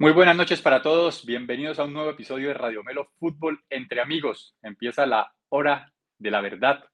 Muy 0.00 0.12
buenas 0.12 0.36
noches 0.36 0.62
para 0.62 0.80
todos. 0.80 1.26
Bienvenidos 1.26 1.80
a 1.80 1.82
un 1.82 1.92
nuevo 1.92 2.10
episodio 2.10 2.46
de 2.46 2.54
Radio 2.54 2.84
Melo 2.84 3.08
Fútbol 3.18 3.64
entre 3.68 4.00
amigos. 4.00 4.54
Empieza 4.62 5.04
la 5.06 5.32
hora 5.48 5.92
de 6.16 6.30
la 6.30 6.40
verdad. 6.40 6.84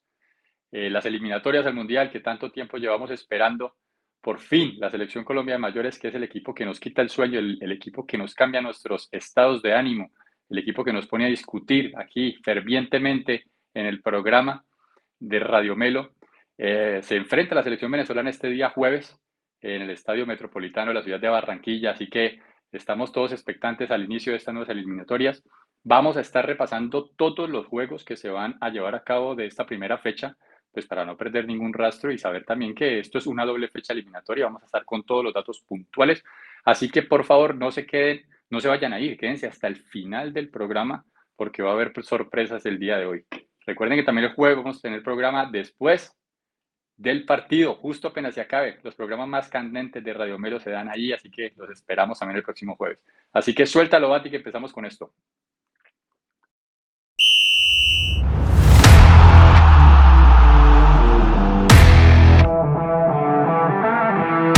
Eh, 0.72 0.88
las 0.88 1.04
eliminatorias 1.04 1.66
al 1.66 1.74
Mundial 1.74 2.10
que 2.10 2.20
tanto 2.20 2.50
tiempo 2.50 2.78
llevamos 2.78 3.10
esperando. 3.10 3.74
Por 4.22 4.40
fin, 4.40 4.76
la 4.78 4.90
Selección 4.90 5.22
Colombia 5.22 5.56
de 5.56 5.58
Mayores, 5.58 5.98
que 5.98 6.08
es 6.08 6.14
el 6.14 6.22
equipo 6.22 6.54
que 6.54 6.64
nos 6.64 6.80
quita 6.80 7.02
el 7.02 7.10
sueño, 7.10 7.40
el, 7.40 7.72
equipo 7.72 8.06
que 8.06 8.16
nos 8.16 8.34
cambia 8.34 8.62
nuestros 8.62 9.10
estados 9.12 9.60
de 9.60 9.74
ánimo, 9.74 10.10
el 10.48 10.60
equipo 10.60 10.82
que 10.82 10.94
nos 10.94 11.06
pone 11.06 11.26
a 11.26 11.28
discutir 11.28 11.92
aquí 11.98 12.38
fervientemente 12.42 13.44
en 13.74 13.84
el 13.84 14.00
programa 14.00 14.64
de 15.18 15.40
Radio 15.40 15.76
Melo. 15.76 16.14
Eh, 16.56 17.00
se 17.02 17.16
enfrenta 17.16 17.54
a 17.54 17.56
la 17.56 17.64
selección 17.64 17.90
venezolana 17.90 18.30
este 18.30 18.48
día 18.48 18.70
jueves 18.70 19.14
en 19.60 19.82
el 19.82 19.90
Estadio 19.90 20.24
Metropolitano 20.24 20.88
de 20.88 20.94
la 20.94 21.02
ciudad 21.02 21.20
de 21.20 21.28
Barranquilla. 21.28 21.90
Así 21.90 22.08
que 22.08 22.40
Estamos 22.74 23.12
todos 23.12 23.30
expectantes 23.30 23.92
al 23.92 24.02
inicio 24.02 24.32
de 24.32 24.38
estas 24.38 24.52
nuevas 24.52 24.68
eliminatorias. 24.68 25.44
Vamos 25.84 26.16
a 26.16 26.20
estar 26.20 26.44
repasando 26.44 27.08
todos 27.16 27.48
los 27.48 27.66
juegos 27.66 28.04
que 28.04 28.16
se 28.16 28.30
van 28.30 28.56
a 28.60 28.68
llevar 28.68 28.96
a 28.96 29.04
cabo 29.04 29.36
de 29.36 29.46
esta 29.46 29.64
primera 29.64 29.96
fecha, 29.98 30.36
pues 30.72 30.84
para 30.84 31.04
no 31.04 31.16
perder 31.16 31.46
ningún 31.46 31.72
rastro 31.72 32.10
y 32.10 32.18
saber 32.18 32.44
también 32.44 32.74
que 32.74 32.98
esto 32.98 33.18
es 33.18 33.28
una 33.28 33.44
doble 33.44 33.68
fecha 33.68 33.92
eliminatoria. 33.92 34.46
Vamos 34.46 34.62
a 34.62 34.66
estar 34.66 34.84
con 34.84 35.04
todos 35.04 35.22
los 35.22 35.32
datos 35.32 35.60
puntuales. 35.60 36.24
Así 36.64 36.90
que 36.90 37.02
por 37.02 37.24
favor 37.24 37.54
no 37.54 37.70
se 37.70 37.86
queden, 37.86 38.22
no 38.50 38.58
se 38.58 38.66
vayan 38.66 38.92
a 38.92 38.98
ir, 38.98 39.16
quédense 39.18 39.46
hasta 39.46 39.68
el 39.68 39.76
final 39.76 40.32
del 40.32 40.50
programa 40.50 41.04
porque 41.36 41.62
va 41.62 41.70
a 41.70 41.74
haber 41.74 41.92
sorpresas 42.02 42.66
el 42.66 42.80
día 42.80 42.98
de 42.98 43.06
hoy. 43.06 43.24
Recuerden 43.64 43.98
que 43.98 44.04
también 44.04 44.26
el 44.26 44.34
juego 44.34 44.62
vamos 44.62 44.78
a 44.78 44.82
tener 44.82 45.00
programa 45.04 45.48
después 45.48 46.12
del 46.96 47.24
partido, 47.24 47.74
justo 47.74 48.08
apenas 48.08 48.34
se 48.34 48.40
acabe. 48.40 48.78
Los 48.82 48.94
programas 48.94 49.28
más 49.28 49.48
candentes 49.48 50.02
de 50.02 50.12
Radio 50.12 50.38
Melo 50.38 50.60
se 50.60 50.70
dan 50.70 50.88
ahí, 50.88 51.12
así 51.12 51.30
que 51.30 51.52
los 51.56 51.70
esperamos 51.70 52.18
también 52.18 52.36
el 52.36 52.44
próximo 52.44 52.76
jueves. 52.76 52.98
Así 53.32 53.54
que 53.54 53.66
suéltalo, 53.66 54.08
Bati, 54.08 54.30
que 54.30 54.36
empezamos 54.36 54.72
con 54.72 54.84
esto. 54.84 55.12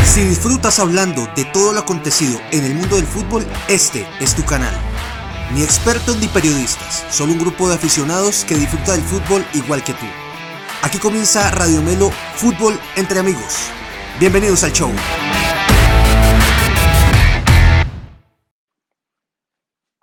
Si 0.02 0.22
disfrutas 0.22 0.78
hablando 0.78 1.26
de 1.36 1.44
todo 1.52 1.74
lo 1.74 1.80
acontecido 1.80 2.40
en 2.50 2.64
el 2.64 2.74
mundo 2.74 2.96
del 2.96 3.04
fútbol, 3.04 3.44
este 3.68 4.06
es 4.18 4.34
tu 4.34 4.42
canal. 4.46 4.74
Ni 5.52 5.62
expertos 5.62 6.18
ni 6.18 6.26
periodistas, 6.26 7.04
solo 7.10 7.32
un 7.32 7.38
grupo 7.38 7.68
de 7.68 7.74
aficionados 7.74 8.44
que 8.46 8.54
disfruta 8.54 8.92
del 8.92 9.02
fútbol 9.02 9.44
igual 9.52 9.84
que 9.84 9.92
tú. 9.92 10.25
Aquí 10.82 10.98
comienza 10.98 11.50
Radio 11.50 11.82
Melo 11.82 12.10
Fútbol 12.36 12.74
entre 12.96 13.18
amigos. 13.18 13.72
Bienvenidos 14.20 14.62
al 14.62 14.72
show. 14.72 14.90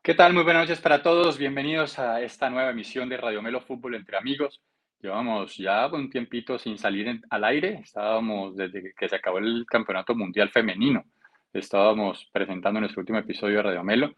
¿Qué 0.01 0.13
tal? 0.13 0.33
Muy 0.33 0.43
buenas 0.43 0.63
noches 0.63 0.81
para 0.81 1.01
todos. 1.01 1.37
Bienvenidos 1.37 1.97
a 1.99 2.21
esta 2.21 2.49
nueva 2.49 2.71
emisión 2.71 3.07
de 3.07 3.17
Radio 3.17 3.41
Melo 3.41 3.61
Fútbol 3.61 3.95
entre 3.95 4.17
amigos. 4.17 4.61
Llevamos 4.99 5.55
ya 5.55 5.87
un 5.87 6.09
tiempito 6.09 6.59
sin 6.59 6.77
salir 6.77 7.21
al 7.29 7.43
aire. 7.45 7.79
Estábamos 7.83 8.55
desde 8.57 8.93
que 8.93 9.07
se 9.07 9.15
acabó 9.15 9.37
el 9.37 9.65
Campeonato 9.67 10.15
Mundial 10.15 10.49
Femenino. 10.49 11.05
Estábamos 11.53 12.29
presentando 12.33 12.79
nuestro 12.79 13.01
último 13.01 13.19
episodio 13.19 13.57
de 13.57 13.63
Radio 13.63 13.83
Melo. 13.83 14.13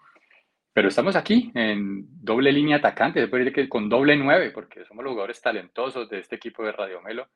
Pero 0.76 0.90
estamos 0.90 1.16
aquí 1.16 1.54
en 1.54 2.06
doble 2.22 2.52
línea 2.52 2.76
atacante, 2.76 3.22
se 3.22 3.30
puede 3.30 3.45
decir 3.45 3.56
que 3.56 3.70
con 3.70 3.88
doble 3.88 4.18
nueve, 4.18 4.52
porque 4.52 4.84
somos 4.84 5.06
los 5.06 5.12
jugadores 5.14 5.40
talentosos 5.40 6.09
de 6.09 6.20
este 6.20 6.36
equipo 6.36 6.66
de 6.66 6.73
Radio 6.73 7.02
Melo, 7.02 7.30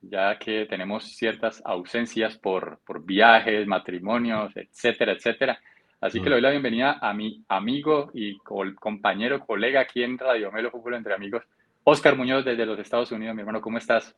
ya 0.00 0.38
que 0.38 0.66
tenemos 0.66 1.02
ciertas 1.16 1.60
ausencias 1.64 2.38
por, 2.38 2.78
por 2.86 3.04
viajes, 3.04 3.66
matrimonios, 3.66 4.56
etcétera, 4.56 5.10
etcétera. 5.10 5.58
Así 6.00 6.20
que 6.20 6.28
le 6.28 6.36
doy 6.36 6.42
la 6.42 6.50
bienvenida 6.50 6.98
a 7.00 7.12
mi 7.12 7.44
amigo 7.48 8.12
y 8.14 8.38
compañero, 8.38 9.44
colega 9.44 9.80
aquí 9.80 10.04
en 10.04 10.16
Radio 10.16 10.52
Melo 10.52 10.70
Fútbol 10.70 10.94
Entre 10.94 11.14
Amigos, 11.14 11.42
Oscar 11.82 12.16
Muñoz 12.16 12.44
desde 12.44 12.64
los 12.64 12.78
Estados 12.78 13.10
Unidos. 13.10 13.34
Mi 13.34 13.40
hermano, 13.40 13.60
¿cómo 13.60 13.78
estás? 13.78 14.14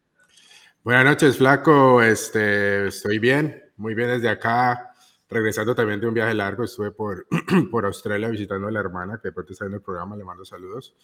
Buenas 0.84 1.06
noches, 1.06 1.38
Flaco. 1.38 2.02
Este, 2.02 2.88
estoy 2.88 3.20
bien, 3.20 3.58
muy 3.78 3.94
bien 3.94 4.08
desde 4.08 4.28
acá 4.28 4.92
regresando 5.28 5.74
también 5.74 6.00
de 6.00 6.06
un 6.06 6.14
viaje 6.14 6.34
largo, 6.34 6.64
estuve 6.64 6.92
por, 6.92 7.26
por 7.70 7.86
Australia 7.86 8.28
visitando 8.28 8.68
a 8.68 8.70
la 8.70 8.80
hermana, 8.80 9.18
que 9.20 9.28
de 9.28 9.32
pronto 9.32 9.52
está 9.52 9.66
en 9.66 9.74
el 9.74 9.82
programa, 9.82 10.16
le 10.16 10.24
mando 10.24 10.44
saludos, 10.44 10.94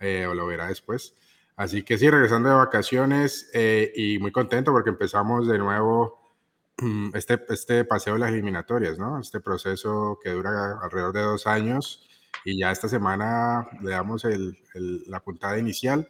eh, 0.00 0.26
o 0.26 0.34
lo 0.34 0.46
verá 0.46 0.68
después. 0.68 1.14
Así 1.56 1.82
que 1.82 1.98
sí, 1.98 2.08
regresando 2.08 2.48
de 2.48 2.54
vacaciones 2.54 3.50
eh, 3.52 3.92
y 3.96 4.18
muy 4.18 4.30
contento 4.30 4.72
porque 4.72 4.90
empezamos 4.90 5.48
de 5.48 5.58
nuevo 5.58 6.36
este, 7.14 7.40
este 7.48 7.84
paseo 7.84 8.14
de 8.14 8.20
las 8.20 8.30
eliminatorias, 8.30 8.98
¿no? 8.98 9.20
Este 9.20 9.40
proceso 9.40 10.18
que 10.22 10.30
dura 10.30 10.78
alrededor 10.80 11.12
de 11.12 11.22
dos 11.22 11.46
años 11.46 12.08
y 12.44 12.58
ya 12.58 12.70
esta 12.70 12.88
semana 12.88 13.68
le 13.82 13.90
damos 13.90 14.24
el, 14.24 14.56
la 15.06 15.20
puntada 15.20 15.58
inicial 15.58 16.08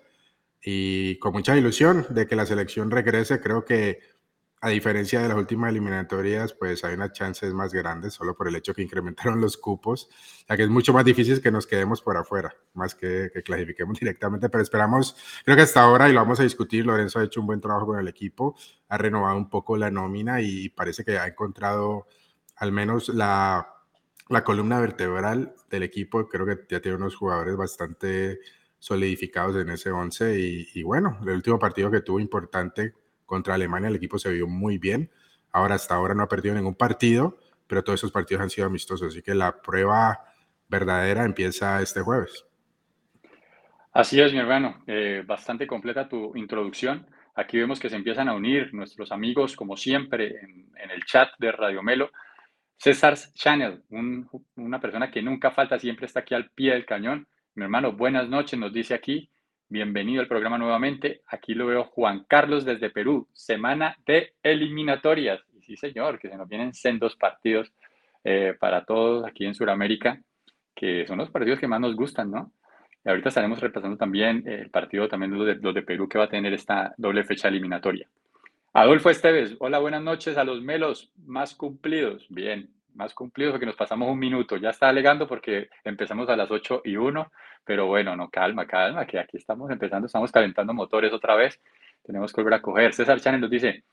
y 0.63 1.19
con 1.19 1.33
mucha 1.33 1.57
ilusión 1.57 2.07
de 2.11 2.27
que 2.27 2.37
la 2.37 2.45
selección 2.45 2.91
regrese, 2.91 3.41
creo 3.41 3.65
que 3.65 4.01
a 4.61 4.71
diferencia 4.71 5.21
de 5.21 5.29
las 5.29 5.37
últimas 5.37 5.71
eliminatorias, 5.71 6.53
pues 6.53 6.83
hay 6.85 6.95
unas 6.95 7.13
chances 7.13 7.55
más 7.55 7.73
grandes 7.73 8.15
solo 8.15 8.35
por 8.35 8.49
el 8.49 8.57
hecho 8.57 8.75
que 8.75 8.83
incrementaron 8.83 9.41
los 9.41 9.57
cupos, 9.57 10.09
ya 10.49 10.57
que 10.57 10.65
es 10.65 10.69
mucho 10.69 10.93
más 10.93 11.05
difícil 11.05 11.41
que 11.41 11.53
nos 11.53 11.67
quedemos 11.67 12.03
por 12.03 12.17
afuera, 12.17 12.53
más 12.75 12.95
que, 12.95 13.31
que 13.33 13.43
clasifiquemos 13.43 14.01
directamente, 14.01 14.49
pero 14.49 14.63
esperamos, 14.63 15.17
creo 15.45 15.57
que 15.57 15.63
hasta 15.63 15.83
ahora, 15.83 16.09
y 16.09 16.13
lo 16.13 16.21
vamos 16.21 16.41
a 16.41 16.43
discutir, 16.43 16.85
Lorenzo 16.87 17.21
ha 17.21 17.25
hecho 17.25 17.41
un 17.41 17.47
buen 17.47 17.61
trabajo 17.61 17.87
con 17.87 18.01
el 18.01 18.09
equipo, 18.09 18.57
ha 18.89 18.99
renovado 18.99 19.37
un 19.37 19.49
poco 19.49 19.77
la 19.77 19.91
nómina 19.91 20.41
y 20.41 20.69
parece 20.71 21.05
que 21.05 21.19
ha 21.19 21.27
encontrado 21.27 22.07
al 22.57 22.73
menos 22.73 23.09
la, 23.11 23.75
la 24.29 24.43
columna 24.43 24.81
vertebral 24.81 25.55
del 25.71 25.85
equipo, 25.85 26.27
creo 26.27 26.47
que 26.47 26.59
ya 26.69 26.81
tiene 26.81 26.97
unos 26.97 27.15
jugadores 27.15 27.57
bastante 27.57 28.41
solidificados 28.81 29.57
en 29.57 29.71
ese 29.71 29.91
11 29.91 30.39
y, 30.41 30.69
y 30.75 30.83
bueno, 30.83 31.19
el 31.23 31.35
último 31.35 31.59
partido 31.61 31.91
que 31.91 32.01
tuvo 32.01 32.19
importante 32.19 32.95
contra 33.29 33.55
Alemania 33.55 33.91
el 33.91 33.97
equipo 33.97 34.19
se 34.19 34.33
vio 34.33 34.49
muy 34.49 34.79
bien. 34.79 35.11
Ahora 35.53 35.75
hasta 35.75 35.95
ahora 35.95 36.15
no 36.15 36.23
ha 36.23 36.29
perdido 36.29 36.55
ningún 36.55 36.75
partido, 36.75 37.39
pero 37.67 37.85
todos 37.85 38.01
esos 38.01 38.11
partidos 38.11 38.43
han 38.43 38.51
sido 38.51 38.67
amistosos, 38.67 39.09
así 39.09 39.23
que 39.23 39.35
la 39.35 39.61
prueba 39.61 40.19
verdadera 40.69 41.25
empieza 41.25 41.81
este 41.83 42.01
jueves. 42.01 42.47
Así 43.93 44.21
es, 44.21 44.33
mi 44.33 44.39
hermano. 44.39 44.83
Eh, 44.87 45.23
bastante 45.27 45.67
completa 45.67 46.09
tu 46.09 46.35
introducción. 46.37 47.07
Aquí 47.35 47.59
vemos 47.59 47.79
que 47.79 47.91
se 47.91 47.97
empiezan 47.97 48.29
a 48.29 48.35
unir 48.35 48.73
nuestros 48.73 49.13
amigos, 49.13 49.55
como 49.55 49.77
siempre, 49.77 50.41
en, 50.41 50.91
el 50.91 51.05
chat 51.05 51.29
de 51.39 51.53
Radio 51.53 51.83
Melo. 51.83 52.11
César 52.79 53.17
Channel, 53.35 53.83
una 54.57 54.81
persona 54.81 55.11
que 55.11 55.21
nunca 55.21 55.51
falta, 55.51 55.79
siempre 55.79 56.07
está 56.07 56.21
aquí 56.21 56.35
al 56.35 56.51
pie 56.51 56.73
del 56.73 56.87
cañón. 56.87 57.29
Mi 57.55 57.65
hermano, 57.65 57.93
buenas 57.93 58.29
noches, 58.29 58.59
nos 58.59 58.73
dice 58.73 58.95
aquí. 58.95 59.31
Bienvenido 59.71 60.23
al 60.23 60.29
programa 60.29 60.57
nuevamente. 60.57 61.21
Aquí 61.27 61.53
lo 61.53 61.67
veo 61.67 61.85
Juan 61.85 62.25
Carlos 62.27 62.65
desde 62.65 62.89
Perú. 62.89 63.29
Semana 63.35 63.99
de 64.07 64.33
eliminatorias. 64.43 65.43
Y 65.53 65.61
sí, 65.61 65.77
señor, 65.77 66.19
que 66.19 66.31
se 66.31 66.39
nos 66.39 66.49
vienen 66.49 66.73
sendos 66.73 67.17
partidos 67.17 67.71
eh, 68.25 68.55
para 68.59 68.87
todos 68.87 69.27
aquí 69.27 69.45
en 69.45 69.55
Sudamérica, 69.55 70.23
que 70.75 71.07
son 71.07 71.19
los 71.19 71.29
partidos 71.29 71.61
que 71.61 71.69
más 71.69 71.81
nos 71.81 71.95
gustan, 71.95 72.31
¿no? 72.31 72.51
Y 73.05 73.11
ahorita 73.11 73.29
estaremos 73.29 73.61
repasando 73.61 73.99
también 73.99 74.43
el 74.49 74.71
partido 74.71 75.07
también 75.07 75.33
los 75.33 75.47
de, 75.47 75.57
los 75.57 75.75
de 75.75 75.83
Perú 75.83 76.09
que 76.09 76.17
va 76.17 76.25
a 76.25 76.31
tener 76.31 76.55
esta 76.55 76.95
doble 76.97 77.25
fecha 77.25 77.49
eliminatoria. 77.49 78.09
Adolfo 78.73 79.11
Esteves, 79.11 79.55
hola, 79.59 79.81
buenas 79.81 80.03
noches 80.03 80.39
a 80.39 80.45
los 80.45 80.63
melos 80.63 81.13
más 81.27 81.55
cumplidos. 81.55 82.25
Bien, 82.31 82.71
más 82.99 83.15
cumplidos 83.15 83.53
porque 83.53 83.65
nos 83.65 83.77
pasamos 83.77 84.11
un 84.11 84.19
minuto. 84.19 84.57
Ya 84.57 84.71
está 84.71 84.89
alegando 84.89 85.27
porque 85.27 85.71
empezamos 85.85 86.29
a 86.29 86.37
las 86.37 86.51
8 86.51 86.83
y 86.85 86.97
1, 86.97 87.33
pero 87.65 87.87
bueno, 87.87 88.15
no, 88.17 88.29
calma, 88.29 88.67
calma, 88.67 89.07
que 89.07 89.19
aquí 89.19 89.39
estamos 89.39 89.71
empezando, 89.71 90.07
estamos 90.07 90.31
calentando 90.31 90.75
motores 90.75 91.13
otra 91.13 91.37
vez. 91.37 91.59
Tenemos 92.03 92.33
que 92.33 92.43
volver 92.43 92.55
a 92.55 92.63
coger. 92.63 92.93
César 92.93 93.21
Chanel 93.21 93.41
nos 93.41 93.51
dice, 93.51 93.85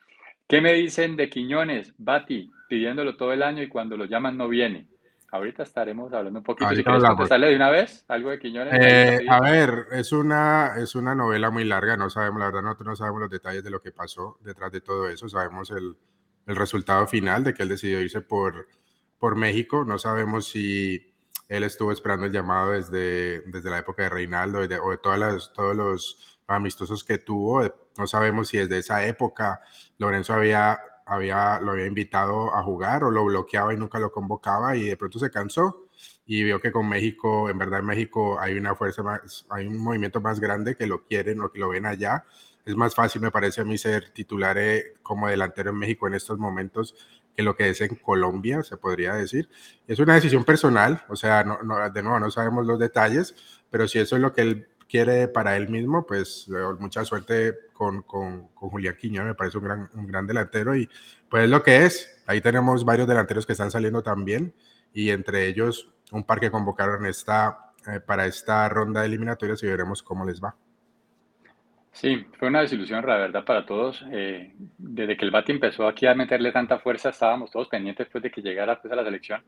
¿qué 0.48 0.60
me 0.60 0.74
dicen 0.74 1.16
de 1.16 1.30
Quiñones, 1.30 1.94
Bati, 1.98 2.52
pidiéndolo 2.68 3.16
todo 3.16 3.32
el 3.32 3.44
año 3.44 3.62
y 3.62 3.70
cuando 3.70 3.96
lo 3.96 4.06
llaman 4.06 4.38
no 4.38 4.50
viene? 4.50 4.88
Ahorita 5.32 5.64
estaremos 5.64 6.12
hablando 6.14 6.40
un 6.40 6.44
poquito. 6.44 6.70
Si 6.70 6.84
quieres 6.84 7.04
contestarle 7.04 7.50
de 7.50 7.56
una 7.58 7.70
vez 7.70 8.06
algo 8.08 8.30
de 8.32 8.40
Quiñones. 8.40 8.74
Eh, 8.74 9.26
a 9.30 9.40
ver, 9.42 9.88
es 9.92 10.14
una, 10.14 10.76
es 10.78 10.96
una 10.96 11.14
novela 11.14 11.52
muy 11.52 11.66
larga, 11.66 11.96
no 11.96 12.10
sabemos, 12.10 12.40
la 12.40 12.46
verdad, 12.46 12.62
nosotros 12.64 12.88
no 12.88 12.96
sabemos 12.96 13.22
los 13.22 13.30
detalles 13.30 13.64
de 13.64 13.70
lo 13.70 13.82
que 13.82 13.92
pasó 13.92 14.40
detrás 14.42 14.72
de 14.72 14.82
todo 14.82 15.10
eso, 15.10 15.28
sabemos 15.28 15.70
el, 15.72 15.96
el 16.48 16.56
resultado 16.56 17.06
final 17.08 17.44
de 17.44 17.54
que 17.54 17.64
él 17.64 17.70
decidió 17.70 18.00
irse 18.02 18.22
por 18.22 18.68
por 19.20 19.36
México. 19.36 19.86
No 19.86 19.98
sabemos 19.98 20.48
si 20.48 21.14
él 21.48 21.64
estuvo 21.64 21.92
esperando 21.92 22.26
el 22.26 22.32
llamado 22.32 22.72
desde, 22.72 23.42
desde 23.42 23.70
la 23.70 23.80
época 23.80 24.04
de 24.04 24.10
Reinaldo 24.10 24.60
o 24.60 24.92
de 24.92 24.98
todas 24.98 25.20
las, 25.20 25.54
todos 25.54 25.76
los 25.76 26.40
amistosos 26.48 27.04
que 27.04 27.18
tuvo. 27.18 27.62
No 27.98 28.08
sabemos 28.08 28.50
si 28.50 28.58
desde 28.58 28.80
esa 28.80 29.06
época 29.06 29.62
Lorenzo 29.98 30.34
había, 30.34 30.80
había, 31.06 31.60
lo 31.60 31.72
había 31.72 31.86
invitado 31.86 32.54
a 32.54 32.64
jugar 32.64 33.04
o 33.04 33.12
lo 33.12 33.26
bloqueaba 33.26 33.74
y 33.74 33.78
nunca 33.78 34.00
lo 34.00 34.12
convocaba 34.12 34.76
y 34.76 34.86
de 34.86 34.98
pronto 34.98 35.20
se 35.20 35.30
cansó 35.30 35.86
y 36.26 36.44
vio 36.44 36.60
que 36.60 36.72
con 36.72 36.90
México, 36.90 37.50
en 37.50 37.58
verdad 37.58 37.80
en 37.80 37.86
México 37.86 38.40
hay 38.40 38.58
una 38.58 38.76
fuerza 38.76 39.04
más, 39.04 39.46
hay 39.50 39.68
un 39.68 39.78
movimiento 39.78 40.22
más 40.22 40.40
grande 40.40 40.76
que 40.76 40.88
lo 40.88 41.06
quieren 41.06 41.42
o 41.42 41.52
que 41.52 41.60
lo 41.60 41.70
ven 41.70 41.86
allá. 41.86 42.26
Es 42.66 42.76
más 42.76 42.96
fácil, 42.96 43.22
me 43.22 43.30
parece 43.30 43.62
a 43.62 43.64
mí, 43.64 43.78
ser 43.78 44.10
titular 44.12 44.58
eh, 44.58 44.96
como 45.04 45.28
delantero 45.28 45.70
en 45.70 45.78
México 45.78 46.08
en 46.08 46.16
estos 46.16 46.40
momentos 46.40 46.96
que 47.36 47.44
lo 47.44 47.56
que 47.56 47.70
es 47.70 47.82
en 47.82 47.96
Colombia, 47.96 48.64
se 48.64 48.78
podría 48.78 49.14
decir. 49.14 49.50
Es 49.88 50.00
una 50.00 50.16
decisión 50.16 50.44
personal, 50.44 51.04
o 51.10 51.16
sea, 51.16 51.44
no, 51.44 51.62
no, 51.64 51.90
de 51.90 52.04
nuevo 52.04 52.20
no 52.20 52.32
sabemos 52.32 52.66
los 52.66 52.80
detalles, 52.80 53.36
pero 53.70 53.88
si 53.88 54.00
eso 54.00 54.16
es 54.16 54.22
lo 54.22 54.34
que 54.34 54.42
él 54.42 54.68
quiere 54.88 55.28
para 55.28 55.58
él 55.58 55.70
mismo, 55.70 56.06
pues 56.06 56.48
mucha 56.80 57.04
suerte 57.06 57.56
con, 57.74 58.04
con, 58.04 58.48
con 58.50 58.70
Julián 58.70 58.96
Quiñón, 58.96 59.28
me 59.28 59.36
parece 59.36 59.58
un 59.58 59.66
gran, 59.66 59.90
un 59.94 60.08
gran 60.08 60.28
delantero 60.28 60.76
y 60.76 60.90
pues 61.30 61.50
lo 61.50 61.64
que 61.64 61.86
es. 61.86 62.24
Ahí 62.28 62.42
tenemos 62.42 62.86
varios 62.86 63.08
delanteros 63.08 63.46
que 63.46 63.54
están 63.54 63.72
saliendo 63.72 64.02
también 64.02 64.54
y 64.94 65.10
entre 65.10 65.48
ellos 65.48 65.92
un 66.12 66.24
par 66.24 66.40
que 66.40 66.52
convocaron 66.52 67.06
esta, 67.06 67.74
eh, 67.88 68.00
para 68.00 68.26
esta 68.26 68.68
ronda 68.70 69.02
de 69.02 69.08
eliminatorias 69.08 69.62
y 69.64 69.68
veremos 69.68 70.02
cómo 70.02 70.26
les 70.26 70.42
va. 70.42 70.56
Sí, 71.96 72.26
fue 72.38 72.50
una 72.50 72.60
desilusión, 72.60 73.06
la 73.08 73.16
verdad, 73.16 73.46
para 73.46 73.66
todos. 73.66 74.06
Eh, 74.12 74.52
desde 74.78 75.16
que 75.16 75.24
el 75.24 75.32
Bati 75.32 75.54
empezó 75.54 75.88
aquí 75.88 76.06
a 76.06 76.14
meterle 76.14 76.52
tanta 76.52 76.78
fuerza, 76.78 77.10
estábamos 77.10 77.50
todos 77.52 77.70
pendientes 77.70 78.06
después 78.06 78.22
de 78.22 78.30
que 78.30 78.42
llegara 78.42 78.82
pues, 78.82 78.92
a 78.92 78.98
la 78.98 79.04
selección. 79.06 79.42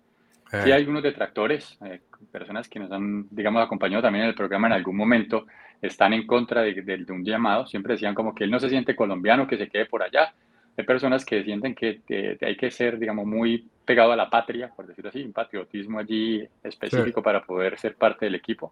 Sí 0.50 0.72
hay 0.72 0.72
algunos 0.72 1.04
detractores, 1.04 1.78
eh, 1.84 2.00
personas 2.32 2.70
que 2.70 2.80
nos 2.80 2.90
han, 2.90 3.28
digamos, 3.32 3.62
acompañado 3.62 4.02
también 4.02 4.24
en 4.24 4.30
el 4.30 4.36
programa 4.36 4.68
en 4.68 4.74
algún 4.74 4.96
momento, 4.96 5.46
están 5.82 6.14
en 6.14 6.26
contra 6.26 6.62
de, 6.62 6.74
de, 6.74 7.12
un 7.12 7.26
llamado. 7.26 7.68
Siempre 7.68 7.96
decían 7.96 8.16
como 8.16 8.34
que 8.34 8.46
él 8.46 8.52
no 8.52 8.62
se 8.62 8.70
siente 8.70 8.96
colombiano, 8.96 9.46
que 9.46 9.58
se 9.58 9.68
quede 9.68 9.86
por 9.86 10.02
allá. 10.02 10.34
Hay 10.78 10.86
personas 10.86 11.26
que 11.26 11.44
sienten 11.44 11.76
que 11.76 12.00
hay 12.40 12.56
que 12.56 12.72
ser, 12.72 12.98
digamos, 12.98 13.26
muy 13.26 13.68
pegado 13.84 14.14
a 14.14 14.16
la 14.16 14.30
patria, 14.30 14.72
por 14.74 14.88
decirlo 14.88 15.10
así, 15.10 15.22
un 15.22 15.34
patriotismo 15.34 16.00
allí 16.00 16.48
específico 16.64 17.22
para 17.22 17.44
poder 17.44 17.78
ser 17.78 17.96
parte 17.96 18.24
del 18.24 18.36
equipo. 18.36 18.72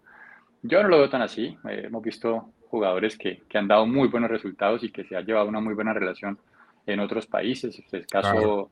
Yo 0.62 0.82
no 0.82 0.88
lo 0.88 0.98
veo 0.98 1.10
tan 1.10 1.20
así. 1.20 1.56
Eh, 1.68 1.82
hemos 1.84 2.02
visto 2.02 2.52
jugadores 2.68 3.16
que, 3.16 3.42
que, 3.48 3.58
han 3.58 3.68
dado 3.68 3.86
muy 3.86 4.08
buenos 4.08 4.30
resultados 4.30 4.82
y 4.84 4.90
que 4.90 5.04
se 5.04 5.16
ha 5.16 5.20
llevado 5.20 5.48
una 5.48 5.60
muy 5.60 5.74
buena 5.74 5.92
relación 5.92 6.38
en 6.86 7.00
otros 7.00 7.26
países. 7.26 7.82
El 7.92 8.06
caso, 8.06 8.70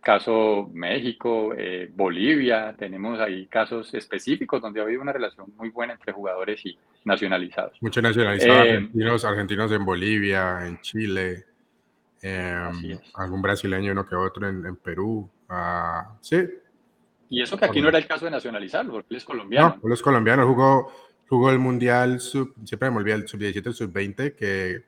caso 0.00 0.70
México, 0.72 1.54
eh, 1.56 1.90
Bolivia, 1.94 2.74
tenemos 2.78 3.20
ahí 3.20 3.46
casos 3.46 3.92
específicos 3.94 4.62
donde 4.62 4.80
ha 4.80 4.84
habido 4.84 5.02
una 5.02 5.12
relación 5.12 5.52
muy 5.56 5.70
buena 5.70 5.94
entre 5.94 6.12
jugadores 6.12 6.64
y 6.64 6.76
nacionalizados. 7.04 7.76
Muchos 7.80 8.02
nacionalizados, 8.02 8.66
eh, 8.66 8.70
argentinos, 8.70 9.24
argentinos 9.24 9.72
en 9.72 9.84
Bolivia, 9.84 10.66
en 10.66 10.80
Chile, 10.80 11.44
eh, 12.22 12.98
algún 13.14 13.42
brasileño 13.42 13.92
uno 13.92 14.06
que 14.06 14.14
otro 14.14 14.48
en, 14.48 14.64
en 14.64 14.76
Perú. 14.76 15.28
Uh, 15.50 16.16
sí. 16.20 16.42
Y 17.28 17.42
eso 17.42 17.58
que 17.58 17.64
aquí 17.64 17.82
no 17.82 17.88
era 17.88 17.98
el 17.98 18.06
caso 18.06 18.24
de 18.24 18.30
nacionalizarlo, 18.30 18.92
porque 18.92 19.08
él 19.10 19.16
es 19.16 19.24
colombiano. 19.24 19.78
No, 19.82 19.88
él 19.88 19.92
es 19.92 20.02
colombiano, 20.02 20.46
jugó 20.46 20.92
jugó 21.28 21.50
el 21.50 21.58
Mundial, 21.58 22.20
sub, 22.20 22.54
siempre 22.64 22.90
me 22.90 22.98
olvidé, 22.98 23.16
el 23.16 23.28
sub-17, 23.28 23.66
el 23.66 23.74
sub-20, 23.74 24.34
que 24.34 24.84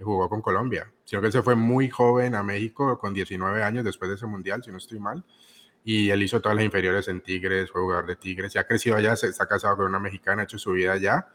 jugó 0.00 0.28
con 0.28 0.42
Colombia. 0.42 0.92
Sino 1.04 1.22
que 1.22 1.32
se 1.32 1.42
fue 1.42 1.54
muy 1.54 1.88
joven 1.88 2.34
a 2.34 2.42
México, 2.42 2.98
con 2.98 3.14
19 3.14 3.62
años 3.62 3.84
después 3.84 4.08
de 4.08 4.16
ese 4.16 4.26
Mundial, 4.26 4.62
si 4.62 4.70
no 4.70 4.78
estoy 4.78 4.98
mal. 4.98 5.24
Y 5.84 6.10
él 6.10 6.22
hizo 6.22 6.40
todas 6.40 6.56
las 6.56 6.64
inferiores 6.64 7.06
en 7.08 7.20
Tigres, 7.20 7.70
fue 7.70 7.80
jugador 7.80 8.06
de 8.06 8.16
Tigres, 8.16 8.52
ya 8.52 8.62
ha 8.62 8.66
crecido 8.66 8.96
allá, 8.96 9.14
se 9.14 9.28
está 9.28 9.46
casado 9.46 9.76
con 9.76 9.86
una 9.86 10.00
mexicana, 10.00 10.42
ha 10.42 10.44
hecho 10.44 10.58
su 10.58 10.72
vida 10.72 10.92
allá. 10.92 11.28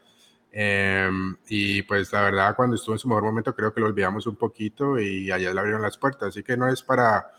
Eh, 0.54 1.10
y 1.48 1.82
pues 1.82 2.12
la 2.12 2.22
verdad, 2.22 2.54
cuando 2.54 2.76
estuvo 2.76 2.94
en 2.94 2.98
su 2.98 3.08
mejor 3.08 3.24
momento, 3.24 3.54
creo 3.54 3.72
que 3.72 3.80
lo 3.80 3.86
olvidamos 3.86 4.26
un 4.26 4.36
poquito 4.36 5.00
y 5.00 5.30
allá 5.30 5.54
le 5.54 5.58
abrieron 5.58 5.80
las 5.82 5.96
puertas. 5.96 6.28
Así 6.28 6.42
que 6.42 6.56
no 6.56 6.68
es 6.68 6.82
para 6.82 7.30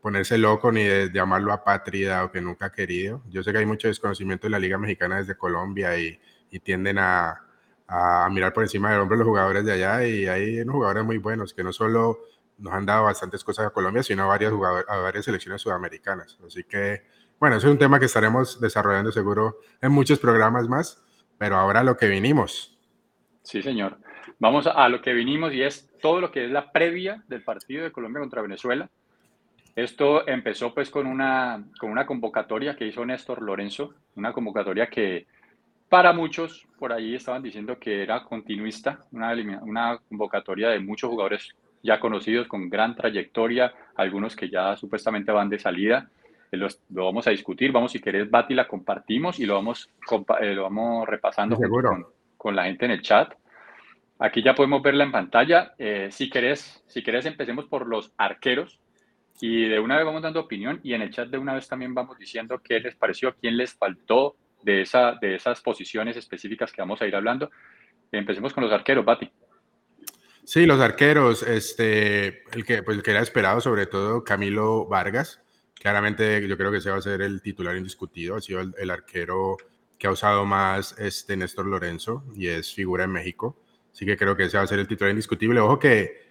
ponerse 0.00 0.38
loco 0.38 0.70
ni 0.70 0.84
de, 0.84 1.10
llamarlo 1.12 1.52
apátrida 1.52 2.24
o 2.24 2.30
que 2.30 2.40
nunca 2.40 2.66
ha 2.66 2.72
querido. 2.72 3.22
Yo 3.28 3.42
sé 3.42 3.50
que 3.50 3.58
hay 3.58 3.66
mucho 3.66 3.88
desconocimiento 3.88 4.46
de 4.46 4.52
la 4.52 4.60
Liga 4.60 4.78
Mexicana 4.78 5.16
desde 5.16 5.36
Colombia 5.36 5.98
y 5.98 6.16
y 6.50 6.60
tienden 6.60 6.98
a, 6.98 7.42
a, 7.88 8.28
mirar 8.30 8.52
por 8.52 8.62
encima 8.62 8.90
del 8.90 9.00
hombro 9.00 9.16
los 9.16 9.26
jugadores 9.26 9.64
de 9.64 9.72
allá 9.72 10.06
y 10.06 10.26
hay 10.26 10.60
unos 10.60 10.74
jugadores 10.74 11.04
muy 11.04 11.18
buenos 11.18 11.54
que 11.54 11.64
no 11.64 11.72
solo 11.72 12.18
nos 12.58 12.72
han 12.72 12.86
dado 12.86 13.04
bastantes 13.04 13.44
cosas 13.44 13.66
a 13.66 13.70
Colombia, 13.70 14.02
sino 14.02 14.24
a 14.24 14.26
varias, 14.26 14.52
a 14.88 14.96
varias 14.96 15.24
selecciones 15.24 15.60
sudamericanas. 15.60 16.38
Así 16.46 16.64
que, 16.64 17.02
bueno, 17.38 17.56
eso 17.56 17.66
es 17.66 17.72
un 17.72 17.78
tema 17.78 17.98
que 17.98 18.06
estaremos 18.06 18.60
desarrollando 18.60 19.12
seguro 19.12 19.58
en 19.80 19.92
muchos 19.92 20.18
programas 20.18 20.68
más, 20.68 21.02
pero 21.38 21.56
ahora 21.56 21.82
lo 21.82 21.96
que 21.96 22.08
vinimos. 22.08 22.78
Sí, 23.42 23.62
señor. 23.62 23.98
Vamos 24.38 24.66
a 24.66 24.88
lo 24.88 25.00
que 25.00 25.14
vinimos 25.14 25.52
y 25.52 25.62
es 25.62 25.88
todo 26.00 26.20
lo 26.20 26.30
que 26.30 26.44
es 26.44 26.50
la 26.50 26.72
previa 26.72 27.22
del 27.28 27.42
partido 27.42 27.84
de 27.84 27.92
Colombia 27.92 28.20
contra 28.20 28.42
Venezuela. 28.42 28.90
Esto 29.74 30.26
empezó 30.26 30.74
pues 30.74 30.90
con 30.90 31.06
una, 31.06 31.64
con 31.78 31.90
una 31.90 32.06
convocatoria 32.06 32.76
que 32.76 32.86
hizo 32.86 33.04
Néstor 33.04 33.42
Lorenzo, 33.42 33.94
una 34.14 34.32
convocatoria 34.32 34.88
que 34.88 35.26
para 35.88 36.12
muchos, 36.12 36.66
por 36.78 36.92
ahí 36.92 37.14
estaban 37.14 37.42
diciendo 37.42 37.78
que 37.78 38.02
era 38.02 38.24
continuista, 38.24 39.04
una, 39.12 39.32
una 39.62 39.98
convocatoria 40.08 40.70
de 40.70 40.80
muchos 40.80 41.10
jugadores 41.10 41.54
ya 41.82 42.00
conocidos 42.00 42.48
con 42.48 42.68
gran 42.68 42.96
trayectoria, 42.96 43.72
algunos 43.94 44.34
que 44.34 44.50
ya 44.50 44.76
supuestamente 44.76 45.32
van 45.32 45.48
de 45.48 45.58
salida. 45.58 46.10
Eh, 46.50 46.56
lo 46.56 47.04
vamos 47.04 47.26
a 47.26 47.30
discutir, 47.30 47.72
vamos 47.72 47.92
si 47.92 48.00
querés, 48.00 48.30
Bati, 48.30 48.54
la 48.54 48.66
compartimos 48.66 49.38
y 49.38 49.46
lo 49.46 49.54
vamos, 49.54 49.90
eh, 50.40 50.54
lo 50.54 50.64
vamos 50.64 51.06
repasando 51.06 51.56
con, 51.56 52.06
con, 52.36 52.56
la 52.56 52.64
gente 52.64 52.84
en 52.84 52.90
el 52.90 53.02
chat. 53.02 53.34
Aquí 54.18 54.42
ya 54.42 54.54
podemos 54.54 54.82
verla 54.82 55.04
en 55.04 55.12
pantalla. 55.12 55.74
Eh, 55.78 56.08
si, 56.10 56.28
querés, 56.28 56.82
si 56.86 57.02
querés, 57.02 57.26
empecemos 57.26 57.66
por 57.66 57.86
los 57.86 58.12
arqueros 58.16 58.80
y 59.40 59.68
de 59.68 59.78
una 59.78 59.96
vez 59.96 60.06
vamos 60.06 60.22
dando 60.22 60.40
opinión 60.40 60.80
y 60.82 60.94
en 60.94 61.02
el 61.02 61.10
chat 61.10 61.28
de 61.28 61.38
una 61.38 61.54
vez 61.54 61.68
también 61.68 61.94
vamos 61.94 62.18
diciendo 62.18 62.60
qué 62.64 62.80
les 62.80 62.96
pareció, 62.96 63.34
quién 63.34 63.56
les 63.56 63.74
faltó, 63.74 64.36
de, 64.62 64.82
esa, 64.82 65.14
de 65.20 65.36
esas 65.36 65.60
posiciones 65.60 66.16
específicas 66.16 66.72
que 66.72 66.82
vamos 66.82 67.00
a 67.02 67.06
ir 67.06 67.14
hablando. 67.14 67.50
Empecemos 68.12 68.52
con 68.52 68.64
los 68.64 68.72
arqueros, 68.72 69.04
Bati. 69.04 69.30
Sí, 70.44 70.64
los 70.64 70.80
arqueros, 70.80 71.42
este, 71.42 72.44
el 72.52 72.64
que, 72.64 72.82
pues, 72.82 72.96
el 72.96 73.02
que 73.02 73.10
era 73.10 73.20
esperado, 73.20 73.60
sobre 73.60 73.86
todo 73.86 74.22
Camilo 74.22 74.86
Vargas. 74.86 75.40
Claramente 75.74 76.46
yo 76.46 76.56
creo 76.56 76.70
que 76.70 76.78
ese 76.78 76.90
va 76.90 76.98
a 76.98 77.02
ser 77.02 77.20
el 77.20 77.42
titular 77.42 77.76
indiscutido. 77.76 78.36
Ha 78.36 78.40
sido 78.40 78.60
el, 78.60 78.90
arquero 78.90 79.56
que 79.98 80.06
ha 80.06 80.10
usado 80.10 80.44
más 80.44 80.96
este 80.98 81.36
Néstor 81.36 81.66
Lorenzo 81.66 82.24
y 82.34 82.46
es 82.46 82.72
figura 82.72 83.04
en 83.04 83.10
México. 83.10 83.58
Así 83.92 84.06
que 84.06 84.16
creo 84.16 84.36
que 84.36 84.44
ese 84.44 84.56
va 84.56 84.64
a 84.64 84.68
ser 84.68 84.78
el 84.78 84.86
titular 84.86 85.10
indiscutible. 85.10 85.58
Ojo 85.58 85.78
que 85.78 86.26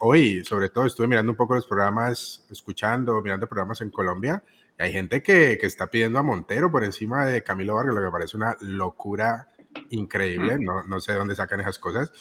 hoy, 0.00 0.44
sobre 0.44 0.68
todo, 0.68 0.86
estuve 0.86 1.06
mirando 1.06 1.30
un 1.30 1.36
poco 1.36 1.54
los 1.54 1.66
programas, 1.66 2.44
escuchando, 2.50 3.20
mirando 3.22 3.46
programas 3.46 3.80
en 3.82 3.90
Colombia 3.90 4.42
hay 4.78 4.92
gente 4.92 5.22
que, 5.22 5.58
que, 5.60 5.66
está 5.66 5.88
pidiendo 5.88 6.18
a 6.18 6.22
Montero 6.22 6.70
por 6.70 6.84
encima 6.84 7.26
de 7.26 7.42
Camilo 7.42 7.74
Vargas, 7.74 7.94
lo 7.94 8.02
que 8.02 8.12
parece 8.12 8.36
una 8.36 8.56
locura 8.60 9.48
increíble. 9.90 10.58
No, 10.58 10.84
no 10.84 11.00
sé 11.00 11.12
de 11.12 11.18
dónde 11.18 11.34
sacan 11.34 11.60
esas 11.60 11.78
cosas. 11.78 12.12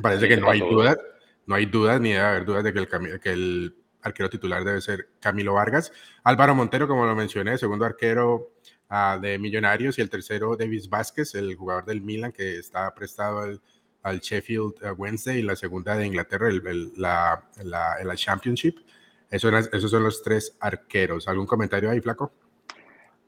Parece 0.00 0.26
que 0.28 0.36
no 0.36 0.50
hay 0.50 0.60
dudas, 0.60 0.98
no 1.46 1.54
hay 1.54 1.66
dudas 1.66 2.00
ni 2.00 2.12
debe 2.12 2.24
haber 2.24 2.44
dudas 2.44 2.64
de 2.64 2.72
que 2.72 2.78
el, 2.80 3.20
que 3.20 3.32
el 3.32 3.76
arquero 4.02 4.30
titular 4.30 4.64
debe 4.64 4.80
ser 4.80 5.10
Camilo 5.20 5.54
Vargas. 5.54 5.92
Álvaro 6.22 6.54
Montero, 6.54 6.88
como 6.88 7.06
lo 7.06 7.14
mencioné, 7.14 7.58
segundo 7.58 7.84
arquero 7.84 8.54
uh, 8.90 9.20
de 9.20 9.38
Millonarios 9.38 9.98
y 9.98 10.02
el 10.02 10.10
tercero 10.10 10.56
Davis 10.56 10.88
Vázquez, 10.88 11.34
el 11.34 11.54
jugador 11.54 11.84
del 11.84 12.00
Milan 12.00 12.32
que 12.32 12.58
está 12.58 12.92
prestado 12.94 13.40
al, 13.40 13.60
al 14.02 14.20
Sheffield 14.20 14.74
uh, 14.82 14.94
Wednesday 14.96 15.38
y 15.38 15.42
la 15.42 15.56
segunda 15.56 15.96
de 15.96 16.06
Inglaterra, 16.06 16.48
el, 16.48 16.66
el, 16.66 16.92
la, 16.96 17.48
la, 17.62 17.96
la 18.02 18.16
Championship. 18.16 18.78
Esos, 19.34 19.90
son 19.90 20.04
los 20.04 20.22
tres 20.22 20.56
arqueros. 20.60 21.26
¿Algún 21.26 21.46
comentario 21.46 21.90
ahí, 21.90 22.00
Flaco? 22.00 22.32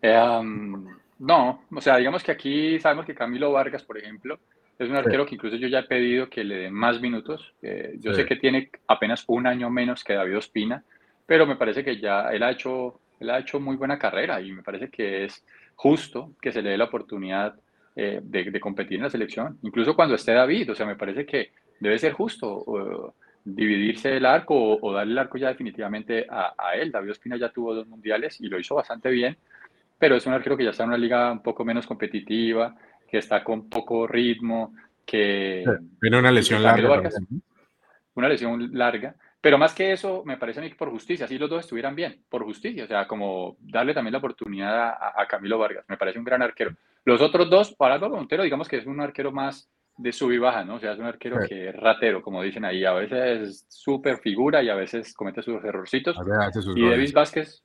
Em, 0.00 0.86
no, 1.18 1.64
o 1.68 1.80
sea, 1.80 1.96
digamos 1.96 2.22
que 2.22 2.30
aquí 2.30 2.78
sabemos 2.78 3.04
que 3.04 3.14
Camilo 3.14 3.50
Vargas, 3.50 3.82
por 3.82 3.98
ejemplo, 3.98 4.38
es 4.78 4.88
un 4.88 4.94
arquero 4.94 5.26
que 5.26 5.34
incluso 5.34 5.56
yo 5.56 5.66
ya 5.66 5.80
he 5.80 5.84
pedido 5.84 6.30
que 6.30 6.44
le 6.44 6.58
den 6.58 6.74
más 6.74 7.00
minutos. 7.00 7.54
Eh, 7.60 7.96
yo 7.98 8.14
sé 8.14 8.24
que 8.24 8.36
tiene 8.36 8.70
apenas 8.86 9.24
un 9.26 9.48
año 9.48 9.68
menos 9.68 10.04
que 10.04 10.14
David 10.14 10.38
Ospina, 10.38 10.84
pero 11.26 11.44
me 11.44 11.56
parece 11.56 11.82
que 11.82 11.98
ya 11.98 12.28
él 12.28 12.44
ha 12.44 12.52
hecho, 12.52 13.00
él 13.18 13.30
ha 13.30 13.40
hecho 13.40 13.58
muy 13.58 13.74
buena 13.74 13.98
carrera 13.98 14.40
y 14.40 14.52
me 14.52 14.62
parece 14.62 14.90
que 14.90 15.24
es 15.24 15.44
justo 15.74 16.34
que 16.40 16.52
se 16.52 16.62
le 16.62 16.70
dé 16.70 16.78
la 16.78 16.84
oportunidad 16.84 17.56
eh, 17.96 18.20
de, 18.22 18.60
competir 18.60 18.98
en 18.98 19.04
la 19.04 19.10
selección, 19.10 19.58
incluso 19.62 19.96
cuando 19.96 20.14
esté 20.14 20.34
David. 20.34 20.70
O 20.70 20.74
sea, 20.76 20.86
me 20.86 20.94
parece 20.94 21.26
que 21.26 21.50
debe 21.80 21.98
ser 21.98 22.12
justo 22.12 23.14
dividirse 23.46 24.16
el 24.16 24.26
arco 24.26 24.78
o, 24.80 24.92
darle 24.92 25.12
el 25.12 25.18
arco 25.18 25.38
ya 25.38 25.48
definitivamente 25.48 26.26
a, 26.28 26.74
él. 26.74 26.90
David 26.90 27.12
Ospina 27.12 27.36
ya 27.36 27.50
tuvo 27.50 27.74
dos 27.74 27.86
mundiales 27.86 28.40
y 28.40 28.48
lo 28.48 28.58
hizo 28.58 28.74
bastante 28.74 29.08
bien, 29.08 29.36
pero 29.98 30.16
es 30.16 30.26
un 30.26 30.32
arquero 30.32 30.56
que 30.56 30.64
ya 30.64 30.70
está 30.70 30.82
en 30.82 30.90
una 30.90 30.98
liga 30.98 31.30
un 31.30 31.42
poco 31.42 31.64
menos 31.64 31.86
competitiva, 31.86 32.74
que 33.08 33.18
está 33.18 33.44
con 33.44 33.68
poco 33.68 34.06
ritmo, 34.06 34.74
que... 35.04 35.64
Tiene 36.00 36.18
una 36.18 36.32
lesión 36.32 36.60
larga. 36.62 37.00
una 38.14 38.28
lesión 38.28 38.70
larga. 38.72 39.14
Pero 39.40 39.58
más 39.58 39.74
que 39.74 39.92
eso, 39.92 40.24
me 40.24 40.38
parece 40.38 40.58
a 40.58 40.62
mí 40.64 40.70
que 40.70 40.74
por 40.74 40.90
justicia, 40.90 41.28
si 41.28 41.38
los 41.38 41.48
dos 41.48 41.60
estuvieran 41.60 41.94
bien, 41.94 42.24
por 42.28 42.42
justicia, 42.42 42.82
o 42.82 42.88
sea, 42.88 43.06
como 43.06 43.56
darle 43.60 43.94
también 43.94 44.12
la 44.12 44.18
oportunidad 44.18 44.88
a, 44.88 45.22
a 45.22 45.26
Camilo 45.28 45.56
Vargas, 45.56 45.84
me 45.86 45.96
parece 45.96 46.18
un 46.18 46.24
gran 46.24 46.42
arquero. 46.42 46.72
Los 47.04 47.20
otros 47.20 47.48
dos, 47.48 47.72
para 47.76 47.94
Álvaro 47.94 48.16
Montero, 48.16 48.42
digamos 48.42 48.66
que 48.66 48.78
es 48.78 48.86
un 48.86 49.00
arquero 49.00 49.30
más 49.30 49.70
de 49.96 50.12
sub 50.12 50.32
y 50.32 50.38
baja, 50.38 50.64
¿no? 50.64 50.76
O 50.76 50.80
sea, 50.80 50.92
es 50.92 50.98
un 50.98 51.06
arquero 51.06 51.38
que 51.48 51.70
es 51.70 51.76
ratero, 51.76 52.22
como 52.22 52.42
dicen 52.42 52.64
ahí. 52.64 52.84
A 52.84 52.92
veces 52.92 53.40
es 53.40 53.66
súper 53.68 54.18
figura 54.18 54.62
y 54.62 54.68
a 54.68 54.74
veces 54.74 55.14
comete 55.14 55.42
sus 55.42 55.62
errorcitos. 55.64 56.16
y 56.74 56.88
Davis 56.88 57.12
Vázquez, 57.12 57.62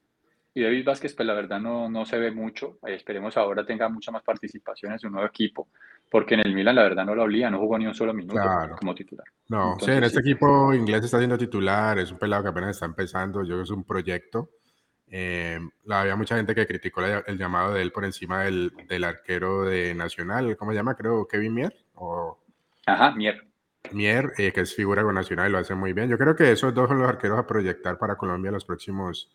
y 0.54 0.64
David 0.64 0.86
Vázquez, 0.86 1.14
pues 1.16 1.26
la 1.26 1.34
verdad 1.34 1.62
no, 1.62 1.90
no 1.90 2.06
se 2.06 2.18
ve 2.18 2.32
mucho. 2.32 2.78
Eh, 2.86 2.96
esperemos 2.96 3.38
ahora 3.38 3.66
tenga 3.66 3.88
mucha 3.88 4.12
más 4.12 4.24
participación 4.24 4.92
en 4.92 5.00
su 5.00 5.10
nuevo 5.10 5.26
equipo, 5.26 5.70
porque 6.10 6.34
en 6.34 6.42
el 6.42 6.54
Milan 6.54 6.76
la 6.76 6.84
verdad 6.84 7.06
no 7.06 7.16
lo 7.16 7.24
olía, 7.24 7.50
no 7.50 7.60
jugó 7.60 7.78
ni 7.78 7.88
un 7.88 7.94
solo 7.94 8.14
minuto 8.14 8.42
como 8.78 8.94
titular. 8.94 9.26
No, 9.48 9.78
sí, 9.80 9.92
en 9.92 10.04
este 10.04 10.20
equipo 10.20 10.74
inglés 10.74 11.06
está 11.06 11.20
siendo 11.20 11.38
titular, 11.38 12.00
es 12.00 12.12
un 12.12 12.18
pelado 12.18 12.44
que 12.44 12.50
apenas 12.50 12.72
está 12.72 12.86
empezando, 12.86 13.42
yo 13.42 13.48
creo 13.48 13.58
que 13.60 13.64
es 13.64 13.70
un 13.70 13.86
proyecto. 13.86 14.50
Eh, 15.14 15.60
había 15.90 16.16
mucha 16.16 16.38
gente 16.38 16.56
que 16.56 16.66
criticó 16.66 17.02
el 17.02 17.38
llamado 17.38 17.74
de 17.74 17.82
él 17.82 17.92
por 17.92 18.06
encima 18.06 18.44
del, 18.44 18.72
del, 18.88 19.04
arquero 19.04 19.64
de 19.64 19.94
Nacional, 19.94 20.56
¿cómo 20.56 20.72
se 20.72 20.78
llama? 20.78 20.96
Creo 20.96 21.28
Kevin 21.28 21.54
Mier. 21.54 21.74
O... 22.02 22.38
Ajá, 22.86 23.12
Mier. 23.12 23.46
Mier, 23.92 24.32
eh, 24.38 24.52
que 24.52 24.62
es 24.62 24.76
figura 24.76 25.04
con 25.04 25.14
Nacional 25.14 25.50
y 25.50 25.52
lo 25.52 25.60
hace 25.60 25.76
muy 25.76 25.94
bien. 25.94 26.10
Yo 26.10 26.18
creo 26.18 26.36
que 26.36 26.52
esos 26.52 26.74
dos 26.74 26.90
son 26.90 27.00
los 27.00 27.08
arqueros 27.08 27.38
a 27.38 27.46
proyectar 27.46 27.98
para 27.98 28.16
Colombia 28.16 28.52
los 28.52 28.66
próximos 28.66 29.30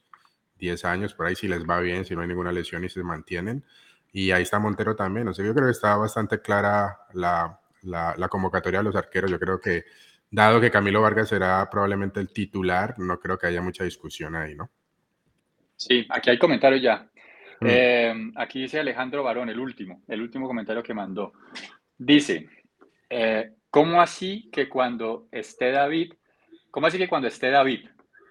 10 0.59 0.85
años, 0.85 1.15
por 1.15 1.27
ahí 1.27 1.37
si 1.37 1.47
les 1.47 1.65
va 1.65 1.81
bien, 1.81 2.05
si 2.05 2.15
no 2.15 2.23
hay 2.23 2.29
ninguna 2.29 2.53
lesión 2.53 2.85
y 2.85 2.89
se 2.89 3.03
mantienen. 3.03 3.65
Y 4.13 4.31
ahí 4.33 4.43
está 4.43 4.59
Montero 4.59 4.97
también. 4.97 5.29
O 5.29 5.35
sea, 5.35 5.45
yo 5.45 5.55
creo 5.55 5.67
que 5.67 5.73
está 5.73 5.97
bastante 5.97 6.41
clara 6.41 6.99
la, 7.13 7.61
la, 7.83 8.29
convocatoria 8.29 8.81
de 8.81 8.85
los 8.85 8.97
arqueros. 8.97 9.31
Yo 9.31 9.39
creo 9.39 9.61
que, 9.61 9.85
dado 10.31 10.61
que 10.61 10.71
Camilo 10.71 11.03
Vargas 11.03 11.29
será 11.29 11.69
probablemente 11.71 12.19
el 12.19 12.33
titular, 12.33 12.99
no 12.99 13.21
creo 13.21 13.39
que 13.39 13.47
haya 13.47 13.63
mucha 13.63 13.85
discusión 13.85 14.35
ahí, 14.35 14.55
¿no? 14.55 14.71
Sí, 15.77 16.07
aquí 16.09 16.31
hay 16.31 16.39
comentarios 16.39 16.83
ya. 16.83 17.07
Mm. 17.61 17.67
Eh, 17.69 18.33
aquí 18.37 18.63
dice 18.63 18.81
Alejandro 18.81 19.23
Barón, 19.23 19.51
el 19.51 19.61
último, 19.61 20.03
el 20.09 20.23
último 20.23 20.47
comentario 20.47 20.83
que 20.83 20.95
mandó. 20.95 21.33
Dice, 21.99 22.49
eh, 23.11 23.53
¿cómo 23.71 24.01
así 24.01 24.51
que 24.51 24.69
cuando 24.69 25.29
esté 25.31 25.71
David, 25.71 26.15
cómo 26.71 26.87
así 26.87 26.99
que 26.99 27.09
cuando 27.09 27.29
esté 27.29 27.51
David, 27.51 27.89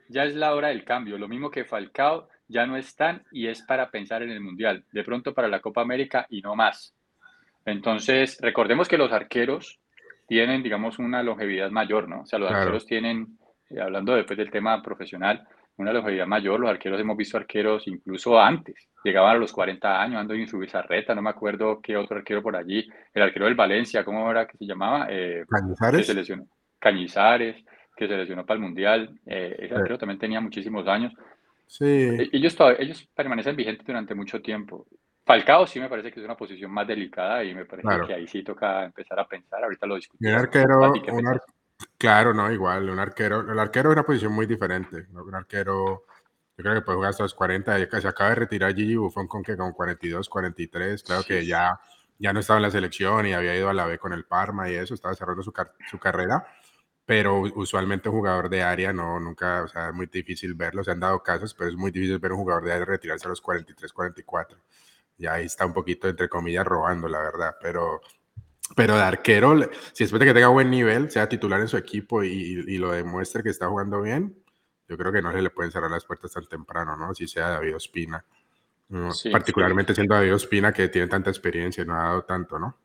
ya 0.09 0.23
es 0.23 0.35
la 0.35 0.53
hora 0.53 0.69
del 0.69 0.83
cambio. 0.83 1.17
Lo 1.17 1.27
mismo 1.27 1.49
que 1.49 1.65
Falcao, 1.65 2.29
ya 2.47 2.65
no 2.65 2.77
están 2.77 3.23
y 3.31 3.47
es 3.47 3.63
para 3.63 3.89
pensar 3.89 4.21
en 4.21 4.31
el 4.31 4.41
Mundial. 4.41 4.85
De 4.91 5.03
pronto 5.03 5.33
para 5.33 5.47
la 5.47 5.61
Copa 5.61 5.81
América 5.81 6.27
y 6.29 6.41
no 6.41 6.55
más. 6.55 6.95
Entonces, 7.65 8.37
recordemos 8.39 8.87
que 8.87 8.97
los 8.97 9.11
arqueros 9.11 9.79
tienen, 10.27 10.61
digamos, 10.61 10.99
una 10.99 11.23
longevidad 11.23 11.71
mayor, 11.71 12.07
¿no? 12.07 12.21
O 12.21 12.25
sea, 12.25 12.39
los 12.39 12.51
arqueros 12.51 12.85
tienen, 12.85 13.37
eh, 13.69 13.81
hablando 13.81 14.15
después 14.15 14.37
del 14.37 14.51
tema 14.51 14.81
profesional, 14.81 15.47
una 15.77 15.93
longevidad 15.93 16.27
mayor. 16.27 16.59
Los 16.59 16.69
arqueros 16.69 16.99
hemos 16.99 17.17
visto 17.17 17.37
arqueros 17.37 17.87
incluso 17.87 18.39
antes. 18.39 18.75
Llegaban 19.03 19.35
a 19.35 19.39
los 19.39 19.51
40 19.51 20.01
años, 20.01 20.19
ando 20.19 20.33
en 20.33 20.47
su 20.47 20.57
bizarreta, 20.57 21.13
no 21.13 21.21
me 21.21 21.29
acuerdo 21.29 21.79
qué 21.81 21.95
otro 21.97 22.17
arquero 22.17 22.41
por 22.41 22.55
allí. 22.55 22.87
El 23.13 23.23
arquero 23.23 23.45
del 23.45 23.55
Valencia, 23.55 24.03
¿cómo 24.03 24.29
era 24.29 24.47
que 24.47 24.57
se 24.57 24.65
llamaba? 24.65 25.07
Eh, 25.09 25.45
Cañizares. 25.47 26.31
Cañizares 26.79 27.63
que 27.95 28.07
se 28.07 28.17
lesionó 28.17 28.45
para 28.45 28.57
el 28.57 28.63
Mundial. 28.63 29.19
Eh, 29.25 29.55
ese 29.59 29.75
arquero 29.75 29.97
también 29.97 30.19
tenía 30.19 30.41
muchísimos 30.41 30.87
años. 30.87 31.13
Sí. 31.67 31.85
E, 31.85 32.29
ellos, 32.31 32.55
ellos 32.79 33.07
permanecen 33.15 33.55
vigentes 33.55 33.85
durante 33.85 34.15
mucho 34.15 34.41
tiempo. 34.41 34.87
Falcao 35.25 35.65
sí 35.65 35.79
me 35.79 35.89
parece 35.89 36.11
que 36.11 36.19
es 36.19 36.25
una 36.25 36.37
posición 36.37 36.71
más 36.71 36.87
delicada 36.87 37.43
y 37.43 37.55
me 37.55 37.65
parece 37.65 37.89
que 38.05 38.13
ahí 38.13 38.27
sí 38.27 38.43
toca 38.43 38.85
empezar 38.85 39.19
a 39.19 39.27
pensar. 39.27 39.63
Ahorita 39.63 39.87
lo 39.87 39.95
discutimos. 39.95 40.33
Un 40.33 40.39
arquero, 40.39 40.93
claro, 41.97 42.33
no, 42.33 42.51
igual, 42.51 42.89
un 42.89 42.99
arquero, 42.99 43.41
el 43.41 43.59
arquero 43.59 43.89
es 43.89 43.93
una 43.93 44.05
posición 44.05 44.33
muy 44.33 44.45
diferente. 44.45 45.07
Un 45.11 45.35
arquero, 45.35 46.05
yo 46.57 46.63
creo 46.63 46.73
que 46.75 46.81
puede 46.81 46.95
jugar 46.97 47.09
hasta 47.11 47.23
los 47.23 47.33
40, 47.33 48.01
se 48.01 48.07
acaba 48.07 48.29
de 48.31 48.35
retirar 48.35 48.75
Gigi 48.75 48.95
Buffon 48.95 49.27
con 49.27 49.43
que 49.43 49.57
con 49.57 49.73
42, 49.73 50.29
43, 50.29 51.03
claro 51.03 51.23
que 51.23 51.45
ya, 51.45 51.79
ya 52.19 52.33
no 52.33 52.39
estaba 52.39 52.57
en 52.57 52.63
la 52.63 52.71
selección 52.71 53.27
y 53.27 53.33
había 53.33 53.55
ido 53.55 53.69
a 53.69 53.73
la 53.73 53.85
B 53.85 53.97
con 53.99 54.13
el 54.13 54.25
Parma 54.25 54.69
y 54.69 54.75
eso, 54.75 54.93
estaba 54.93 55.15
cerrando 55.15 55.43
su, 55.43 55.53
su 55.89 55.99
carrera 55.99 56.45
pero 57.05 57.41
usualmente 57.55 58.09
un 58.09 58.15
jugador 58.15 58.49
de 58.49 58.63
área 58.63 58.91
no, 58.91 59.19
nunca, 59.19 59.63
o 59.63 59.67
sea, 59.67 59.89
es 59.89 59.93
muy 59.93 60.07
difícil 60.07 60.55
verlo, 60.55 60.83
se 60.83 60.91
han 60.91 60.99
dado 60.99 61.21
casos, 61.21 61.53
pero 61.53 61.69
es 61.69 61.75
muy 61.75 61.91
difícil 61.91 62.17
ver 62.19 62.31
un 62.33 62.39
jugador 62.39 62.63
de 62.65 62.73
área 62.73 62.85
retirarse 62.85 63.27
a 63.27 63.29
los 63.29 63.41
43, 63.41 63.93
44. 63.93 64.57
Y 65.17 65.27
ahí 65.27 65.45
está 65.45 65.65
un 65.65 65.73
poquito, 65.73 66.07
entre 66.09 66.27
comillas, 66.29 66.65
robando, 66.65 67.07
la 67.07 67.19
verdad, 67.19 67.55
pero, 67.61 68.01
pero 68.75 68.95
de 68.95 69.03
arquero, 69.03 69.69
si 69.93 70.03
después 70.03 70.19
de 70.19 70.25
que 70.25 70.33
tenga 70.33 70.47
buen 70.47 70.69
nivel, 70.69 71.11
sea 71.11 71.29
titular 71.29 71.59
en 71.61 71.67
su 71.67 71.77
equipo 71.77 72.23
y, 72.23 72.63
y, 72.67 72.77
lo 72.77 72.91
demuestre 72.91 73.43
que 73.43 73.49
está 73.49 73.67
jugando 73.67 74.01
bien, 74.01 74.35
yo 74.87 74.97
creo 74.97 75.11
que 75.11 75.21
no 75.21 75.31
se 75.31 75.41
le 75.41 75.49
pueden 75.49 75.71
cerrar 75.71 75.91
las 75.91 76.05
puertas 76.05 76.31
tan 76.33 76.47
temprano, 76.47 76.95
¿no? 76.95 77.13
Si 77.13 77.27
sea 77.27 77.49
David 77.49 77.75
Ospina. 77.75 78.23
particularmente 79.31 79.93
siendo 79.93 80.15
David 80.15 80.35
Ospina 80.35 80.71
que 80.71 80.89
tiene 80.89 81.07
tanta 81.07 81.29
experiencia 81.29 81.83
y 81.83 81.87
no 81.87 81.95
ha 81.95 82.03
dado 82.03 82.23
tanto, 82.23 82.57
¿no? 82.57 82.77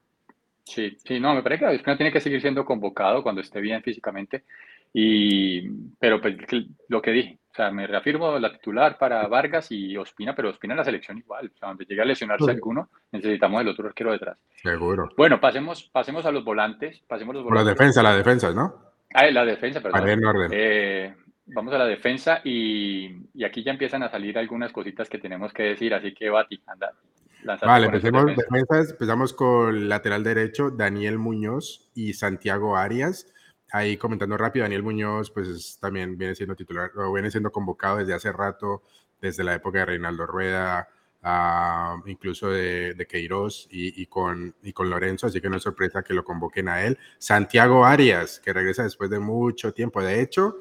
Sí, 0.65 0.97
sí, 1.05 1.19
no, 1.19 1.35
me 1.35 1.43
parece 1.43 1.65
que 1.65 1.77
Ospina 1.77 1.97
tiene 1.97 2.13
que 2.13 2.21
seguir 2.21 2.41
siendo 2.41 2.65
convocado 2.65 3.23
cuando 3.23 3.41
esté 3.41 3.61
bien 3.61 3.83
físicamente. 3.83 4.45
Y, 4.93 5.69
pero 5.99 6.21
pues 6.21 6.37
lo 6.89 7.01
que 7.01 7.11
dije, 7.13 7.39
o 7.53 7.55
sea, 7.55 7.71
me 7.71 7.87
reafirmo 7.87 8.39
la 8.39 8.53
titular 8.53 8.97
para 8.99 9.27
Vargas 9.27 9.71
y 9.71 9.97
Ospina, 9.97 10.35
pero 10.35 10.51
Ospina 10.51 10.75
en 10.75 10.79
la 10.79 10.85
selección 10.85 11.19
igual. 11.19 11.51
O 11.55 11.59
sea, 11.59 11.69
donde 11.69 11.85
llegue 11.85 12.03
a 12.03 12.05
lesionarse 12.05 12.51
alguno, 12.51 12.91
necesitamos 13.13 13.61
el 13.61 13.69
otro 13.69 13.89
arquero 13.89 14.13
detrás. 14.13 14.39
Seguro. 14.55 15.09
Bueno, 15.17 15.41
pasemos, 15.41 15.91
pasemos 15.93 16.25
a 16.27 16.33
los 16.33 16.45
volantes. 16.45 17.01
Pasemos 17.07 17.35
los 17.35 17.45
La 17.51 17.65
defensa, 17.65 18.03
la 18.03 18.15
defensa, 18.15 18.53
¿no? 18.53 18.75
Ah, 19.15 19.27
la 19.31 19.45
defensa, 19.45 19.81
perdón. 19.81 20.09
En 20.09 20.25
orden. 20.25 20.51
Eh, 20.53 21.15
vamos 21.47 21.75
a 21.75 21.79
la 21.79 21.87
defensa 21.87 22.41
y, 22.45 23.27
y, 23.35 23.45
aquí 23.45 23.65
ya 23.65 23.73
empiezan 23.73 24.05
a 24.05 24.09
salir 24.09 24.39
algunas 24.39 24.73
cositas 24.73 25.09
que 25.09 25.19
tenemos 25.19 25.53
que 25.53 25.65
decir, 25.65 25.93
así 25.93 26.15
que 26.15 26.31
Bati, 26.31 26.63
anda, 26.67 26.93
Vale, 27.45 27.87
empecemos 27.87 28.27
defensas. 28.27 28.91
Empezamos 28.91 29.33
con 29.33 29.89
lateral 29.89 30.25
derecho, 30.25 30.71
Daniel 30.71 31.19
Muñoz 31.19 31.91
y 31.95 32.13
Santiago 32.15 32.77
Arias. 32.77 33.33
Ahí 33.73 33.97
comentando 33.97 34.37
rápido, 34.37 34.65
Daniel 34.65 34.83
Muñoz, 34.83 35.31
pues 35.31 35.79
también 35.81 36.19
viene 36.19 36.35
siendo 36.35 36.57
titular, 36.57 36.91
o 36.97 37.12
viene 37.12 37.31
siendo 37.31 37.53
convocado 37.53 37.99
desde 37.99 38.15
hace 38.15 38.33
rato, 38.33 38.83
desde 39.21 39.45
la 39.45 39.55
época 39.55 39.81
de 39.81 39.87
Reinaldo 39.87 40.27
Rueda, 40.27 40.89
incluso 42.07 42.50
de, 42.50 42.95
de 42.95 43.07
Queiroz 43.07 43.69
y, 43.71 44.07
con, 44.07 44.55
y 44.62 44.73
con 44.73 44.89
Lorenzo, 44.89 45.27
así 45.27 45.41
que 45.41 45.50
no 45.50 45.57
es 45.57 45.62
sorpresa 45.62 46.03
que 46.03 46.15
lo 46.15 46.25
convoquen 46.25 46.69
a 46.69 46.83
él. 46.83 46.99
Santiago 47.19 47.85
Arias, 47.85 48.41
que 48.41 48.53
regresa 48.53 48.83
después 48.83 49.11
de 49.11 49.19
mucho 49.19 49.73
tiempo. 49.75 50.03
De 50.03 50.21
hecho, 50.21 50.57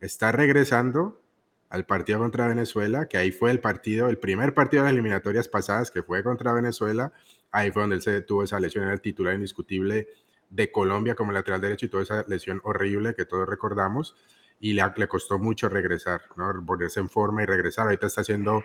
está 0.00 0.32
regresando 0.32 1.22
al 1.68 1.86
partido 1.86 2.18
contra 2.18 2.48
Venezuela, 2.48 3.06
que 3.06 3.16
ahí 3.16 3.30
fue 3.30 3.52
el 3.52 3.60
partido, 3.60 4.08
el 4.08 4.18
primer 4.18 4.54
partido 4.54 4.82
de 4.82 4.88
las 4.88 4.92
eliminatorias 4.94 5.46
pasadas 5.46 5.92
que 5.92 6.02
fue 6.02 6.24
contra 6.24 6.52
Venezuela, 6.52 7.12
ahí 7.52 7.70
fue 7.70 7.82
donde 7.82 7.96
él 7.96 8.02
se 8.02 8.20
tuvo 8.22 8.42
esa 8.42 8.58
lesión, 8.58 8.84
era 8.84 8.94
el 8.94 9.00
titular 9.00 9.34
indiscutible 9.34 10.08
de 10.50 10.70
Colombia 10.70 11.14
como 11.14 11.32
lateral 11.32 11.60
derecho 11.60 11.86
y 11.86 11.88
toda 11.88 12.02
esa 12.02 12.24
lesión 12.28 12.60
horrible 12.64 13.14
que 13.14 13.24
todos 13.24 13.48
recordamos 13.48 14.16
y 14.58 14.74
le, 14.74 14.82
le 14.96 15.08
costó 15.08 15.38
mucho 15.38 15.68
regresar, 15.68 16.22
¿no? 16.36 16.52
ponerse 16.66 17.00
en 17.00 17.08
forma 17.08 17.42
y 17.42 17.46
regresar. 17.46 17.86
Ahorita 17.86 18.08
está 18.08 18.20
haciendo, 18.20 18.62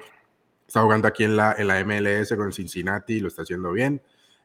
está 0.67 0.81
jugando 0.81 1.07
aquí 1.07 1.23
en 1.23 1.37
la, 1.37 1.55
en 1.57 1.67
la 1.67 1.83
MLS 1.85 2.33
con 2.35 2.51
Cincinnati 2.51 3.19
lo 3.19 3.29
está 3.29 3.43
haciendo 3.43 3.71
bien. 3.71 4.01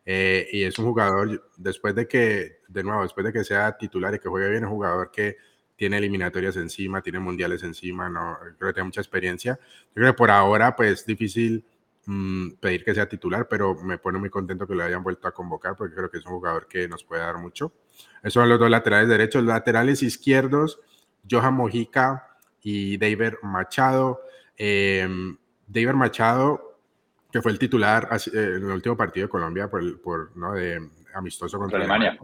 Eh, 0.07 0.49
y 0.53 0.63
es 0.63 0.79
un 0.79 0.87
jugador, 0.87 1.51
después 1.57 1.95
de 1.95 2.07
que, 2.07 2.61
de 2.69 2.83
nuevo, 2.83 3.03
después 3.03 3.25
de 3.25 3.33
que 3.33 3.45
sea 3.45 3.77
titular 3.77 4.15
y 4.15 4.19
que 4.19 4.29
juegue 4.29 4.49
bien, 4.49 4.65
es 4.65 4.69
un 4.69 4.77
jugador 4.77 5.11
que 5.11 5.37
tiene 5.77 5.99
eliminatorias 5.99 6.57
encima, 6.57 7.03
tiene 7.03 7.19
mundiales 7.19 7.63
encima, 7.63 8.09
no, 8.09 8.37
creo 8.59 8.71
que 8.71 8.75
tiene 8.75 8.85
mucha 8.85 9.01
experiencia. 9.01 9.59
Yo 9.89 9.95
creo 9.95 10.13
que 10.13 10.17
por 10.17 10.31
ahora, 10.31 10.77
pues 10.77 11.01
es 11.01 11.07
difícil 11.07 11.65
mm, 12.07 12.53
pedir 12.61 12.85
que 12.85 12.95
sea 12.95 13.09
titular, 13.09 13.49
pero 13.49 13.75
me 13.75 13.99
pone 13.99 14.19
muy 14.19 14.31
contento 14.31 14.67
que 14.67 14.75
lo 14.75 14.85
hayan 14.85 15.03
vuelto 15.03 15.29
a 15.29 15.33
convocar 15.33 15.77
porque 15.77 15.95
creo 15.95 16.11
que 16.11 16.19
es 16.19 16.27
un 16.27 16.33
jugador 16.33 16.67
que 16.69 16.89
nos 16.89 17.05
puede 17.05 17.23
dar 17.23 17.39
mucho. 17.39 17.73
Esos 18.23 18.35
son 18.35 18.49
los 18.49 18.59
dos 18.59 18.71
laterales 18.71 19.09
derechos. 19.09 19.45
Laterales 19.45 20.03
izquierdos, 20.03 20.81
Johan 21.29 21.55
Mojica 21.55 22.29
y 22.63 22.97
David 22.97 23.35
Machado. 23.43 24.21
Eh, 24.57 25.09
David 25.67 25.93
Machado, 25.93 26.79
que 27.33 27.41
fue 27.41 27.53
el 27.53 27.59
titular 27.59 28.09
eh, 28.13 28.31
en 28.35 28.65
el 28.65 28.73
último 28.73 28.97
partido 28.97 29.27
de 29.27 29.31
Colombia 29.31 29.69
por, 29.69 30.01
por 30.01 30.37
¿no? 30.37 30.55
de 30.55 30.81
amistoso 31.15 31.59
contra 31.59 31.79
Alemania 31.79 32.19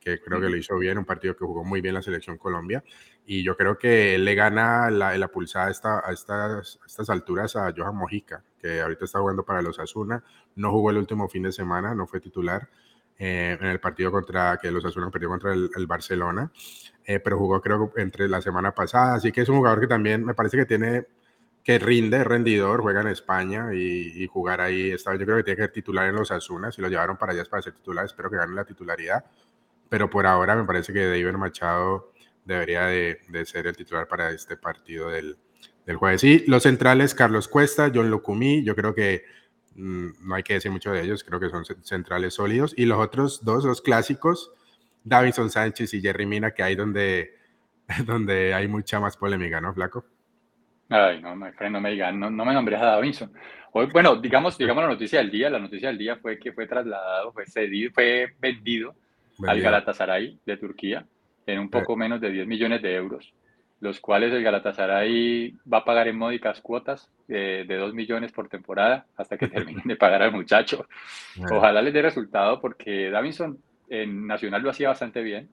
que 0.00 0.20
creo 0.20 0.40
que 0.40 0.48
lo 0.48 0.56
hizo 0.56 0.76
bien, 0.78 0.98
un 0.98 1.04
partido 1.04 1.36
que 1.36 1.44
jugó 1.44 1.62
muy 1.62 1.80
bien 1.80 1.94
la 1.94 2.02
selección 2.02 2.38
Colombia. 2.38 2.82
Y 3.26 3.44
yo 3.44 3.56
creo 3.56 3.78
que 3.78 4.18
le 4.18 4.34
gana 4.34 4.90
la, 4.90 5.16
la 5.16 5.28
pulsada 5.28 5.66
a, 5.66 5.70
esta, 5.70 6.02
a, 6.04 6.12
estas, 6.12 6.80
estas 6.86 7.10
alturas 7.10 7.54
a 7.54 7.72
Johan 7.76 7.96
Mojica, 7.96 8.42
que 8.60 8.80
ahorita 8.80 9.04
está 9.04 9.20
jugando 9.20 9.44
para 9.44 9.62
los 9.62 9.78
Asuna. 9.78 10.22
No 10.56 10.70
jugó 10.70 10.90
el 10.90 10.98
último 10.98 11.28
fin 11.28 11.44
de 11.44 11.52
semana, 11.52 11.94
no 11.94 12.06
fue 12.06 12.20
titular 12.20 12.68
eh, 13.18 13.56
en 13.60 13.66
el 13.66 13.80
partido 13.80 14.10
contra 14.10 14.58
que 14.60 14.70
los 14.70 14.84
Asuna 14.84 15.10
perdió 15.10 15.28
contra 15.28 15.52
el, 15.52 15.86
Barcelona, 15.86 16.50
eh, 17.04 17.20
pero 17.20 17.38
jugó 17.38 17.60
creo 17.60 17.92
entre 17.96 18.28
la 18.28 18.40
semana 18.40 18.74
pasada. 18.74 19.14
Así 19.14 19.32
que 19.32 19.42
es 19.42 19.48
un 19.48 19.56
jugador 19.56 19.80
que 19.80 19.86
también 19.86 20.24
me 20.24 20.34
parece 20.34 20.56
que 20.56 20.66
tiene 20.66 21.06
que 21.62 21.78
rinde, 21.78 22.24
rendidor, 22.24 22.80
juega 22.80 23.02
en 23.02 23.08
España 23.08 23.74
y, 23.74 24.26
jugar 24.26 24.60
ahí. 24.60 24.90
Está, 24.92 25.14
yo 25.14 25.24
creo 25.24 25.36
que 25.38 25.44
tiene 25.44 25.56
que 25.56 25.62
ser 25.64 25.72
titular 25.72 26.08
en 26.08 26.16
los 26.16 26.30
Asuna. 26.30 26.72
Si 26.72 26.80
lo 26.80 26.88
llevaron 26.88 27.16
para 27.16 27.32
allá 27.32 27.44
para 27.44 27.62
ser 27.62 27.74
titular, 27.74 28.04
espero 28.06 28.30
que 28.30 28.36
gane 28.36 28.54
la 28.54 28.64
titularidad 28.64 29.24
pero 29.90 30.08
por 30.08 30.24
ahora 30.26 30.56
me 30.56 30.64
parece 30.64 30.92
que 30.94 31.04
David 31.04 31.32
Machado 31.32 32.12
debería 32.44 32.86
de, 32.86 33.18
ser 33.44 33.66
el 33.66 33.76
titular 33.76 34.08
para 34.08 34.30
este 34.30 34.56
partido 34.56 35.10
del, 35.10 35.36
del, 35.86 35.96
jueves. 35.96 36.24
Y 36.24 36.44
los 36.46 36.62
centrales, 36.62 37.14
Carlos 37.14 37.48
Cuesta, 37.48 37.90
John 37.94 38.10
Locumí, 38.10 38.64
yo 38.64 38.74
creo 38.74 38.94
que 38.94 39.24
mm, 39.74 40.28
no 40.28 40.34
hay 40.34 40.42
que 40.42 40.54
decir 40.54 40.70
mucho 40.70 40.92
de 40.92 41.02
ellos, 41.02 41.24
creo 41.24 41.40
que 41.40 41.50
son 41.50 41.64
centrales 41.82 42.34
sólidos. 42.34 42.74
Y 42.76 42.86
los 42.86 42.98
otros 42.98 43.44
dos, 43.44 43.64
los 43.64 43.80
clásicos, 43.82 44.52
Davinson 45.04 45.50
Sánchez 45.50 45.94
y 45.94 46.00
Jerry 46.00 46.26
Mina, 46.26 46.52
que 46.52 46.62
hay 46.62 46.74
donde, 46.74 47.34
donde 48.06 48.54
hay 48.54 48.68
mucha 48.68 49.00
más 49.00 49.16
polémica, 49.16 49.60
¿no, 49.60 49.74
Flaco? 49.74 50.04
Ay, 50.88 51.22
no, 51.22 51.36
no 51.36 51.80
me 51.80 51.90
digan, 51.90 52.18
no, 52.18 52.30
no 52.30 52.44
me 52.44 52.52
nombres 52.52 52.80
a 52.80 52.86
Davinson. 52.86 53.32
Hoy, 53.72 53.86
bueno, 53.92 54.16
digamos, 54.16 54.58
digamos 54.58 54.82
la 54.82 54.90
noticia 54.90 55.20
del 55.20 55.30
día, 55.30 55.48
la 55.48 55.60
noticia 55.60 55.88
del 55.88 55.98
día 55.98 56.16
fue 56.16 56.38
que 56.38 56.52
fue 56.52 56.66
trasladado, 56.66 57.32
fue 57.32 57.46
cedido, 57.46 57.92
fue 57.94 58.34
vendido, 58.40 58.96
al 59.46 59.60
Galatasaray 59.60 60.38
de 60.44 60.56
Turquía 60.56 61.06
en 61.46 61.58
un 61.58 61.70
poco 61.70 61.96
menos 61.96 62.20
de 62.20 62.30
10 62.30 62.46
millones 62.46 62.82
de 62.82 62.94
euros, 62.94 63.32
los 63.80 64.00
cuales 64.00 64.32
el 64.32 64.42
Galatasaray 64.42 65.56
va 65.72 65.78
a 65.78 65.84
pagar 65.84 66.08
en 66.08 66.18
módicas 66.18 66.60
cuotas 66.60 67.10
de 67.26 67.64
2 67.64 67.94
millones 67.94 68.32
por 68.32 68.48
temporada 68.48 69.06
hasta 69.16 69.38
que 69.38 69.48
terminen 69.48 69.86
de 69.86 69.96
pagar 69.96 70.22
al 70.22 70.32
muchacho. 70.32 70.86
Ojalá 71.50 71.80
les 71.82 71.94
dé 71.94 72.02
resultado 72.02 72.60
porque 72.60 73.10
Davinson 73.10 73.58
en 73.88 74.26
Nacional 74.26 74.62
lo 74.62 74.70
hacía 74.70 74.88
bastante 74.88 75.22
bien, 75.22 75.48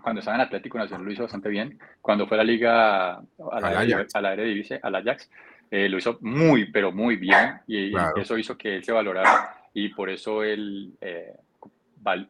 cuando 0.00 0.20
estaba 0.20 0.36
en 0.36 0.42
Atlético 0.42 0.78
Nacional 0.78 1.06
lo 1.06 1.12
hizo 1.12 1.22
bastante 1.22 1.48
bien. 1.48 1.78
Cuando 2.00 2.26
fue 2.26 2.36
a 2.36 2.38
la 2.38 2.44
liga, 2.44 3.12
a 3.16 3.60
la, 3.60 4.06
a 4.12 4.20
la 4.20 4.32
Eredivisie, 4.32 4.80
al 4.82 4.94
Ajax, 4.94 5.30
eh, 5.70 5.88
lo 5.88 5.98
hizo 5.98 6.18
muy, 6.20 6.70
pero 6.70 6.92
muy 6.92 7.16
bien. 7.16 7.60
Y, 7.66 7.92
eso 8.16 8.36
hizo 8.38 8.56
que 8.56 8.76
él 8.76 8.84
se 8.84 8.92
valorara. 8.92 9.54
Y 9.74 9.90
por 9.90 10.10
eso 10.10 10.42
él 10.42 10.92
eh, 11.00 11.34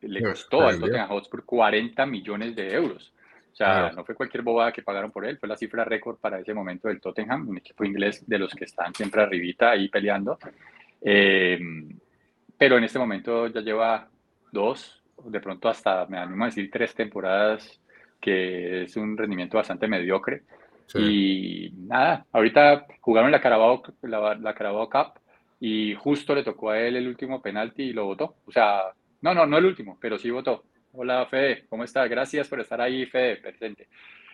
le 0.03 0.23
costó 0.23 0.67
al 0.67 0.79
Tottenham 0.79 1.09
Hotspur 1.09 1.45
40 1.45 2.05
millones 2.07 2.55
de 2.55 2.75
euros. 2.75 3.13
O 3.53 3.55
sea, 3.55 3.91
no 3.93 4.05
fue 4.05 4.15
cualquier 4.15 4.43
bobada 4.43 4.73
que 4.73 4.83
pagaron 4.83 5.11
por 5.11 5.25
él, 5.25 5.39
fue 5.39 5.49
la 5.49 5.57
cifra 5.57 5.85
récord 5.85 6.19
para 6.19 6.39
ese 6.39 6.55
momento 6.55 6.89
del 6.89 7.01
Tottenham, 7.01 7.49
un 7.49 7.59
equipo 7.59 7.85
inglés 7.85 8.27
de 8.27 8.39
los 8.39 8.55
que 8.55 8.65
están 8.65 8.95
siempre 8.95 9.23
arribita 9.23 9.73
ahí 9.73 9.89
peleando. 9.89 10.39
Eh, 11.03 11.59
pero 12.57 12.79
en 12.79 12.85
este 12.85 12.99
momento 12.99 13.49
ya 13.49 13.61
lleva 13.61 14.09
dos, 14.53 15.03
de 15.25 15.41
pronto 15.41 15.69
hasta, 15.69 16.07
me 16.07 16.19
animo 16.19 16.45
a 16.45 16.49
decir, 16.49 16.71
tres 16.71 16.95
temporadas, 16.95 17.81
que 18.21 18.83
es 18.83 18.97
un 18.97 19.17
rendimiento 19.17 19.57
bastante 19.57 19.89
mediocre. 19.89 20.43
Y 20.95 21.71
nada, 21.77 22.27
ahorita 22.33 22.87
jugaron 23.01 23.31
la 23.31 23.41
Carabao, 23.41 23.83
la, 24.03 24.35
la 24.35 24.55
Carabao 24.55 24.91
Cup 24.91 25.21
y 25.61 25.95
justo 25.95 26.35
le 26.35 26.43
tocó 26.43 26.71
a 26.71 26.81
él 26.81 26.97
el 26.97 27.07
último 27.07 27.41
penalti 27.41 27.85
y 27.85 27.93
lo 27.93 28.07
votó. 28.07 28.37
O 28.47 28.51
sea, 28.51 28.93
no, 29.21 29.35
no, 29.35 29.47
no 29.47 29.59
el 29.59 29.67
último, 29.67 29.99
pero 30.01 30.19
sí 30.19 30.31
votó. 30.31 30.65
Hola 30.93 31.27
Fede, 31.27 31.67
¿cómo 31.69 31.85
estás? 31.85 32.09
Gracias 32.09 32.49
por 32.49 32.61
estar 32.61 32.81
ahí, 32.81 33.07
Fede, 33.07 33.37
presente. 33.37 33.89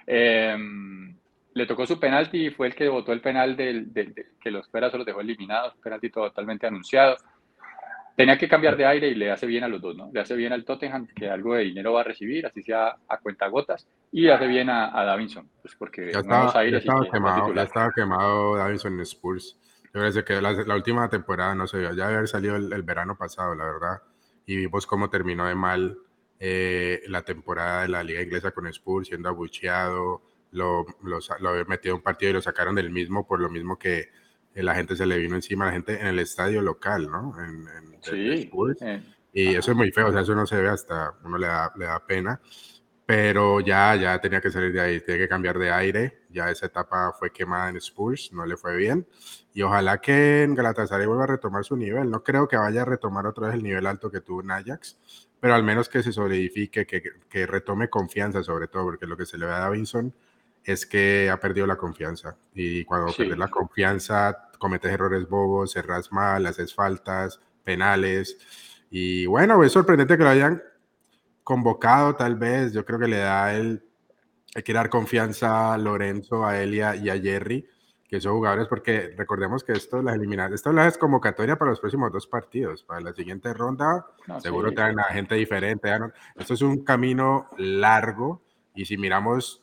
Em, 0.07 1.17
le 1.55 1.67
tocó 1.67 1.87
su 1.87 1.99
penalti 1.99 2.47
y 2.47 2.51
fue 2.51 2.69
el 2.69 2.75
que 2.75 2.89
votó 2.89 3.13
el 3.13 3.21
penal 3.21 3.57
del, 3.57 3.91
que 4.41 4.51
los 4.51 4.69
fuera 4.69 4.91
se 4.91 4.97
los 4.97 5.07
dejó 5.07 5.21
eliminados, 5.21 5.75
penalti 5.83 6.11
totalmente 6.11 6.67
anunciado 6.67 7.17
tenía 8.17 8.39
que 8.39 8.49
cambiar 8.49 8.77
de 8.77 8.87
aire 8.87 9.09
y 9.09 9.15
le 9.15 9.31
hace 9.31 9.47
bien 9.47 9.63
a 9.63 9.69
los 9.69 9.81
dos, 9.81 9.95
¿no? 9.95 10.11
Le 10.13 10.21
hace 10.21 10.35
bien 10.35 10.53
al 10.53 10.65
Tottenham, 10.65 11.07
que 11.15 11.29
algo 11.29 11.55
de 11.55 11.65
dinero 11.65 11.93
va 11.93 12.01
a 12.01 12.05
recibir, 12.05 12.47
así 12.47 12.63
sea 12.63 12.97
a 13.09 13.19
cuentagotas, 13.19 13.87
y 14.11 14.23
le 14.23 14.33
hace 14.33 14.47
bien 14.47 14.71
a, 14.71 14.91
Davinson, 15.05 15.49
pues 15.61 15.77
porque 15.77 16.13
ya 16.13 16.21
estaba, 16.21 16.53
quemado, 17.13 17.55
ya 17.55 17.63
estaba 17.63 17.93
quemado 17.95 18.57
Davinson 18.57 18.95
en 18.95 19.01
Spurs. 19.01 19.59
Yo 19.93 20.01
creo 20.01 20.25
que 20.25 20.41
la, 20.41 20.75
última 20.75 21.09
temporada, 21.09 21.55
no 21.55 21.67
sé, 21.67 21.83
ya 21.83 21.91
debe 21.91 22.15
haber 22.15 22.29
salido 22.29 22.57
el, 22.57 22.83
verano 22.83 23.17
pasado, 23.17 23.55
la 23.55 23.65
verdad, 23.65 24.03
y 24.47 24.57
vimos 24.57 24.87
cómo 24.87 25.11
terminó 25.11 25.47
de 25.47 25.55
mal 25.55 25.99
eh, 26.39 27.03
la 27.09 27.23
temporada 27.23 27.83
de 27.83 27.89
la 27.89 28.03
liga 28.03 28.23
inglesa 28.23 28.53
con 28.53 28.67
Spurs, 28.67 29.09
siendo 29.09 29.29
abucheado, 29.29 30.23
lo, 30.53 30.87
lo, 31.03 31.19
lo 31.41 31.49
había 31.49 31.65
metido 31.65 31.95
en 31.95 31.99
un 31.99 32.03
partido 32.03 32.31
y 32.31 32.35
lo 32.35 32.43
sacaron 32.43 32.75
del 32.75 32.91
mismo 32.91 33.27
por 33.27 33.41
lo 33.41 33.51
mismo 33.51 33.79
que 33.79 34.11
la 34.55 34.75
gente 34.75 34.97
se 34.97 35.07
le 35.07 35.19
vino 35.19 35.37
encima, 35.37 35.67
la 35.67 35.73
gente 35.73 36.01
en 36.01 36.07
el 36.07 36.19
estadio 36.19 36.63
local, 36.63 37.11
¿no? 37.11 37.35
En, 37.43 37.67
sí. 38.01 38.51
Eh, 38.81 39.03
y 39.33 39.55
eso 39.55 39.73
es 39.73 39.77
muy 39.77 39.91
feo, 39.91 40.09
o 40.09 40.13
sea, 40.13 40.23
eso 40.23 40.35
no 40.35 40.47
se 40.47 40.61
ve 40.61 40.69
hasta, 40.69 41.15
uno 41.25 41.37
le 41.37 41.47
da, 41.47 41.73
le 41.77 41.85
da 41.85 42.05
pena, 42.07 42.41
pero 43.05 43.61
ya, 43.61 43.95
ya 43.97 44.19
tenía 44.19 44.41
que 44.41 44.51
salir 44.51 44.73
de 44.73 44.81
ahí, 44.81 45.01
tenía 45.01 45.23
que 45.23 45.29
cambiar 45.29 45.59
de 45.59 45.71
aire, 45.71 46.23
ya 46.31 46.51
esa 46.51 46.67
etapa 46.67 47.13
fue 47.19 47.31
quemada 47.31 47.69
en 47.69 47.77
Spurs, 47.77 48.33
no 48.33 48.47
le 48.47 48.57
fue 48.57 48.77
bien, 48.77 49.07
y 49.53 49.61
ojalá 49.61 50.01
que 50.01 50.43
en 50.43 50.55
Galatasaray 50.55 51.07
vuelva 51.07 51.25
a 51.25 51.29
retomar 51.29 51.65
su 51.65 51.77
nivel, 51.77 52.11
no 52.11 52.23
creo 52.23 52.49
que 52.49 52.57
vaya 52.57 52.83
a 52.83 52.87
retomar 52.87 53.27
otra 53.27 53.49
vez 53.49 53.57
el 53.57 53.63
nivel 53.63 53.87
alto 53.87 54.11
que 54.11 54.23
tuvo 54.23 54.41
en 54.41 54.51
Ajax, 54.53 55.26
pero 55.41 55.55
al 55.55 55.63
menos 55.63 55.89
que 55.89 56.03
se 56.03 56.13
solidifique, 56.13 56.87
que, 56.87 57.03
que 57.29 57.47
retome 57.47 57.89
confianza 57.89 58.43
sobre 58.43 58.69
todo, 58.69 58.85
porque 58.85 59.07
lo 59.07 59.17
que 59.17 59.27
se 59.27 59.39
le 59.39 59.47
ve 59.47 59.53
a 59.53 59.61
Davinson 59.61 60.13
es 60.67 60.85
que 60.85 61.31
ha 61.31 61.39
perdido 61.39 61.67
la 61.67 61.77
confianza. 61.77 62.37
Y 62.53 62.85
cuando 62.85 63.13
pierdes 63.13 63.39
la 63.39 63.49
confianza, 63.49 64.49
cometes 64.59 64.91
errores 64.93 65.29
bobos, 65.29 65.73
cerras 65.73 66.11
mal, 66.11 66.45
haces 66.47 66.75
faltas, 66.75 67.41
penales. 67.63 68.37
Y 68.91 69.27
bueno, 69.27 69.63
es 69.63 69.73
sorprendente 69.73 70.19
que 70.19 70.25
lo 70.25 70.31
hayan 70.31 70.63
convocado, 71.45 72.17
tal 72.17 72.35
vez. 72.35 72.73
Yo 72.73 72.85
creo 72.85 72.99
que 72.99 73.09
le 73.09 73.19
da 73.19 73.55
el. 73.55 73.85
Hay 74.57 74.63
que 74.63 74.73
dar 74.73 74.91
confianza 74.91 75.73
a 75.73 75.79
Lorenzo, 75.79 76.45
a 76.45 76.61
Elia 76.61 76.97
y 76.97 77.11
a 77.11 77.21
Jerry, 77.21 77.69
que 78.09 78.21
son 78.21 78.35
jugadores, 78.35 78.69
porque 78.69 79.15
recordemos 79.17 79.65
que 79.65 79.73
esto, 79.73 80.01
las 80.01 80.15
eliminadas, 80.15 80.53
esto 80.53 80.79
es 80.81 80.99
convocatoria 80.99 81.57
para 81.57 81.71
los 81.71 81.81
próximos 81.81 82.13
dos 82.13 82.27
partidos. 82.27 82.83
Para 82.85 83.01
la 83.01 83.13
siguiente 83.13 83.53
ronda, 83.53 84.07
seguro 84.41 84.73
traen 84.73 85.01
a 85.01 85.05
gente 85.05 85.35
diferente. 85.35 85.91
Esto 86.37 86.55
es 86.55 86.63
un 86.63 86.85
camino 86.85 87.51
largo. 87.59 88.43
Y 88.75 88.85
si 88.85 88.97
miramos 88.97 89.63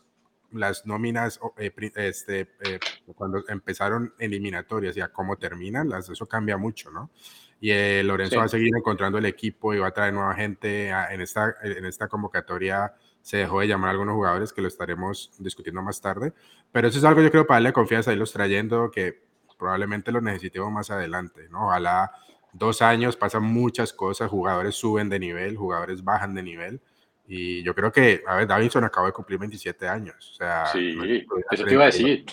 las 0.51 0.85
nóminas, 0.85 1.39
eh, 1.57 1.71
este, 1.95 2.41
eh, 2.65 2.79
cuando 3.15 3.43
empezaron 3.47 4.13
eliminatorias 4.19 4.97
y 4.97 5.01
a 5.01 5.07
cómo 5.07 5.37
terminan, 5.37 5.89
las, 5.89 6.09
eso 6.09 6.25
cambia 6.27 6.57
mucho, 6.57 6.91
¿no? 6.91 7.11
Y 7.59 7.71
eh, 7.71 8.03
Lorenzo 8.03 8.39
va 8.39 8.45
a 8.45 8.49
seguir 8.49 8.71
encontrando 8.75 9.17
el 9.17 9.25
equipo 9.25 9.73
y 9.73 9.79
va 9.79 9.87
a 9.87 9.91
traer 9.91 10.13
nueva 10.13 10.33
gente. 10.35 10.89
en, 10.89 11.21
esta, 11.21 11.55
en 11.63 11.85
esta 11.85 12.09
convocatoria 12.09 12.93
se 13.23 13.37
dejó 13.37 13.61
de 13.61 13.67
llamar 13.67 13.87
a 13.87 13.91
algunos 13.93 14.13
jugadores 14.13 14.53
que 14.53 14.61
lo 14.61 14.67
estaremos 14.67 15.31
discutiendo 15.39 15.81
más 15.81 15.99
tarde, 15.99 16.33
pero 16.71 16.87
eso 16.87 16.99
es 16.99 17.03
algo 17.03 17.21
yo 17.21 17.31
creo 17.31 17.47
para 17.47 17.55
darle 17.55 17.73
confianza, 17.73 18.13
irlos 18.13 18.31
trayendo, 18.31 18.91
que 18.91 19.23
probablemente 19.57 20.11
lo 20.11 20.21
necesitemos 20.21 20.71
más 20.71 20.91
adelante, 20.91 21.47
¿no? 21.49 21.67
Ojalá 21.67 22.11
dos 22.51 22.83
años 22.83 23.15
pasan 23.15 23.43
muchas 23.43 23.93
cosas, 23.93 24.29
jugadores 24.29 24.75
suben 24.75 25.09
de 25.09 25.17
nivel, 25.17 25.57
jugadores 25.57 26.03
bajan 26.03 26.35
de 26.35 26.43
nivel 26.43 26.81
y 27.25 27.63
yo 27.63 27.73
creo 27.73 27.91
que, 27.91 28.21
a 28.27 28.35
ver, 28.35 28.47
Davinson 28.47 28.83
acaba 28.83 29.07
de 29.07 29.13
cumplir 29.13 29.39
27 29.39 29.87
años. 29.87 30.31
O 30.31 30.35
sea, 30.35 30.65
sí, 30.67 31.25
eso 31.51 31.63
te 31.63 31.73
iba 31.73 31.83
a 31.83 31.87
decir. 31.87 32.25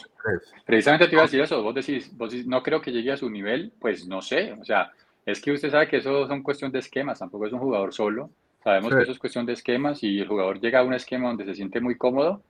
Precisamente 0.66 1.07
te 1.07 1.14
iba 1.14 1.22
a 1.22 1.26
decir 1.26 1.40
eso. 1.40 1.62
Vos 1.62 1.74
decís, 1.74 2.11
vos 2.16 2.31
decís, 2.31 2.46
no 2.46 2.62
creo 2.62 2.81
que 2.81 2.90
llegue 2.90 3.12
a 3.12 3.16
su 3.16 3.31
nivel, 3.31 3.72
pues 3.79 4.07
no 4.07 4.20
sé. 4.20 4.53
O 4.61 4.64
sea, 4.64 4.90
es 5.24 5.40
que 5.40 5.53
usted 5.53 5.70
sabe 5.70 5.88
que 5.88 5.98
eso 5.98 6.26
son 6.26 6.42
cuestión 6.42 6.72
de 6.72 6.81
esquemas, 6.81 7.20
tampoco 7.20 7.46
es 7.46 7.53
un 7.53 7.61
jugador 7.61 7.94
solo. 7.94 8.31
Sabemos 8.62 8.94
que 8.94 9.03
eso 9.03 9.12
es 9.12 9.18
cuestión 9.18 9.46
de 9.46 9.55
esquemas 9.55 10.03
y 10.03 10.20
el 10.20 10.29
jugador 10.29 10.61
llega 10.61 10.81
a 10.81 10.85
un 10.85 10.94
esquema 10.94 11.29
donde 11.29 11.46
se 11.46 11.55
siente 11.55 11.81
muy 11.81 11.96
cómodo, 11.96 12.42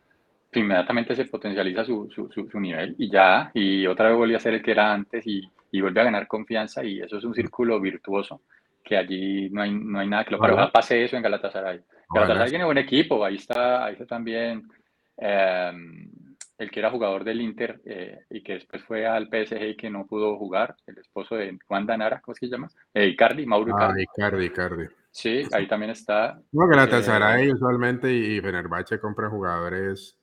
inmediatamente 0.53 1.15
se 1.15 1.27
potencializa 1.27 1.85
su, 1.85 2.11
su, 2.11 2.29
su, 2.29 2.61
nivel 2.61 2.97
y 2.99 3.09
ya, 3.09 3.51
y 3.55 3.87
otra 3.87 4.09
vez 4.09 4.17
vuelve 4.17 4.37
a 4.37 4.41
ser 4.41 4.55
el 4.55 4.63
que 4.63 4.73
era 4.73 4.93
antes 4.93 5.25
y, 5.27 5.49
y 5.71 5.81
vuelve 5.81 6.01
a 6.01 6.05
ganar 6.05 6.27
confianza 6.27 6.85
y 6.85 7.01
eso 7.01 7.19
es 7.19 7.25
un 7.25 7.35
círculo 7.35 7.81
virtuoso 7.81 8.41
que 8.83 8.97
allí 8.97 9.51
no 9.51 9.63
hay, 9.63 9.73
no 9.73 10.01
hay 10.01 10.09
nada 10.09 10.25
que 10.25 10.33
lo 10.33 10.39
para. 10.39 10.71
Pase 10.73 11.05
eso 11.05 11.17
en 11.17 11.23
Galatasaray. 11.23 11.81
Galatasaray 12.13 12.51
tiene 12.51 12.65
buen 12.65 12.79
equipo, 12.79 13.25
ahí 13.25 13.37
está, 13.37 13.85
ahí 13.85 13.93
está 13.93 14.07
también 14.07 14.69
em, 15.17 16.11
el 16.59 16.71
que 16.71 16.81
era 16.81 16.91
jugador 16.91 17.23
del 17.23 17.41
Inter 17.41 17.81
eh, 17.85 18.25
y 18.31 18.43
que 18.43 18.55
después 18.55 18.83
fue 18.83 19.07
al 19.07 19.29
PSG 19.29 19.63
y 19.63 19.77
que 19.77 19.91
no 19.91 20.07
pudo 20.07 20.37
jugar, 20.37 20.75
el 20.87 20.99
esposo 20.99 21.37
de 21.37 21.57
Juan 21.69 21.87
Danara, 21.87 22.21
¿cómo 22.21 22.33
es 22.33 22.41
que 22.41 22.47
se 22.47 22.53
llama? 22.53 22.69
Eh, 22.93 23.07
Icardi, 23.07 23.47
Mauro 23.47 23.77
ah, 23.77 23.95
Icardi. 23.97 24.47
Icardi, 24.47 24.87
Sí, 25.11 25.43
ahí 25.53 25.67
también 25.67 25.91
está. 25.91 26.41
No, 26.53 26.67
Galatasaray 26.67 27.49
eh, 27.49 27.53
usualmente 27.53 28.13
y 28.13 28.41
Fenerbahce 28.41 29.01
compran 29.01 29.31
jugadores 29.31 30.17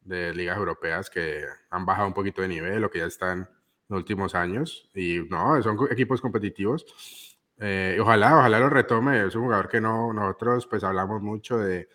de 0.00 0.32
ligas 0.32 0.56
europeas 0.56 1.10
que 1.10 1.44
han 1.70 1.84
bajado 1.84 2.08
un 2.08 2.14
poquito 2.14 2.42
de 2.42 2.48
nivel 2.48 2.84
o 2.84 2.90
que 2.90 3.00
ya 3.00 3.06
están 3.06 3.40
en 3.40 3.48
los 3.88 3.98
últimos 3.98 4.34
años 4.34 4.88
y 4.94 5.18
no, 5.28 5.60
son 5.62 5.76
equipos 5.90 6.20
competitivos 6.20 6.86
eh, 7.60 7.98
ojalá, 8.00 8.38
ojalá 8.38 8.60
lo 8.60 8.70
retome. 8.70 9.26
Es 9.26 9.34
un 9.34 9.42
jugador 9.42 9.68
que 9.68 9.80
no, 9.80 10.12
nosotros 10.12 10.66
pues 10.66 10.84
hablamos 10.84 11.22
mucho 11.22 11.58
de, 11.58 11.88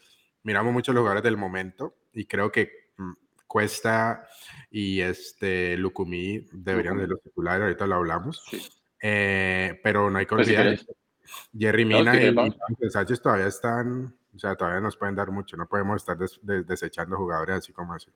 miramos 0.43 0.73
mucho 0.73 0.93
los 0.93 1.01
jugadores 1.01 1.23
del 1.23 1.37
momento 1.37 1.95
y 2.13 2.25
creo 2.25 2.51
que 2.51 2.89
mm, 2.97 3.13
Cuesta 3.47 4.27
y 4.71 4.99
este 5.01 5.77
Lucumí 5.77 6.47
deberían 6.51 6.97
ser 6.99 7.09
los 7.09 7.21
titulares, 7.21 7.63
ahorita 7.63 7.87
lo 7.87 7.95
hablamos. 7.95 8.43
Eh, 9.01 9.79
pero 9.83 10.09
no 10.09 10.17
hay 10.17 10.25
que 10.25 10.35
pues, 10.35 10.47
olvidar, 10.47 10.79
Jerry 11.57 11.85
Mina 11.85 12.15
y, 12.15 12.35
y 12.79 12.89
Sánchez 12.89 13.21
todavía 13.21 13.47
están, 13.47 14.13
o 14.35 14.39
sea, 14.39 14.55
todavía 14.55 14.81
nos 14.81 14.97
pueden 14.97 15.15
dar 15.15 15.31
mucho, 15.31 15.57
no 15.57 15.67
podemos 15.67 15.97
estar 15.97 16.17
desechando 16.65 17.17
jugadores 17.17 17.57
así 17.57 17.73
como 17.73 17.93
así. 17.93 18.11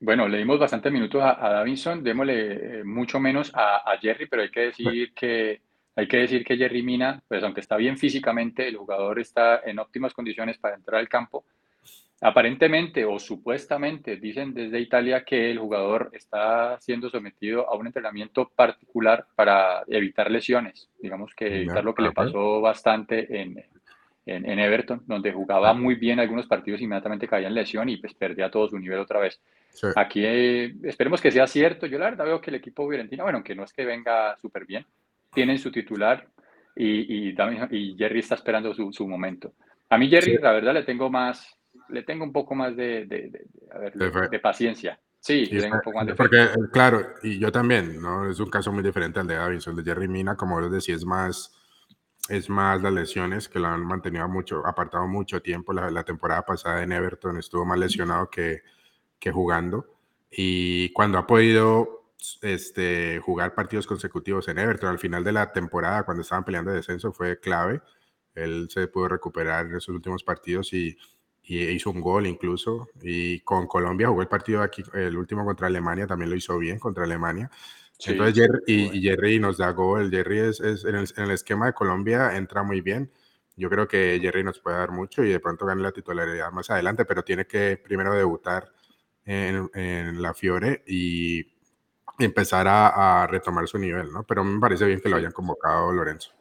Bueno, 0.00 0.26
le 0.26 0.38
dimos 0.38 0.58
bastante 0.58 0.90
minutos 0.90 1.22
a, 1.22 1.34
Davinson, 1.34 2.02
démosle 2.02 2.80
eh, 2.80 2.84
mucho 2.84 3.20
menos 3.20 3.52
a, 3.54 3.76
a 3.88 3.98
Jerry, 3.98 4.26
pero 4.26 4.42
hay 4.42 4.50
que 4.50 4.60
decir 4.60 5.14
que 5.14 5.62
hay 5.94 6.08
que 6.08 6.16
decir 6.18 6.44
que 6.44 6.56
Jerry 6.56 6.82
Mina, 6.82 7.22
pues 7.28 7.42
aunque 7.42 7.60
está 7.60 7.76
bien 7.76 7.98
físicamente, 7.98 8.66
el 8.66 8.76
jugador 8.76 9.20
está 9.20 9.60
en 9.64 9.78
óptimas 9.78 10.14
condiciones 10.14 10.58
para 10.58 10.74
entrar 10.74 10.98
al 10.98 11.08
campo. 11.08 11.44
Aparentemente 12.24 13.04
o 13.04 13.18
supuestamente 13.18 14.16
dicen 14.16 14.54
desde 14.54 14.78
Italia 14.78 15.24
que 15.24 15.50
el 15.50 15.58
jugador 15.58 16.08
está 16.12 16.78
siendo 16.80 17.10
sometido 17.10 17.68
a 17.68 17.74
un 17.74 17.88
entrenamiento 17.88 18.48
particular 18.48 19.26
para 19.34 19.82
evitar 19.88 20.30
lesiones. 20.30 20.88
Digamos 21.00 21.34
que 21.34 21.62
evitar 21.62 21.84
lo 21.84 21.92
que 21.92 22.02
le 22.02 22.12
pasó 22.12 22.60
bastante 22.60 23.40
en, 23.40 23.60
en, 24.24 24.58
Everton, 24.60 25.02
donde 25.04 25.32
jugaba 25.32 25.74
muy 25.74 25.96
bien 25.96 26.20
algunos 26.20 26.46
partidos, 26.46 26.80
inmediatamente 26.80 27.26
caía 27.26 27.48
en 27.48 27.54
lesión 27.54 27.88
y 27.88 27.96
pues 27.96 28.14
perdía 28.14 28.52
todo 28.52 28.68
su 28.68 28.78
nivel 28.78 29.00
otra 29.00 29.18
vez. 29.18 29.40
Aquí 29.96 30.24
eh, 30.24 30.74
esperemos 30.84 31.20
que 31.20 31.32
sea 31.32 31.48
cierto. 31.48 31.86
Yo 31.86 31.98
la 31.98 32.10
verdad 32.10 32.24
veo 32.24 32.40
que 32.40 32.50
el 32.50 32.56
equipo 32.56 32.88
Fiorentina, 32.88 33.24
bueno, 33.24 33.38
aunque 33.38 33.56
no 33.56 33.64
es 33.64 33.72
que 33.72 33.84
venga 33.84 34.36
súper 34.36 34.64
bien, 34.64 34.86
tienen 35.34 35.58
su 35.58 35.72
titular 35.72 36.28
y, 36.76 37.30
y, 37.30 37.96
Jerry 37.98 38.20
está 38.20 38.36
esperando 38.36 38.72
su, 38.74 38.92
su 38.92 39.08
momento. 39.08 39.54
A 39.90 39.98
mí 39.98 40.08
Jerry, 40.08 40.38
la 40.38 40.52
verdad, 40.52 40.72
le 40.72 40.84
tengo 40.84 41.10
más, 41.10 41.58
le 41.88 42.02
tengo 42.02 42.24
un 42.24 42.32
poco 42.32 42.54
más 42.54 42.76
de, 42.76 43.06
de, 43.06 44.40
paciencia. 44.40 44.98
Sí, 45.20 45.46
tengo 45.48 45.76
un 45.76 45.82
poco 45.82 45.98
más 45.98 46.06
de 46.06 46.14
Porque, 46.14 46.48
claro, 46.72 47.14
y 47.22 47.38
yo 47.38 47.52
también, 47.52 48.00
¿no? 48.00 48.28
Es 48.28 48.40
un 48.40 48.50
caso 48.50 48.72
muy 48.72 48.82
diferente 48.82 49.20
al 49.20 49.26
de 49.26 49.34
Davidson, 49.34 49.76
de 49.76 49.84
Jerry 49.84 50.08
Mina, 50.08 50.36
como 50.36 50.60
vos 50.60 50.70
decís, 50.70 50.96
es 50.96 51.04
más 51.04 51.52
es 52.28 52.48
más 52.48 52.80
las 52.80 52.92
lesiones 52.92 53.48
que 53.48 53.58
lo 53.58 53.68
han 53.68 53.84
mantenido 53.84 54.28
mucho, 54.28 54.66
apartado 54.66 55.06
mucho 55.06 55.42
tiempo. 55.42 55.72
La, 55.72 56.04
temporada 56.04 56.42
pasada 56.42 56.82
en 56.82 56.92
Everton 56.92 57.38
estuvo 57.38 57.64
más 57.64 57.78
lesionado 57.78 58.30
que, 58.30 58.62
que 59.18 59.32
jugando. 59.32 59.86
Y 60.30 60.90
cuando 60.92 61.18
ha 61.18 61.26
podido 61.26 62.12
este, 62.40 63.20
jugar 63.20 63.54
partidos 63.54 63.86
consecutivos 63.86 64.48
en 64.48 64.58
Everton, 64.58 64.90
al 64.90 64.98
final 64.98 65.24
de 65.24 65.32
la 65.32 65.52
temporada, 65.52 66.04
cuando 66.04 66.22
estaban 66.22 66.44
peleando 66.44 66.70
de 66.70 66.78
descenso, 66.78 67.12
fue 67.12 67.40
clave. 67.40 67.82
Él 68.34 68.68
se 68.70 68.86
pudo 68.88 69.08
recuperar 69.08 69.66
en 69.66 69.76
esos 69.76 69.94
últimos 69.94 70.22
partidos 70.22 70.72
y, 70.72 70.96
y 71.44 71.62
hizo 71.64 71.90
un 71.90 72.00
gol 72.00 72.26
incluso. 72.26 72.88
Y 73.02 73.40
con 73.40 73.66
Colombia 73.66 74.08
jugó 74.08 74.22
el 74.22 74.28
partido 74.28 74.62
aquí, 74.62 74.82
el 74.94 75.16
último 75.16 75.44
contra 75.44 75.66
Alemania, 75.66 76.06
también 76.06 76.30
lo 76.30 76.36
hizo 76.36 76.58
bien 76.58 76.78
contra 76.78 77.04
Alemania. 77.04 77.50
Entonces 78.04 78.34
Jerry, 78.34 78.60
y, 78.66 79.00
Jerry 79.00 79.38
nos 79.38 79.58
da 79.58 79.70
gol. 79.70 80.10
Jerry 80.10 80.38
es, 80.38 80.60
es 80.60 80.84
en, 80.84 80.96
el, 80.96 81.30
esquema 81.30 81.66
de 81.66 81.72
Colombia 81.72 82.36
entra 82.36 82.62
muy 82.62 82.80
bien. 82.80 83.10
Yo 83.56 83.68
creo 83.68 83.86
que 83.86 84.18
Jerry 84.20 84.42
nos 84.42 84.58
puede 84.58 84.78
dar 84.78 84.90
mucho 84.90 85.22
y 85.22 85.30
de 85.30 85.40
pronto 85.40 85.66
gane 85.66 85.82
la 85.82 85.92
titularidad 85.92 86.50
más 86.52 86.70
adelante, 86.70 87.04
pero 87.04 87.22
tiene 87.22 87.46
que 87.46 87.76
primero 87.76 88.14
debutar 88.14 88.72
en, 89.24 89.70
en 89.74 90.20
la 90.20 90.34
Fiore 90.34 90.82
y 90.86 91.46
empezar 92.18 92.66
a, 92.66 93.22
a, 93.22 93.26
retomar 93.26 93.68
su 93.68 93.78
nivel, 93.78 94.12
¿no? 94.12 94.24
Pero 94.24 94.42
me 94.42 94.58
parece 94.58 94.86
bien 94.86 95.00
que 95.00 95.08
lo 95.08 95.16
hayan 95.16 95.32
convocado 95.32 95.92
Lorenzo. 95.92 96.32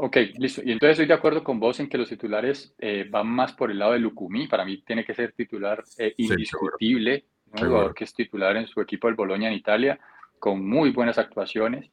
Ok, 0.00 0.16
listo. 0.38 0.62
Y 0.64 0.70
entonces 0.70 0.92
estoy 0.92 1.06
de 1.06 1.14
acuerdo 1.14 1.42
con 1.42 1.58
vos 1.58 1.80
en 1.80 1.88
que 1.88 1.98
los 1.98 2.08
titulares 2.08 2.72
eh, 2.78 3.06
van 3.10 3.26
más 3.26 3.52
por 3.52 3.70
el 3.70 3.80
lado 3.80 3.92
de 3.92 3.98
Lucumí. 3.98 4.46
Para 4.46 4.64
mí 4.64 4.82
tiene 4.86 5.04
que 5.04 5.12
ser 5.12 5.32
titular 5.32 5.82
eh, 5.98 6.14
indiscutible, 6.16 7.24
un 7.52 7.66
jugador 7.66 7.94
que 7.94 8.04
es 8.04 8.14
titular 8.14 8.56
en 8.56 8.68
su 8.68 8.80
equipo 8.80 9.08
del 9.08 9.16
Boloña 9.16 9.48
en 9.48 9.54
Italia 9.54 9.98
con 10.38 10.64
muy 10.66 10.90
buenas 10.90 11.18
actuaciones. 11.18 11.90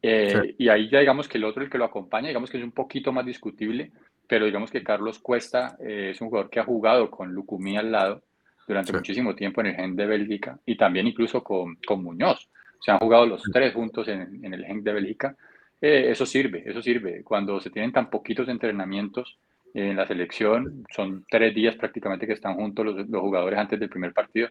Eh, 0.00 0.54
y 0.58 0.68
ahí 0.68 0.88
ya 0.88 1.00
digamos 1.00 1.28
que 1.28 1.38
el 1.38 1.44
otro, 1.44 1.62
el 1.62 1.68
que 1.68 1.76
lo 1.76 1.84
acompaña, 1.84 2.28
digamos 2.28 2.50
que 2.50 2.58
es 2.58 2.64
un 2.64 2.72
poquito 2.72 3.12
más 3.12 3.26
discutible, 3.26 3.90
pero 4.26 4.46
digamos 4.46 4.70
que 4.70 4.82
Carlos 4.82 5.18
Cuesta 5.18 5.76
eh, 5.80 6.10
es 6.12 6.20
un 6.20 6.28
jugador 6.28 6.50
que 6.50 6.60
ha 6.60 6.64
jugado 6.64 7.10
con 7.10 7.32
Lucumí 7.32 7.76
al 7.76 7.92
lado 7.92 8.22
durante 8.66 8.92
muchísimo 8.92 9.34
tiempo 9.34 9.60
en 9.60 9.66
el 9.66 9.74
Gen 9.74 9.96
de 9.96 10.06
Bélgica 10.06 10.58
y 10.64 10.76
también 10.76 11.08
incluso 11.08 11.42
con, 11.42 11.76
con 11.86 12.02
Muñoz. 12.02 12.48
Se 12.80 12.92
han 12.92 12.98
jugado 12.98 13.26
los 13.26 13.42
tres 13.52 13.74
juntos 13.74 14.08
en, 14.08 14.42
en 14.44 14.54
el 14.54 14.64
Gen 14.64 14.84
de 14.84 14.92
Bélgica. 14.92 15.36
Eh, 15.80 16.10
eso 16.10 16.26
sirve, 16.26 16.62
eso 16.66 16.82
sirve. 16.82 17.22
Cuando 17.22 17.60
se 17.60 17.70
tienen 17.70 17.92
tan 17.92 18.10
poquitos 18.10 18.48
entrenamientos 18.48 19.38
en 19.72 19.96
la 19.96 20.06
selección, 20.06 20.84
son 20.94 21.24
tres 21.30 21.54
días 21.54 21.76
prácticamente 21.76 22.26
que 22.26 22.32
están 22.32 22.54
juntos 22.54 22.84
los, 22.84 23.08
los 23.08 23.20
jugadores 23.20 23.58
antes 23.58 23.78
del 23.78 23.88
primer 23.88 24.12
partido, 24.12 24.48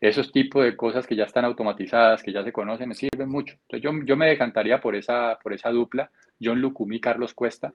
esos 0.00 0.30
tipos 0.30 0.64
de 0.64 0.76
cosas 0.76 1.06
que 1.06 1.16
ya 1.16 1.24
están 1.24 1.44
automatizadas, 1.44 2.22
que 2.22 2.32
ya 2.32 2.44
se 2.44 2.52
conocen, 2.52 2.88
me 2.88 2.94
sirven 2.94 3.28
mucho. 3.28 3.54
Entonces 3.62 3.82
yo, 3.82 3.90
yo 4.04 4.16
me 4.16 4.28
decantaría 4.28 4.80
por 4.80 4.94
esa, 4.94 5.38
por 5.42 5.52
esa 5.52 5.70
dupla, 5.70 6.10
John 6.40 6.60
Lucumí, 6.60 7.00
Carlos 7.00 7.34
Cuesta. 7.34 7.72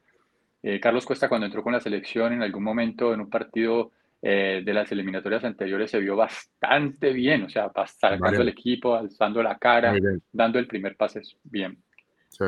Eh, 0.62 0.80
Carlos 0.80 1.06
Cuesta 1.06 1.28
cuando 1.28 1.46
entró 1.46 1.62
con 1.62 1.74
la 1.74 1.82
selección 1.82 2.32
en 2.32 2.42
algún 2.42 2.64
momento 2.64 3.14
en 3.14 3.20
un 3.20 3.30
partido 3.30 3.92
eh, 4.22 4.62
de 4.64 4.74
las 4.74 4.90
eliminatorias 4.90 5.44
anteriores 5.44 5.92
se 5.92 6.00
vio 6.00 6.16
bastante 6.16 7.12
bien, 7.12 7.44
o 7.44 7.50
sea, 7.50 7.70
sacando 7.86 8.42
el 8.42 8.48
equipo, 8.48 8.96
alzando 8.96 9.44
la 9.44 9.58
cara, 9.58 9.94
dando 10.32 10.60
el 10.60 10.68
primer 10.68 10.96
pase 10.96 11.22
bien. 11.44 11.78
Sí. 12.30 12.46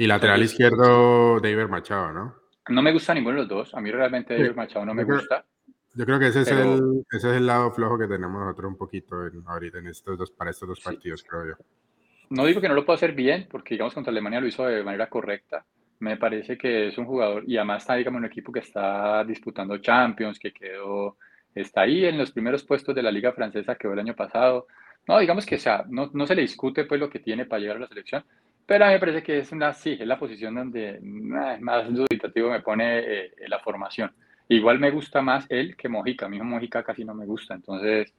Y 0.00 0.06
lateral 0.06 0.42
izquierdo, 0.42 1.38
David 1.40 1.68
Machado, 1.68 2.10
¿no? 2.10 2.34
No 2.70 2.80
me 2.80 2.90
gusta 2.90 3.12
ninguno 3.12 3.34
de 3.34 3.40
los 3.42 3.48
dos. 3.50 3.74
A 3.74 3.82
mí 3.82 3.90
realmente 3.90 4.32
David 4.32 4.56
Machado 4.56 4.86
no 4.86 4.94
me 4.94 5.04
gusta. 5.04 5.44
Yo 5.92 6.06
creo 6.06 6.18
que 6.18 6.28
ese, 6.28 6.40
es 6.40 6.50
el, 6.50 7.04
ese 7.12 7.30
es 7.30 7.36
el 7.36 7.46
lado 7.46 7.70
flojo 7.70 7.98
que 7.98 8.06
tenemos 8.06 8.40
nosotros 8.40 8.70
un 8.70 8.78
poquito 8.78 9.26
en, 9.26 9.42
ahorita 9.46 9.76
en 9.76 9.88
estos 9.88 10.16
dos, 10.16 10.30
para 10.30 10.52
estos 10.52 10.66
dos 10.66 10.80
partidos, 10.80 11.22
creo 11.22 11.48
yo. 11.48 11.54
No 12.30 12.46
digo 12.46 12.62
que 12.62 12.68
no 12.70 12.74
lo 12.74 12.86
pueda 12.86 12.96
hacer 12.96 13.12
bien, 13.12 13.46
porque 13.50 13.74
digamos 13.74 13.92
contra 13.92 14.10
Alemania 14.10 14.40
lo 14.40 14.46
hizo 14.46 14.64
de 14.64 14.82
manera 14.82 15.10
correcta. 15.10 15.66
Me 15.98 16.16
parece 16.16 16.56
que 16.56 16.88
es 16.88 16.96
un 16.96 17.04
jugador, 17.04 17.44
y 17.46 17.58
además 17.58 17.82
está, 17.82 17.96
digamos, 17.96 18.20
un 18.20 18.24
equipo 18.24 18.50
que 18.50 18.60
está 18.60 19.22
disputando 19.24 19.76
Champions, 19.82 20.38
que 20.38 20.50
quedó, 20.50 21.18
está 21.54 21.82
ahí 21.82 22.06
en 22.06 22.16
los 22.16 22.32
primeros 22.32 22.64
puestos 22.64 22.94
de 22.94 23.02
la 23.02 23.12
Liga 23.12 23.32
Francesa, 23.32 23.74
que 23.74 23.80
quedó 23.80 23.92
el 23.92 23.98
año 23.98 24.16
pasado. 24.16 24.66
No, 25.06 25.18
digamos 25.18 25.44
que 25.44 25.58
sea, 25.58 25.84
no, 25.90 26.08
no 26.14 26.26
se 26.26 26.34
le 26.34 26.40
discute 26.40 26.86
pues 26.86 26.98
lo 26.98 27.10
que 27.10 27.18
tiene 27.18 27.44
para 27.44 27.60
llegar 27.60 27.76
a 27.76 27.80
la 27.80 27.88
selección, 27.88 28.24
pero 28.70 28.84
a 28.84 28.86
mí 28.86 28.94
me 28.94 29.00
parece 29.00 29.24
que 29.24 29.38
es 29.38 29.50
una, 29.50 29.72
sí, 29.72 29.96
es 29.98 30.06
la 30.06 30.16
posición 30.16 30.54
donde 30.54 31.00
más 31.02 31.92
duditativo 31.92 32.50
me 32.50 32.60
pone 32.60 33.00
eh, 33.00 33.32
la 33.48 33.58
formación. 33.58 34.12
Igual 34.46 34.78
me 34.78 34.92
gusta 34.92 35.20
más 35.20 35.44
él 35.48 35.74
que 35.74 35.88
Mojica. 35.88 36.26
A 36.26 36.28
mí 36.28 36.40
Mojica 36.40 36.84
casi 36.84 37.04
no 37.04 37.12
me 37.12 37.26
gusta, 37.26 37.54
entonces 37.54 38.14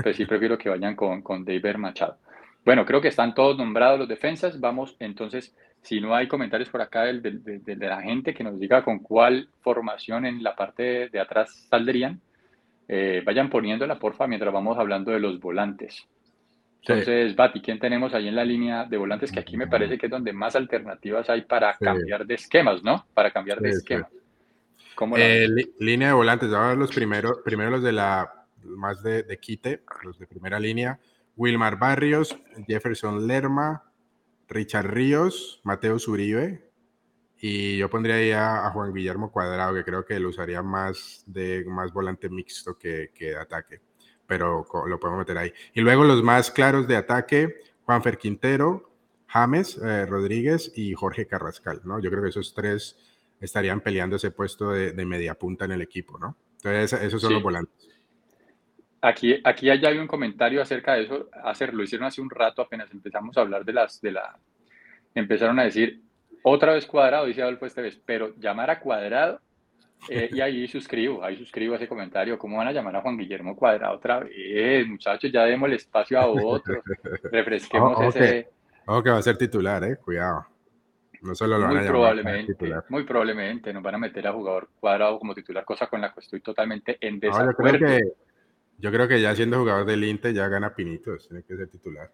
pues 0.00 0.16
sí 0.16 0.24
prefiero 0.24 0.56
que 0.56 0.68
vayan 0.68 0.94
con, 0.94 1.20
con 1.20 1.44
David 1.44 1.78
Machado. 1.78 2.16
Bueno, 2.64 2.86
creo 2.86 3.00
que 3.00 3.08
están 3.08 3.34
todos 3.34 3.58
nombrados 3.58 3.98
los 3.98 4.06
defensas. 4.06 4.60
Vamos 4.60 4.94
entonces, 5.00 5.52
si 5.82 6.00
no 6.00 6.14
hay 6.14 6.28
comentarios 6.28 6.70
por 6.70 6.80
acá 6.80 7.02
de, 7.02 7.20
de, 7.20 7.76
la 7.88 8.00
gente 8.00 8.32
que 8.32 8.44
nos 8.44 8.60
diga 8.60 8.84
con 8.84 9.00
cuál 9.00 9.48
formación 9.62 10.26
en 10.26 10.44
la 10.44 10.54
parte 10.54 11.08
de, 11.08 11.18
atrás 11.18 11.66
saldrían, 11.68 12.20
eh, 12.86 13.20
vayan 13.26 13.50
poniéndola, 13.50 13.98
porfa, 13.98 14.28
mientras 14.28 14.54
vamos 14.54 14.78
hablando 14.78 15.10
de 15.10 15.18
los 15.18 15.40
volantes. 15.40 16.06
Entonces, 16.80 17.36
Bati, 17.36 17.60
¿quién 17.60 17.78
tenemos 17.78 18.14
ahí 18.14 18.28
en 18.28 18.36
la 18.36 18.44
línea 18.44 18.84
de 18.84 18.96
volantes? 18.96 19.30
Que 19.30 19.40
aquí 19.40 19.56
me 19.56 19.66
parece 19.66 19.98
que 19.98 20.06
es 20.06 20.10
donde 20.10 20.32
más 20.32 20.56
alternativas 20.56 21.28
hay 21.28 21.42
para 21.42 21.74
cambiar 21.74 22.26
de 22.26 22.34
esquemas, 22.34 22.82
¿no? 22.82 23.06
Para 23.14 23.30
cambiar 23.30 23.60
de 23.60 23.70
esquemas. 23.70 24.10
Eh, 25.16 25.48
línea 25.78 26.08
de 26.08 26.14
volantes, 26.14 26.52
ahora 26.52 26.74
los 26.74 26.92
primeros, 26.92 27.38
primero 27.44 27.70
los 27.70 27.82
de 27.82 27.92
la 27.92 28.46
más 28.64 29.02
de, 29.02 29.22
de, 29.22 29.38
quite, 29.38 29.82
los 30.02 30.18
de 30.18 30.26
primera 30.26 30.58
línea. 30.58 30.98
Wilmar 31.36 31.78
Barrios, 31.78 32.36
Jefferson 32.66 33.26
Lerma, 33.26 33.84
Richard 34.48 34.86
Ríos, 34.86 35.60
Mateo 35.62 35.98
Zuribe. 35.98 36.68
Y 37.40 37.76
yo 37.76 37.88
pondría 37.88 38.16
ahí 38.16 38.32
a, 38.32 38.68
Juan 38.70 38.92
Guillermo 38.92 39.30
Cuadrado, 39.30 39.74
que 39.74 39.84
creo 39.84 40.04
que 40.04 40.18
lo 40.18 40.30
usaría 40.30 40.62
más 40.62 41.22
de 41.26 41.64
más 41.66 41.92
volante 41.92 42.28
mixto 42.28 42.76
que, 42.76 43.12
que 43.14 43.26
de 43.26 43.36
ataque. 43.36 43.80
Pero 44.28 44.64
lo 44.86 45.00
podemos 45.00 45.18
meter 45.18 45.38
ahí. 45.38 45.52
Y 45.74 45.80
luego 45.80 46.04
los 46.04 46.22
más 46.22 46.52
claros 46.52 46.86
de 46.86 46.96
ataque, 46.96 47.56
Juanfer 47.84 48.18
Quintero, 48.18 48.88
James 49.26 49.76
eh, 49.78 50.06
Rodríguez 50.06 50.72
y 50.76 50.94
Jorge 50.94 51.26
Carrascal, 51.26 51.80
¿no? 51.84 52.00
Yo 52.00 52.10
creo 52.10 52.22
que 52.22 52.28
esos 52.28 52.54
tres 52.54 52.96
estarían 53.40 53.80
peleando 53.80 54.16
ese 54.16 54.30
puesto 54.30 54.70
de, 54.70 54.92
media 55.04 55.34
punta 55.34 55.64
en 55.64 55.72
el 55.72 55.82
equipo, 55.82 56.18
¿no? 56.18 56.36
Entonces, 56.56 57.00
esos 57.02 57.20
son 57.20 57.34
los 57.34 57.42
volantes. 57.42 57.88
Aquí, 59.00 59.40
aquí 59.44 59.66
ya 59.66 59.88
hay 59.88 59.98
un 59.98 60.08
comentario 60.08 60.60
acerca 60.60 60.94
de 60.94 61.04
eso. 61.04 61.28
Hacer, 61.44 61.72
lo 61.72 61.82
hicieron 61.82 62.06
hace 62.06 62.20
un 62.20 62.30
rato, 62.30 62.62
apenas 62.62 62.90
empezamos 62.90 63.36
a 63.36 63.42
hablar 63.42 63.64
de 63.64 63.72
las, 63.72 64.00
de 64.00 64.12
la, 64.12 64.38
empezaron 65.14 65.58
a 65.58 65.64
decir, 65.64 66.02
otra 66.42 66.72
vez 66.72 66.86
cuadrado, 66.86 67.26
dice 67.26 67.42
Adolfo 67.42 67.66
esta 67.66 67.82
vez, 67.82 68.00
pero 68.04 68.34
llamar 68.36 68.70
a 68.70 68.80
cuadrado, 68.80 69.40
eh, 70.08 70.30
y 70.32 70.40
ahí 70.40 70.68
suscribo, 70.68 71.22
ahí 71.22 71.36
suscribo 71.36 71.74
ese 71.74 71.88
comentario. 71.88 72.38
¿Cómo 72.38 72.56
van 72.56 72.68
a 72.68 72.72
llamar 72.72 72.96
a 72.96 73.00
Juan 73.00 73.16
Guillermo 73.16 73.56
Cuadrado 73.56 73.96
otra 73.96 74.20
vez? 74.20 74.86
Muchachos, 74.86 75.30
ya 75.32 75.44
demos 75.44 75.68
el 75.68 75.74
espacio 75.74 76.18
a 76.18 76.26
otros, 76.26 76.78
refresquemos 77.32 78.14
ese. 78.14 78.48
Ojo 78.86 79.02
que 79.02 79.10
va 79.10 79.18
a 79.18 79.22
ser 79.22 79.36
titular, 79.36 79.84
eh, 79.84 79.96
cuidado. 79.96 80.46
No 81.20 81.34
solo 81.34 81.58
lo 81.58 81.66
muy 81.68 81.84
probablemente, 81.84 82.56
muy 82.88 83.02
probablemente 83.02 83.72
nos 83.72 83.82
van 83.82 83.96
a 83.96 83.98
meter 83.98 84.26
a 84.28 84.32
jugador 84.32 84.68
cuadrado 84.78 85.18
como 85.18 85.34
titular, 85.34 85.64
cosa 85.64 85.88
con 85.88 86.00
la 86.00 86.14
que 86.14 86.20
estoy 86.20 86.40
totalmente 86.40 86.96
en 87.00 87.18
desacuerdo. 87.18 87.56
yo, 87.58 87.78
creo 87.78 87.98
que, 87.98 88.12
yo, 88.78 88.92
creo 88.92 89.08
que, 89.08 89.20
ya 89.20 89.34
siendo 89.34 89.58
jugador 89.58 89.84
del 89.84 90.04
Inter 90.04 90.32
ya 90.32 90.46
gana 90.48 90.74
pinitos, 90.74 91.26
tiene 91.26 91.42
que 91.42 91.56
ser 91.56 91.68
titular. 91.68 92.08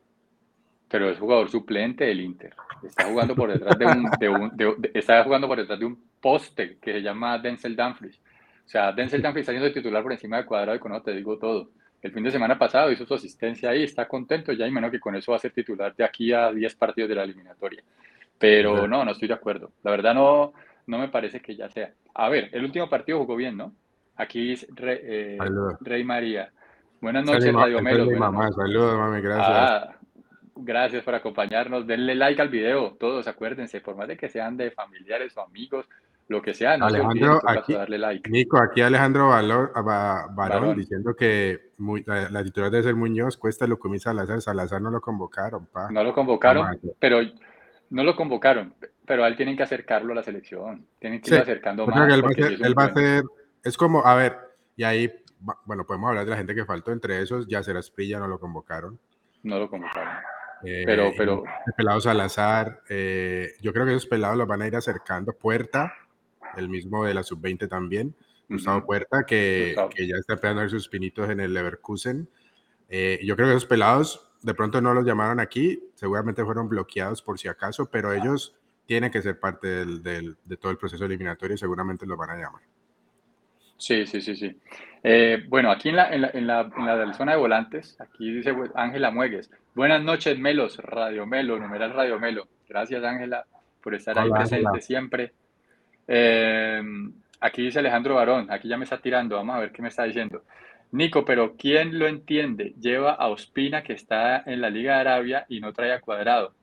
Pero 0.94 1.10
es 1.10 1.18
jugador 1.18 1.50
suplente 1.50 2.04
del 2.04 2.20
Inter. 2.20 2.54
Está 2.80 3.06
jugando 3.06 3.34
por 3.34 3.52
detrás 3.52 3.76
de 3.76 3.84
un, 3.84 4.08
de 4.16 4.28
un 4.68 4.90
está 4.94 5.24
jugando 5.24 5.48
por 5.48 5.58
detrás 5.58 5.76
de 5.76 5.86
un 5.86 6.00
poste 6.20 6.78
que 6.80 6.92
se 6.92 7.02
llama 7.02 7.36
Denzel 7.36 7.74
Dumfries. 7.74 8.16
O 8.64 8.68
sea, 8.68 8.92
Denzel 8.92 9.20
Dumfries 9.20 9.42
está 9.42 9.50
siendo 9.50 9.72
titular 9.72 10.04
por 10.04 10.12
encima 10.12 10.36
de 10.36 10.44
cuadrado 10.44 10.76
y 10.76 10.78
con 10.78 10.92
eso 10.92 11.02
te 11.02 11.12
digo 11.12 11.36
todo. 11.36 11.70
El 12.00 12.12
fin 12.12 12.22
de 12.22 12.30
semana 12.30 12.56
pasado 12.56 12.92
hizo 12.92 13.04
su 13.04 13.14
asistencia 13.14 13.70
ahí, 13.70 13.82
está 13.82 14.06
contento 14.06 14.52
ya 14.52 14.68
y 14.68 14.70
menos 14.70 14.92
que 14.92 15.00
con 15.00 15.16
eso 15.16 15.32
va 15.32 15.36
a 15.38 15.40
ser 15.40 15.50
titular 15.50 15.96
de 15.96 16.04
aquí 16.04 16.32
a 16.32 16.52
10 16.52 16.76
partidos 16.76 17.08
de 17.08 17.16
la 17.16 17.24
eliminatoria. 17.24 17.82
Pero 18.38 18.86
no, 18.86 19.04
no 19.04 19.10
estoy 19.10 19.26
de 19.26 19.34
acuerdo. 19.34 19.72
La 19.82 19.90
verdad 19.90 20.14
no, 20.14 20.52
no 20.86 20.98
me 21.00 21.08
parece 21.08 21.40
que 21.40 21.56
ya 21.56 21.68
sea. 21.68 21.92
A 22.14 22.28
ver, 22.28 22.50
el 22.52 22.64
último 22.64 22.88
partido 22.88 23.18
jugó 23.18 23.34
bien, 23.34 23.56
¿no? 23.56 23.72
Aquí 24.14 24.52
es 24.52 24.64
eh, 24.78 25.38
Rey 25.80 26.04
María. 26.04 26.52
Buenas 27.00 27.26
noches, 27.26 27.52
Radio 27.52 27.82
Melo. 27.82 28.08
mamá, 28.12 28.50
saludos, 28.52 28.96
mami, 28.96 29.20
gracias. 29.20 29.46
Ah, 29.46 29.93
gracias 30.56 31.04
por 31.04 31.14
acompañarnos. 31.14 31.86
Denle 31.86 32.14
like 32.14 32.40
al 32.40 32.48
video, 32.48 32.96
todos, 32.98 33.26
acuérdense, 33.28 33.80
por 33.80 33.96
más 33.96 34.08
de 34.08 34.16
que 34.16 34.28
sean 34.28 34.56
de 34.56 34.70
familiares 34.70 35.36
o 35.36 35.42
amigos 35.42 35.86
lo 36.28 36.40
que 36.40 36.54
sea, 36.54 36.76
no 36.76 36.86
Alejandro, 36.86 37.40
se 37.40 37.58
aquí, 37.58 37.72
darle 37.74 37.98
like. 37.98 38.30
Nico, 38.30 38.58
aquí 38.58 38.80
Alejandro 38.80 39.28
Valor, 39.28 39.72
Barón, 40.34 40.76
diciendo 40.76 41.14
que 41.14 41.70
la, 42.06 42.42
titular 42.42 42.70
debe 42.70 42.82
ser 42.82 42.94
Muñoz, 42.94 43.36
cuesta 43.36 43.66
lo 43.66 43.78
comí 43.78 43.98
Salazar, 43.98 44.40
Salazar 44.40 44.80
no 44.80 44.90
lo 44.90 45.00
convocaron, 45.00 45.66
pa. 45.66 45.90
No 45.90 46.02
lo 46.02 46.14
convocaron, 46.14 46.80
pero 46.98 47.20
no 47.90 48.04
lo 48.04 48.16
convocaron, 48.16 48.74
pero 49.06 49.24
a 49.24 49.28
él 49.28 49.36
tienen 49.36 49.56
que 49.56 49.64
acercarlo 49.64 50.12
a 50.12 50.16
la 50.16 50.22
selección, 50.22 50.86
tienen 50.98 51.20
que 51.20 51.34
ir 51.34 51.40
acercando 51.42 51.86
más. 51.86 52.10
él, 52.10 52.22
va 52.78 52.84
a, 52.84 52.94
ser, 52.94 53.24
es 53.62 53.76
como, 53.76 54.04
a 54.06 54.14
ver, 54.14 54.38
y 54.76 54.84
ahí, 54.84 55.12
bueno, 55.66 55.84
podemos 55.84 56.08
hablar 56.08 56.24
de 56.24 56.30
la 56.30 56.38
gente 56.38 56.54
que 56.54 56.64
faltó, 56.64 56.90
entre 56.90 57.20
esos, 57.20 57.46
ya 57.46 57.62
será 57.62 57.82
Sprilla, 57.82 58.18
no 58.18 58.28
lo 58.28 58.40
convocaron. 58.40 58.98
No 59.42 59.58
lo 59.58 59.68
convocaron. 59.68 60.14
Eh, 60.64 60.84
pero, 60.86 61.12
pero. 61.16 61.44
Pelado 61.76 62.00
Salazar, 62.00 62.82
eh, 62.88 63.52
yo 63.60 63.72
creo 63.72 63.84
que 63.84 63.92
esos 63.92 64.06
pelados 64.06 64.36
los 64.36 64.48
van 64.48 64.62
a 64.62 64.66
ir 64.66 64.76
acercando. 64.76 65.32
Puerta, 65.32 65.92
el 66.56 66.68
mismo 66.68 67.04
de 67.04 67.14
la 67.14 67.22
sub-20 67.22 67.68
también. 67.68 68.14
Gustavo 68.48 68.84
Puerta, 68.84 69.24
que, 69.24 69.74
que, 69.94 70.06
ya 70.06 70.16
está 70.16 70.34
empezando 70.34 70.60
a 70.60 70.64
ver 70.64 70.70
sus 70.70 70.88
pinitos 70.88 71.30
en 71.30 71.40
el 71.40 71.54
Leverkusen. 71.54 72.28
Eh, 72.88 73.18
yo 73.24 73.36
creo 73.36 73.48
que 73.48 73.54
esos 73.54 73.66
pelados 73.66 74.30
de 74.42 74.54
pronto 74.54 74.80
no 74.80 74.92
los 74.92 75.06
llamaron 75.06 75.40
aquí, 75.40 75.82
seguramente 75.94 76.44
fueron 76.44 76.68
bloqueados 76.68 77.22
por 77.22 77.38
si 77.38 77.48
acaso, 77.48 77.86
pero 77.90 78.12
ellos 78.12 78.54
tienen 78.84 79.10
que 79.10 79.22
ser 79.22 79.40
parte 79.40 79.66
del, 79.66 80.02
del, 80.02 80.36
de 80.44 80.56
todo 80.58 80.70
el 80.70 80.76
proceso 80.76 81.06
eliminatorio 81.06 81.54
y 81.54 81.58
seguramente 81.58 82.04
los 82.04 82.18
van 82.18 82.30
a 82.30 82.36
llamar. 82.36 82.62
Sí, 83.76 84.06
sí, 84.06 84.20
sí, 84.20 84.36
sí. 84.36 84.56
Eh, 85.02 85.44
bueno, 85.48 85.70
aquí 85.70 85.90
en 85.90 85.96
la, 85.96 86.08
en, 86.14 86.22
la, 86.22 86.30
en, 86.32 86.46
la, 86.46 86.70
en 86.76 86.86
la, 86.86 87.14
zona 87.14 87.32
de 87.32 87.38
volantes, 87.38 88.00
aquí 88.00 88.32
dice 88.32 88.54
Ángela 88.74 89.10
Muegues. 89.10 89.50
Buenas 89.74 90.02
noches, 90.02 90.38
Melos, 90.38 90.78
Radio 90.78 91.26
Melo, 91.26 91.58
numeral 91.58 91.92
Radio 91.92 92.18
Melo. 92.18 92.48
Gracias, 92.68 93.04
Ángela, 93.04 93.44
por 93.82 93.94
estar 93.94 94.18
ahí 94.18 94.30
presente 94.30 94.80
siempre. 94.80 95.32
Eh, 96.08 96.82
aquí 97.40 97.62
dice 97.62 97.80
Alejandro 97.80 98.14
Barón, 98.14 98.50
aquí 98.50 98.68
ya 98.68 98.78
me 98.78 98.84
está 98.84 98.98
tirando, 98.98 99.36
vamos 99.36 99.56
a 99.56 99.60
ver 99.60 99.72
qué 99.72 99.82
me 99.82 99.88
está 99.88 100.04
diciendo. 100.04 100.42
Nico, 100.92 101.24
pero 101.24 101.56
¿quién 101.56 101.98
lo 101.98 102.06
entiende? 102.06 102.72
Lleva 102.80 103.12
a 103.12 103.28
Ospina, 103.28 103.82
que 103.82 103.94
está 103.94 104.44
en 104.46 104.60
la 104.60 104.70
Liga 104.70 104.94
de 104.94 105.00
Arabia 105.00 105.44
y 105.48 105.60
no 105.60 105.72
trae 105.72 105.92
a 105.92 106.00
cuadrado. 106.00 106.54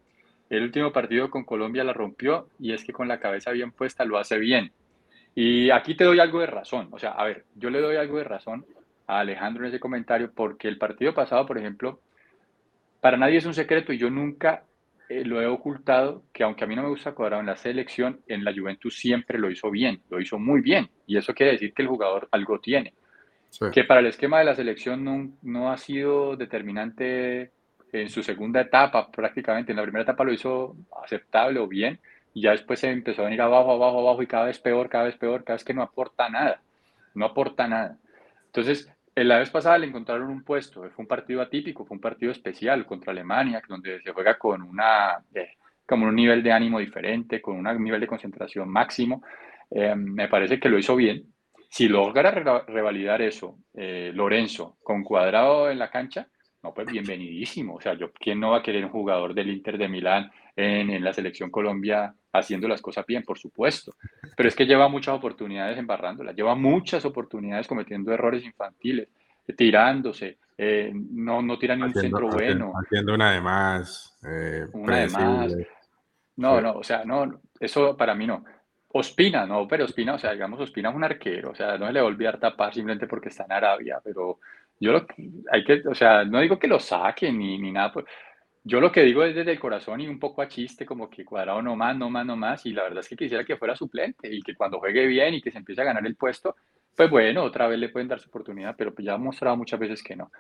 El 0.50 0.63
último 0.63 0.91
partido 0.91 1.30
con 1.30 1.43
Colombia 1.43 1.84
la 1.84 1.93
rompió 1.93 2.47
y 2.58 2.74
es 2.74 2.84
que 2.84 2.93
con 2.93 3.08
la 3.08 3.19
cabeza 3.19 3.52
bien 3.52 3.71
puesta 3.71 4.06
lo 4.06 4.17
hace 4.17 4.39
bien. 4.39 4.71
Y 5.35 5.69
aquí 5.69 5.95
te 5.95 6.03
doy 6.03 6.19
algo 6.19 6.39
de 6.39 6.47
razón. 6.47 6.89
O 6.91 6.99
sea, 6.99 7.11
a 7.11 7.25
ver, 7.25 7.45
yo 7.55 7.69
le 7.69 7.81
doy 7.81 7.95
algo 7.95 8.17
de 8.17 8.23
razón 8.25 8.65
a 9.07 9.19
Alejandro 9.19 9.63
en 9.63 9.69
ese 9.69 9.79
comentario 9.79 10.31
porque 10.33 10.67
el 10.67 10.77
partido 10.77 11.13
pasado, 11.13 11.45
por 11.45 11.57
ejemplo, 11.57 12.01
para 12.99 13.17
nadie 13.17 13.37
es 13.37 13.45
un 13.45 13.53
secreto 13.53 13.93
y 13.93 13.97
yo 13.97 14.09
nunca 14.09 14.63
eh, 15.09 15.25
lo 15.25 15.41
he 15.41 15.47
ocultado 15.47 16.23
que 16.31 16.43
aunque 16.43 16.63
a 16.63 16.67
mí 16.67 16.75
no 16.75 16.83
me 16.83 16.89
gusta 16.89 17.13
cuadrado 17.13 17.41
en 17.41 17.47
la 17.47 17.57
selección, 17.57 18.21
en 18.27 18.43
la 18.43 18.53
Juventus 18.53 18.97
siempre 18.97 19.39
lo 19.39 19.49
hizo 19.49 19.71
bien, 19.71 20.01
lo 20.09 20.19
hizo 20.19 20.37
muy 20.37 20.61
bien. 20.61 20.89
Y 21.07 21.17
eso 21.17 21.33
quiere 21.33 21.53
decir 21.53 21.73
que 21.73 21.81
el 21.81 21.87
jugador 21.87 22.27
algo 22.31 22.59
tiene. 22.59 22.93
Que 23.73 23.83
para 23.83 23.99
el 23.99 24.05
esquema 24.05 24.39
de 24.39 24.45
la 24.45 24.55
selección 24.55 25.03
no, 25.03 25.29
no 25.41 25.71
ha 25.71 25.77
sido 25.77 26.37
determinante 26.37 27.51
en 27.91 28.09
su 28.09 28.23
segunda 28.23 28.61
etapa 28.61 29.11
prácticamente. 29.11 29.73
En 29.73 29.75
la 29.75 29.83
primera 29.83 30.03
etapa 30.03 30.23
lo 30.23 30.31
hizo 30.31 30.75
aceptable 31.03 31.59
o 31.59 31.67
bien, 31.67 31.99
y 32.33 32.41
ya 32.43 32.51
después 32.51 32.79
se 32.79 32.89
empezó 32.89 33.21
a 33.21 33.25
venir 33.25 33.41
abajo, 33.41 33.71
abajo, 33.71 33.99
abajo 33.99 34.21
y 34.21 34.27
cada 34.27 34.45
vez 34.45 34.59
peor, 34.59 34.89
cada 34.89 35.05
vez 35.05 35.17
peor, 35.17 35.43
cada 35.43 35.57
vez 35.57 35.63
que 35.63 35.73
no 35.73 35.81
aporta 35.81 36.29
nada, 36.29 36.61
no 37.13 37.25
aporta 37.25 37.67
nada. 37.67 37.97
Entonces, 38.47 38.91
la 39.15 39.39
vez 39.39 39.49
pasada 39.49 39.77
le 39.77 39.87
encontraron 39.87 40.29
un 40.29 40.43
puesto, 40.43 40.81
fue 40.81 41.03
un 41.03 41.07
partido 41.07 41.41
atípico, 41.41 41.85
fue 41.85 41.95
un 41.95 42.01
partido 42.01 42.31
especial 42.31 42.85
contra 42.85 43.11
Alemania, 43.11 43.61
donde 43.67 44.01
se 44.01 44.11
juega 44.11 44.37
con 44.37 44.61
una, 44.61 45.23
eh, 45.33 45.51
como 45.85 46.07
un 46.07 46.15
nivel 46.15 46.41
de 46.41 46.51
ánimo 46.51 46.79
diferente, 46.79 47.41
con 47.41 47.65
un 47.65 47.83
nivel 47.83 47.99
de 47.99 48.07
concentración 48.07 48.69
máximo. 48.69 49.23
Eh, 49.69 49.95
me 49.95 50.27
parece 50.27 50.59
que 50.59 50.69
lo 50.69 50.79
hizo 50.79 50.95
bien. 50.95 51.25
Si 51.69 51.87
logra 51.87 52.31
revalidar 52.31 53.21
eso, 53.21 53.57
eh, 53.73 54.11
Lorenzo, 54.13 54.77
con 54.83 55.03
cuadrado 55.03 55.69
en 55.71 55.79
la 55.79 55.89
cancha, 55.89 56.27
no, 56.63 56.73
pues 56.73 56.87
bienvenidísimo. 56.87 57.75
O 57.75 57.81
sea, 57.81 57.93
yo, 57.93 58.11
¿quién 58.11 58.39
no 58.39 58.51
va 58.51 58.57
a 58.57 58.63
querer 58.63 58.85
un 58.85 58.91
jugador 58.91 59.33
del 59.33 59.49
Inter 59.49 59.77
de 59.77 59.87
Milán 59.87 60.31
en, 60.55 60.89
en, 60.89 61.03
la 61.03 61.13
selección 61.13 61.49
Colombia 61.49 62.13
haciendo 62.33 62.67
las 62.67 62.81
cosas 62.81 63.05
bien? 63.05 63.23
Por 63.23 63.37
supuesto. 63.37 63.95
Pero 64.35 64.49
es 64.49 64.55
que 64.55 64.65
lleva 64.65 64.87
muchas 64.87 65.15
oportunidades 65.15 65.77
embarrándolas, 65.77 66.35
lleva 66.35 66.55
muchas 66.55 67.05
oportunidades 67.05 67.67
cometiendo 67.67 68.11
errores 68.11 68.43
infantiles, 68.43 69.07
tirándose, 69.55 70.37
eh, 70.57 70.91
no, 70.93 71.41
no 71.41 71.57
tira 71.57 71.75
ni 71.75 71.81
un 71.81 71.93
centro 71.93 72.29
bueno. 72.29 72.73
Haciendo 72.75 73.15
una 73.15 73.31
de 73.31 73.41
más. 73.41 74.15
Eh, 74.23 74.67
una 74.73 74.97
de 74.97 75.07
más. 75.09 75.55
No, 76.37 76.61
no, 76.61 76.73
o 76.73 76.83
sea, 76.83 77.03
no, 77.03 77.41
eso 77.59 77.97
para 77.97 78.13
mí 78.13 78.27
no. 78.27 78.43
Ospina, 78.93 79.45
no, 79.47 79.67
pero 79.67 79.85
Ospina, 79.85 80.13
o 80.13 80.19
sea, 80.19 80.33
digamos, 80.33 80.59
Ospina 80.59 80.89
es 80.89 80.95
un 80.95 81.03
arquero, 81.03 81.51
o 81.51 81.55
sea, 81.55 81.79
no 81.79 81.87
se 81.87 81.93
le 81.93 82.01
va 82.01 82.05
a 82.05 82.09
olvidar 82.09 82.39
tapar 82.39 82.73
simplemente 82.73 83.07
porque 83.07 83.29
está 83.29 83.45
en 83.45 83.53
Arabia, 83.53 83.99
pero 84.03 84.39
yo 84.79 84.91
lo 84.91 85.07
hay 85.51 85.63
que, 85.63 85.81
o 85.87 85.95
sea, 85.95 86.25
no 86.25 86.39
digo 86.41 86.59
que 86.59 86.67
lo 86.67 86.79
saquen 86.79 87.39
ni, 87.39 87.57
ni 87.57 87.71
nada, 87.71 87.91
pues, 87.93 88.05
yo 88.63 88.80
lo 88.80 88.91
que 88.91 89.02
digo 89.02 89.24
es 89.24 89.36
desde 89.36 89.52
el 89.52 89.60
corazón 89.60 90.02
y 90.02 90.08
un 90.08 90.19
poco 90.19 90.41
a 90.41 90.47
chiste, 90.47 90.86
como 90.86 91.10
que 91.10 91.26
cuadrado 91.26 91.62
no 91.62 91.76
más, 91.76 91.97
no 91.97 92.10
más, 92.10 92.26
no 92.26 92.36
más, 92.36 92.65
y 92.65 92.74
la 92.74 92.84
verdad 92.84 93.00
es 93.00 93.10
que 93.10 93.15
quisiera 93.15 93.43
que 93.43 93.58
fuera 93.58 93.76
suplente 93.76 94.34
y 94.34 94.41
que 94.41 94.56
cuando 94.56 94.80
juegue 94.80 95.08
bien 95.08 95.34
y 95.34 95.41
que 95.41 95.52
se 95.52 95.58
empiece 95.58 95.82
a 95.82 95.86
ganar 95.86 96.06
el 96.06 96.15
puesto, 96.15 96.56
pues 96.95 97.10
bueno, 97.10 97.43
otra 97.43 97.67
vez 97.67 97.80
le 97.80 97.89
pueden 97.89 98.08
dar 98.08 98.19
su 98.19 98.30
oportunidad, 98.30 98.76
pero 98.78 98.93
pues 98.93 99.06
ya 99.06 99.13
ha 99.13 99.17
mostrado 99.17 99.58
muchas 99.58 99.80
veces 99.80 100.04
que 100.04 100.15
no. 100.15 100.32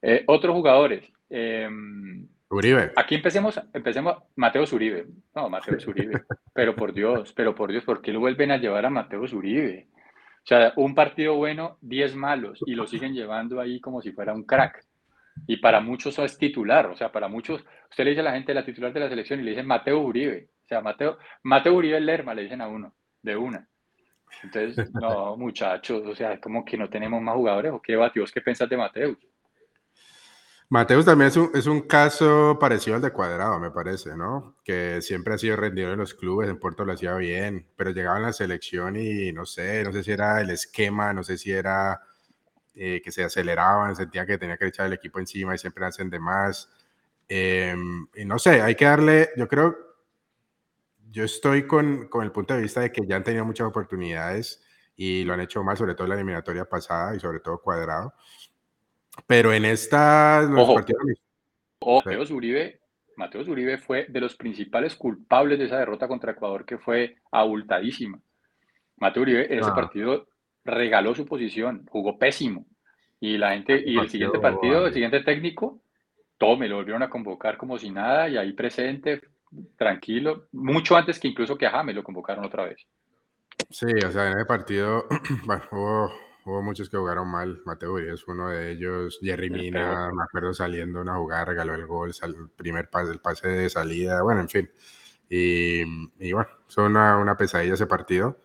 Eh, 0.00 0.22
otros 0.26 0.54
jugadores. 0.54 1.04
Eh, 1.30 1.68
Uribe. 2.50 2.92
Aquí 2.94 3.16
empecemos, 3.16 3.60
empecemos, 3.72 4.18
Mateo 4.36 4.64
Uribe. 4.70 5.06
No, 5.34 5.48
Mateo 5.48 5.76
Uribe. 5.88 6.22
pero 6.54 6.76
por 6.76 6.92
Dios, 6.92 7.32
pero 7.32 7.54
por 7.54 7.70
Dios, 7.72 7.84
¿por 7.84 8.00
qué 8.00 8.12
lo 8.12 8.20
vuelven 8.20 8.52
a 8.52 8.58
llevar 8.58 8.86
a 8.86 8.90
Mateo 8.90 9.22
Uribe? 9.22 9.88
O 10.44 10.46
sea, 10.46 10.74
un 10.76 10.94
partido 10.94 11.36
bueno, 11.36 11.78
10 11.80 12.16
malos, 12.16 12.60
y 12.66 12.74
lo 12.74 12.86
siguen 12.86 13.14
llevando 13.14 13.60
ahí 13.60 13.80
como 13.80 14.02
si 14.02 14.12
fuera 14.12 14.34
un 14.34 14.44
crack. 14.44 14.84
Y 15.46 15.58
para 15.58 15.80
muchos 15.80 16.18
es 16.18 16.38
titular, 16.38 16.86
o 16.86 16.96
sea, 16.96 17.12
para 17.12 17.28
muchos, 17.28 17.64
usted 17.90 18.04
le 18.04 18.10
dice 18.10 18.20
a 18.20 18.24
la 18.24 18.32
gente 18.32 18.54
la 18.54 18.64
titular 18.64 18.92
de 18.92 19.00
la 19.00 19.08
selección 19.08 19.40
y 19.40 19.42
le 19.42 19.50
dicen 19.50 19.66
Mateo 19.66 20.00
Uribe. 20.00 20.48
O 20.64 20.68
sea, 20.68 20.80
Mateo, 20.80 21.18
Mateo 21.42 21.74
Uribe 21.74 22.00
Lerma, 22.00 22.34
le 22.34 22.42
dicen 22.42 22.60
a 22.60 22.68
uno, 22.68 22.94
de 23.22 23.36
una. 23.36 23.68
Entonces, 24.42 24.90
no, 24.94 25.36
muchachos, 25.36 26.02
o 26.06 26.14
sea, 26.14 26.40
como 26.40 26.64
que 26.64 26.78
no 26.78 26.88
tenemos 26.88 27.20
más 27.20 27.34
jugadores, 27.34 27.72
o 27.72 27.82
qué 27.82 27.96
batidos, 27.96 28.32
¿qué 28.32 28.40
piensas 28.40 28.68
de 28.68 28.76
Mateo? 28.76 29.16
Mateus 30.70 31.04
también 31.04 31.28
es 31.28 31.36
un, 31.36 31.50
es 31.54 31.66
un, 31.66 31.82
caso 31.82 32.58
parecido 32.58 32.96
al 32.96 33.02
de 33.02 33.12
Cuadrado, 33.12 33.60
me 33.60 33.70
parece, 33.70 34.16
¿no? 34.16 34.56
Que 34.64 35.02
siempre 35.02 35.34
ha 35.34 35.38
sido 35.38 35.56
rendido 35.56 35.92
en 35.92 35.98
los 35.98 36.14
clubes, 36.14 36.48
en 36.48 36.58
Puerto 36.58 36.84
lo 36.84 36.94
hacía 36.94 37.14
bien, 37.14 37.68
pero 37.76 37.90
llegaba 37.90 38.16
en 38.16 38.24
la 38.24 38.32
selección 38.32 38.96
y 38.96 39.30
no 39.32 39.44
sé, 39.44 39.84
no 39.84 39.92
sé 39.92 40.02
si 40.02 40.10
era 40.10 40.40
el 40.40 40.50
esquema, 40.50 41.12
no 41.12 41.22
sé 41.22 41.36
si 41.36 41.52
era 41.52 42.00
eh, 42.74 43.00
que 43.02 43.12
se 43.12 43.24
aceleraban, 43.24 43.94
sentía 43.94 44.26
que 44.26 44.38
tenía 44.38 44.56
que 44.56 44.66
echar 44.66 44.86
el 44.86 44.94
equipo 44.94 45.18
encima 45.18 45.54
y 45.54 45.58
siempre 45.58 45.86
hacen 45.86 46.10
de 46.10 46.18
más. 46.18 46.70
Em, 47.28 48.06
y 48.14 48.24
no 48.24 48.38
sé, 48.38 48.60
hay 48.60 48.74
que 48.74 48.84
darle, 48.84 49.30
yo 49.36 49.48
creo, 49.48 49.76
yo 51.10 51.24
estoy 51.24 51.66
con, 51.66 52.08
con 52.08 52.24
el 52.24 52.32
punto 52.32 52.54
de 52.54 52.62
vista 52.62 52.80
de 52.80 52.90
que 52.90 53.06
ya 53.06 53.16
han 53.16 53.24
tenido 53.24 53.44
muchas 53.44 53.66
oportunidades 53.68 54.62
y 54.96 55.24
lo 55.24 55.34
han 55.34 55.40
hecho 55.40 55.62
más, 55.62 55.78
sobre 55.78 55.94
todo 55.94 56.04
en 56.04 56.10
la 56.10 56.14
eliminatoria 56.16 56.64
pasada 56.64 57.14
y 57.14 57.20
sobre 57.20 57.40
todo 57.40 57.60
Cuadrado. 57.60 58.14
Pero 59.26 59.52
en 59.52 59.64
esta... 59.64 60.48
Ojo, 60.56 60.74
Mateo 62.04 62.26
Zuribe, 62.26 62.80
Mateo 63.16 63.44
Zuribe 63.44 63.78
fue 63.78 64.06
de 64.08 64.20
los 64.20 64.34
principales 64.34 64.96
culpables 64.96 65.58
de 65.58 65.66
esa 65.66 65.78
derrota 65.78 66.08
contra 66.08 66.32
Ecuador 66.32 66.64
que 66.64 66.78
fue 66.78 67.16
abultadísima. 67.30 68.20
Mateo 68.96 69.22
Uribe 69.22 69.52
en 69.52 69.60
ese 69.60 69.70
ah. 69.70 69.74
partido 69.74 70.26
regaló 70.64 71.14
su 71.14 71.26
posición, 71.26 71.86
jugó 71.88 72.18
pésimo. 72.18 72.66
Y 73.20 73.38
la 73.38 73.52
gente, 73.52 73.82
y 73.84 73.98
el 73.98 74.08
siguiente 74.08 74.38
partido, 74.38 74.86
el 74.86 74.92
siguiente 74.92 75.20
técnico, 75.20 75.80
todo 76.36 76.56
me 76.56 76.68
lo 76.68 76.76
volvieron 76.76 77.02
a 77.02 77.10
convocar 77.10 77.56
como 77.56 77.78
si 77.78 77.90
nada, 77.90 78.28
y 78.28 78.36
ahí 78.36 78.52
presente, 78.52 79.22
tranquilo, 79.76 80.48
mucho 80.52 80.96
antes 80.96 81.18
que 81.18 81.28
incluso 81.28 81.56
que 81.56 81.66
a 81.66 81.82
me 81.82 81.94
lo 81.94 82.04
convocaron 82.04 82.44
otra 82.44 82.64
vez. 82.64 82.86
Sí, 83.70 83.86
o 84.06 84.10
sea, 84.10 84.26
en 84.26 84.36
ese 84.36 84.44
partido, 84.44 85.06
bueno, 85.46 85.64
Hubo 86.46 86.60
muchos 86.60 86.90
que 86.90 86.98
jugaron 86.98 87.28
mal. 87.28 87.62
Mateo 87.64 87.98
es 87.98 88.26
uno 88.28 88.50
de 88.50 88.72
ellos. 88.72 89.18
Jerry 89.22 89.48
Mina, 89.48 90.10
me 90.12 90.24
acuerdo 90.24 90.52
saliendo 90.52 91.00
una 91.00 91.16
jugada, 91.16 91.46
regaló 91.46 91.74
el 91.74 91.86
gol, 91.86 92.12
el 92.22 92.50
primer 92.50 92.90
pase, 92.90 93.12
el 93.12 93.20
pase 93.20 93.48
de 93.48 93.70
salida. 93.70 94.22
Bueno, 94.22 94.42
en 94.42 94.48
fin. 94.50 94.70
Y, 95.30 95.80
y 96.18 96.32
bueno, 96.32 96.50
fue 96.68 96.84
una, 96.84 97.16
una, 97.16 97.36
pesadilla 97.36 97.74
ese 97.74 97.86
partido. 97.86 98.40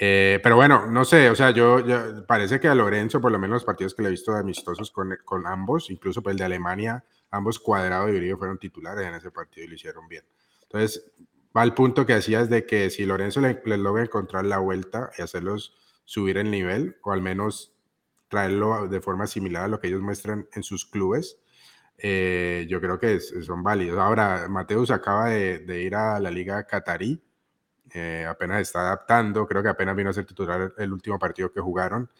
Eh, 0.00 0.38
pero 0.42 0.54
bueno, 0.54 0.86
no 0.86 1.04
sé, 1.04 1.28
o 1.28 1.34
sea, 1.34 1.50
yo, 1.50 1.82
parece 2.26 2.60
que 2.60 2.68
a 2.68 2.74
Lorenzo, 2.74 3.20
por 3.20 3.32
lo 3.32 3.38
menos 3.38 3.56
los 3.56 3.64
partidos 3.64 3.94
que 3.94 4.02
le 4.02 4.08
he 4.08 4.12
visto 4.12 4.32
amistosos 4.32 4.92
con, 4.92 5.18
con 5.24 5.46
ambos, 5.46 5.90
incluso 5.90 6.22
pues 6.22 6.34
el 6.34 6.38
de 6.38 6.44
Alemania, 6.44 7.04
ambos 7.30 7.58
cuadrados 7.58 8.10
y 8.10 8.16
Uribe 8.16 8.36
fueron 8.36 8.58
titulares 8.58 9.06
en 9.06 9.14
ese 9.14 9.30
partido 9.30 9.66
y 9.66 9.70
lo 9.70 9.74
hicieron 9.74 10.06
bien. 10.06 10.24
Entonces, 10.62 11.10
va 11.56 11.62
al 11.62 11.74
punto 11.74 12.06
que 12.06 12.14
hacías 12.14 12.48
de 12.48 12.64
que 12.64 12.90
si 12.90 13.06
Lorenzo 13.06 13.40
le, 13.40 13.60
le 13.64 13.76
logra 13.76 14.04
encontrar 14.04 14.44
la 14.44 14.58
vuelta 14.58 15.10
y 15.18 15.22
hacerlos 15.22 15.74
subir 16.04 16.38
el 16.38 16.50
nivel 16.50 16.96
o 17.02 17.12
al 17.12 17.20
menos 17.20 17.74
traerlo 18.28 18.86
de 18.88 19.00
forma 19.00 19.26
similar 19.26 19.64
a 19.64 19.68
lo 19.68 19.80
que 19.80 19.88
ellos 19.88 20.00
muestran 20.00 20.46
en 20.52 20.62
sus 20.62 20.84
clubes, 20.84 21.40
eh, 21.98 22.66
yo 22.68 22.80
creo 22.80 22.98
que 22.98 23.20
son 23.20 23.62
válidos. 23.62 23.98
Ahora, 23.98 24.46
Mateus 24.48 24.90
acaba 24.90 25.30
de, 25.30 25.82
ir 25.82 25.96
a 25.96 26.20
la 26.20 26.30
liga 26.30 26.64
catarí 26.64 27.20
eh, 27.94 28.26
apenas 28.28 28.60
está 28.60 28.80
adaptando, 28.80 29.46
creo 29.46 29.62
que 29.62 29.68
apenas 29.68 29.96
vino 29.96 30.10
a 30.10 30.12
ser 30.12 30.24
titular 30.24 30.74
el 30.76 30.92
último 30.92 31.18
partido 31.18 31.52
que 31.52 31.60
jugaron. 31.60 32.10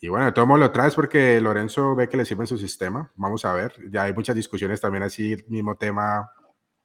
Y 0.00 0.08
bueno, 0.08 0.32
modo 0.46 0.58
lo 0.58 0.70
traes 0.70 0.94
porque 0.94 1.40
Lorenzo 1.40 1.94
ve 1.94 2.08
que 2.08 2.16
le 2.16 2.24
sirve 2.24 2.42
en 2.42 2.48
su 2.48 2.58
sistema. 2.58 3.10
Vamos 3.16 3.44
a 3.44 3.54
ver. 3.54 3.74
Ya 3.90 4.02
hay 4.02 4.12
muchas 4.12 4.36
discusiones 4.36 4.80
también 4.80 5.02
así, 5.02 5.36
mismo 5.48 5.76
tema 5.76 6.30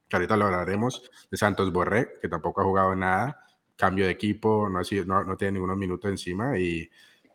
que 0.08 0.16
ahorita 0.16 0.38
lo 0.38 0.46
hablaremos, 0.46 1.12
de 1.30 1.38
Santos 1.38 1.72
Borré, 1.72 2.14
que 2.22 2.28
tampoco 2.28 2.62
ha 2.62 2.64
jugado 2.64 2.96
nada. 2.96 3.44
Cambio 3.76 4.06
de 4.06 4.12
equipo, 4.12 4.68
no, 4.70 4.80
ha 4.80 4.84
sido, 4.84 5.06
no, 5.06 5.24
no 5.24 5.38
tiene 5.38 5.54
ningunos 5.54 5.78
minutos 5.78 6.10
encima 6.10 6.58
y, 6.58 6.90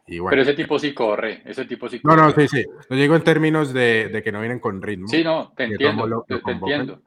y 0.06 0.18
bueno. 0.18 0.30
Pero 0.30 0.42
ese 0.42 0.54
tipo 0.54 0.78
sí 0.78 0.92
corre, 0.92 1.42
ese 1.44 1.64
tipo 1.64 1.88
sí 1.88 2.00
corre. 2.00 2.16
No, 2.16 2.22
no, 2.24 2.30
sí, 2.32 2.48
sí. 2.48 2.64
Lo 2.88 2.96
digo 2.96 3.14
en 3.14 3.22
términos 3.22 3.72
de, 3.72 4.08
de 4.08 4.22
que 4.22 4.32
no 4.32 4.40
vienen 4.40 4.60
con 4.60 4.82
ritmo. 4.82 5.08
Sí, 5.08 5.22
no, 5.22 5.52
te 5.56 5.64
entiendo, 5.64 6.06
lo, 6.06 6.22
te, 6.22 6.38
te 6.40 6.50
entiendo. 6.50 7.02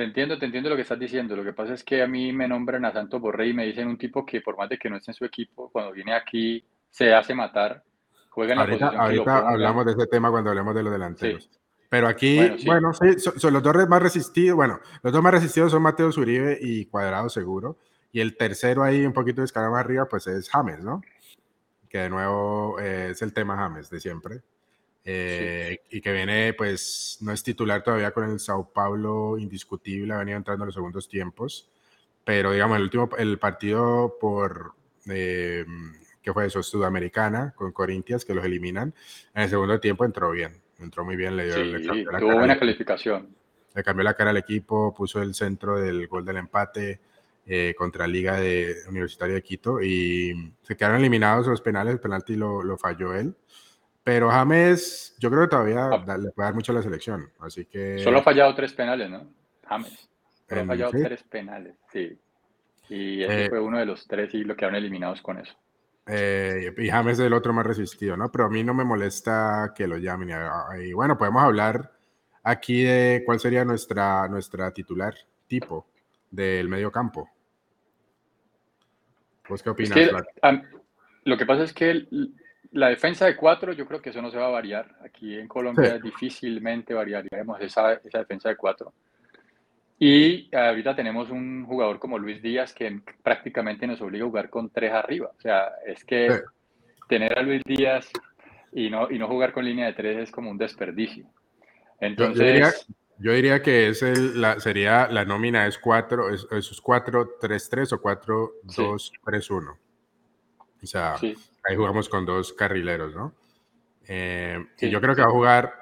Te 0.00 0.04
entiendo, 0.04 0.38
te 0.38 0.46
entiendo 0.46 0.70
lo 0.70 0.76
que 0.76 0.82
estás 0.82 0.98
diciendo. 0.98 1.36
Lo 1.36 1.44
que 1.44 1.52
pasa 1.52 1.74
es 1.74 1.84
que 1.84 2.00
a 2.00 2.06
mí 2.06 2.32
me 2.32 2.48
nombran 2.48 2.86
a 2.86 2.90
Santos 2.90 3.20
Borré 3.20 3.48
y 3.48 3.52
me 3.52 3.66
dicen 3.66 3.86
un 3.86 3.98
tipo 3.98 4.24
que 4.24 4.40
por 4.40 4.56
más 4.56 4.66
de 4.70 4.78
que 4.78 4.88
no 4.88 4.96
esté 4.96 5.10
en 5.10 5.14
su 5.14 5.26
equipo, 5.26 5.68
cuando 5.70 5.92
viene 5.92 6.14
aquí 6.14 6.64
se 6.88 7.12
hace 7.12 7.34
matar 7.34 7.84
Juega 8.30 8.54
ahorita, 8.54 8.88
ahorita 8.88 9.46
hablamos 9.46 9.84
de 9.84 9.92
ese 9.92 10.06
tema 10.06 10.30
cuando 10.30 10.48
hablemos 10.48 10.74
de 10.74 10.82
los 10.84 10.90
delanteros. 10.90 11.50
Pero 11.90 12.08
aquí, 12.08 12.38
bueno, 12.64 12.94
sí. 12.94 13.18
son, 13.18 13.52
los 13.52 13.62
dos 13.62 13.88
más 13.90 14.02
resistidos. 14.02 14.56
Bueno, 14.56 14.80
los 15.02 15.12
dos 15.12 15.22
más 15.22 15.34
resistidos 15.34 15.70
son 15.70 15.82
Mateo 15.82 16.10
Zuribe 16.10 16.56
y 16.58 16.86
Cuadrado 16.86 17.28
Seguro. 17.28 17.76
Y 18.10 18.20
el 18.20 18.38
tercero 18.38 18.82
ahí, 18.82 19.04
un 19.04 19.12
poquito 19.12 19.42
de 19.42 19.44
escala 19.44 19.68
más 19.68 19.80
arriba, 19.80 20.06
pues 20.06 20.26
es 20.28 20.48
James, 20.48 20.82
¿no? 20.82 21.02
Que 21.90 21.98
de 21.98 22.08
nuevo 22.08 22.80
eh, 22.80 23.08
es 23.10 23.20
el 23.20 23.34
tema 23.34 23.54
James 23.54 23.90
de 23.90 24.00
siempre. 24.00 24.40
Eh, 25.04 25.80
y 25.90 26.00
que 26.00 26.12
viene, 26.12 26.52
pues, 26.54 27.18
no 27.20 27.32
es 27.32 27.42
titular 27.42 27.82
todavía 27.82 28.12
con 28.12 28.30
el 28.30 28.38
Sao 28.38 28.70
Paulo 28.72 29.38
indiscutible, 29.38 30.12
ha 30.14 30.18
venido 30.18 30.36
entrando 30.36 30.64
en 30.64 30.66
los 30.66 30.74
segundos 30.74 31.08
tiempos. 31.08 31.70
Pero, 32.24 32.52
digamos, 32.52 32.76
el 32.76 32.84
último, 32.84 33.08
el 33.18 33.38
partido 33.38 34.16
por. 34.20 34.74
Eh, 35.08 35.64
que 36.22 36.32
fue 36.32 36.46
eso, 36.46 36.62
Sudamericana, 36.62 37.54
con 37.56 37.72
Corinthians, 37.72 38.24
que 38.24 38.34
los 38.34 38.44
eliminan. 38.44 38.94
En 39.34 39.42
el 39.42 39.48
segundo 39.48 39.80
tiempo 39.80 40.04
entró 40.04 40.30
bien, 40.30 40.52
entró 40.78 41.04
muy 41.04 41.16
bien, 41.16 41.36
le 41.36 41.46
dio 41.46 41.54
sí, 41.54 42.04
tuvo 42.18 42.34
buena 42.34 42.58
calificación. 42.58 43.34
Le 43.74 43.82
cambió 43.82 44.04
la 44.04 44.14
cara 44.14 44.30
al 44.30 44.36
equipo, 44.36 44.94
puso 44.94 45.22
el 45.22 45.34
centro 45.34 45.80
del 45.80 46.08
gol 46.08 46.24
del 46.24 46.36
empate 46.36 47.00
eh, 47.46 47.74
contra 47.76 48.06
Liga 48.06 48.38
de 48.38 48.76
Universitario 48.88 49.34
de 49.34 49.42
Quito 49.42 49.80
y 49.80 50.52
se 50.62 50.76
quedaron 50.76 50.98
eliminados 50.98 51.46
los 51.46 51.60
penales, 51.60 51.94
el 51.94 52.00
penalti 52.00 52.36
lo, 52.36 52.62
lo 52.62 52.76
falló 52.76 53.14
él. 53.14 53.34
Pero 54.02 54.30
James, 54.30 55.14
yo 55.18 55.30
creo 55.30 55.42
que 55.42 55.48
todavía 55.48 55.86
ah. 55.86 56.18
le 56.18 56.30
puede 56.30 56.46
dar 56.46 56.54
mucho 56.54 56.72
a 56.72 56.76
la 56.76 56.82
selección, 56.82 57.30
así 57.40 57.66
que... 57.66 57.98
Solo 57.98 58.18
ha 58.18 58.22
fallado 58.22 58.54
tres 58.54 58.72
penales, 58.72 59.10
¿no? 59.10 59.26
James. 59.66 60.08
Solo 60.48 60.62
ha 60.62 60.66
fallado 60.66 60.90
tres 60.92 61.22
penales, 61.24 61.74
sí. 61.92 62.18
Y 62.88 63.22
ese 63.22 63.44
eh, 63.44 63.48
fue 63.48 63.60
uno 63.60 63.78
de 63.78 63.86
los 63.86 64.06
tres 64.06 64.34
y 64.34 64.42
lo 64.42 64.56
quedaron 64.56 64.76
eliminados 64.76 65.22
con 65.22 65.38
eso. 65.38 65.54
Eh, 66.06 66.74
y 66.76 66.88
James 66.88 67.18
es 67.18 67.26
el 67.26 67.32
otro 67.32 67.52
más 67.52 67.64
resistido, 67.64 68.16
¿no? 68.16 68.32
Pero 68.32 68.46
a 68.46 68.50
mí 68.50 68.64
no 68.64 68.74
me 68.74 68.84
molesta 68.84 69.72
que 69.76 69.86
lo 69.86 69.96
llamen. 69.96 70.30
Y, 70.82 70.92
bueno, 70.92 71.16
podemos 71.16 71.42
hablar 71.42 71.92
aquí 72.42 72.82
de 72.82 73.22
cuál 73.24 73.38
sería 73.38 73.64
nuestra, 73.64 74.26
nuestra 74.26 74.72
titular 74.72 75.14
tipo 75.46 75.86
del 76.30 76.68
medio 76.68 76.90
campo. 76.90 77.28
¿Vos 79.48 79.62
qué 79.62 79.70
opinas? 79.70 79.98
lo 81.24 81.36
que 81.36 81.46
pasa 81.46 81.64
es 81.64 81.72
que 81.72 82.06
la 82.72 82.88
defensa 82.88 83.26
de 83.26 83.36
cuatro, 83.36 83.72
yo 83.72 83.86
creo 83.86 84.00
que 84.00 84.10
eso 84.10 84.22
no 84.22 84.30
se 84.30 84.38
va 84.38 84.46
a 84.46 84.50
variar. 84.50 84.86
Aquí 85.04 85.36
en 85.36 85.48
Colombia 85.48 85.98
difícilmente 85.98 86.94
variaríamos 86.94 87.60
esa, 87.60 87.94
esa 87.94 88.18
defensa 88.18 88.48
de 88.48 88.56
cuatro. 88.56 88.92
Y 89.98 90.48
ahorita 90.54 90.96
tenemos 90.96 91.30
un 91.30 91.66
jugador 91.66 91.98
como 91.98 92.18
Luis 92.18 92.40
Díaz 92.40 92.72
que 92.72 93.02
prácticamente 93.22 93.86
nos 93.86 94.00
obliga 94.00 94.24
a 94.24 94.28
jugar 94.28 94.48
con 94.48 94.70
tres 94.70 94.92
arriba. 94.92 95.30
O 95.36 95.40
sea, 95.40 95.72
es 95.84 96.04
que 96.04 96.40
tener 97.08 97.38
a 97.38 97.42
Luis 97.42 97.62
Díaz 97.64 98.10
y 98.72 98.88
no, 98.88 99.10
y 99.10 99.18
no 99.18 99.26
jugar 99.26 99.52
con 99.52 99.64
línea 99.64 99.86
de 99.86 99.92
tres 99.92 100.18
es 100.18 100.30
como 100.30 100.50
un 100.50 100.58
desperdicio. 100.58 101.26
Entonces... 102.00 102.86
Yo, 103.18 103.34
diría, 103.34 103.60
que 103.60 103.88
es 103.88 104.02
el, 104.02 104.40
la, 104.40 104.58
sería 104.60 105.06
la 105.08 105.26
nómina 105.26 105.66
es 105.66 105.76
4, 105.76 106.30
es, 106.30 106.46
es 106.50 106.82
4-3-3 106.82 107.92
o 107.92 108.00
4-2-3-1. 108.00 109.76
O 110.82 110.86
sea, 110.86 111.16
ahí 111.64 111.76
jugamos 111.76 112.08
con 112.08 112.26
dos 112.26 112.52
carrileros, 112.52 113.14
¿no? 113.14 113.34
Eh, 114.06 114.58
y 114.80 114.90
yo 114.90 115.00
creo 115.00 115.14
que 115.14 115.22
va 115.22 115.28
a 115.28 115.32
jugar, 115.32 115.74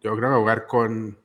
yo 0.00 0.16
creo 0.16 0.16
que 0.16 0.26
va 0.26 0.34
a 0.34 0.38
jugar 0.38 0.66
con 0.66 1.18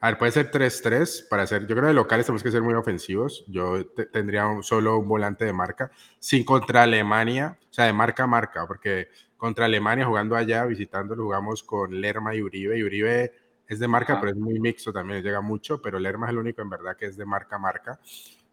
a 0.00 0.10
ver, 0.10 0.18
puede 0.18 0.32
ser 0.32 0.50
3-3 0.50 1.26
para 1.28 1.44
hacer. 1.44 1.62
Yo 1.62 1.68
creo 1.68 1.82
que 1.82 1.88
de 1.88 1.94
locales 1.94 2.26
tenemos 2.26 2.42
que 2.42 2.50
ser 2.50 2.62
muy 2.62 2.74
ofensivos. 2.74 3.44
Yo 3.48 3.86
tendría 4.12 4.46
solo 4.60 4.98
un 4.98 5.08
volante 5.08 5.44
de 5.44 5.52
marca. 5.52 5.90
Sin 6.18 6.44
contra 6.44 6.82
Alemania, 6.82 7.58
o 7.60 7.72
sea, 7.72 7.86
de 7.86 7.92
marca 7.92 8.24
a 8.24 8.26
marca, 8.26 8.66
porque 8.66 9.08
contra 9.36 9.64
Alemania 9.64 10.04
jugando 10.04 10.36
allá, 10.36 10.64
visitándolo, 10.66 11.24
jugamos 11.24 11.62
con 11.62 11.98
Lerma 11.98 12.34
y 12.34 12.42
Uribe. 12.42 12.78
Y 12.78 12.82
Uribe 12.82 13.32
es 13.66 13.78
de 13.78 13.88
marca, 13.88 14.20
pero 14.20 14.32
es 14.32 14.38
muy 14.38 14.60
mixto 14.60 14.92
también, 14.92 15.22
llega 15.22 15.40
mucho. 15.40 15.80
Pero 15.80 15.98
Lerma 15.98 16.26
es 16.26 16.32
el 16.32 16.38
único 16.38 16.60
en 16.60 16.70
verdad 16.70 16.96
que 16.96 17.06
es 17.06 17.16
de 17.16 17.24
marca 17.24 17.56
a 17.56 17.58
marca. 17.58 17.98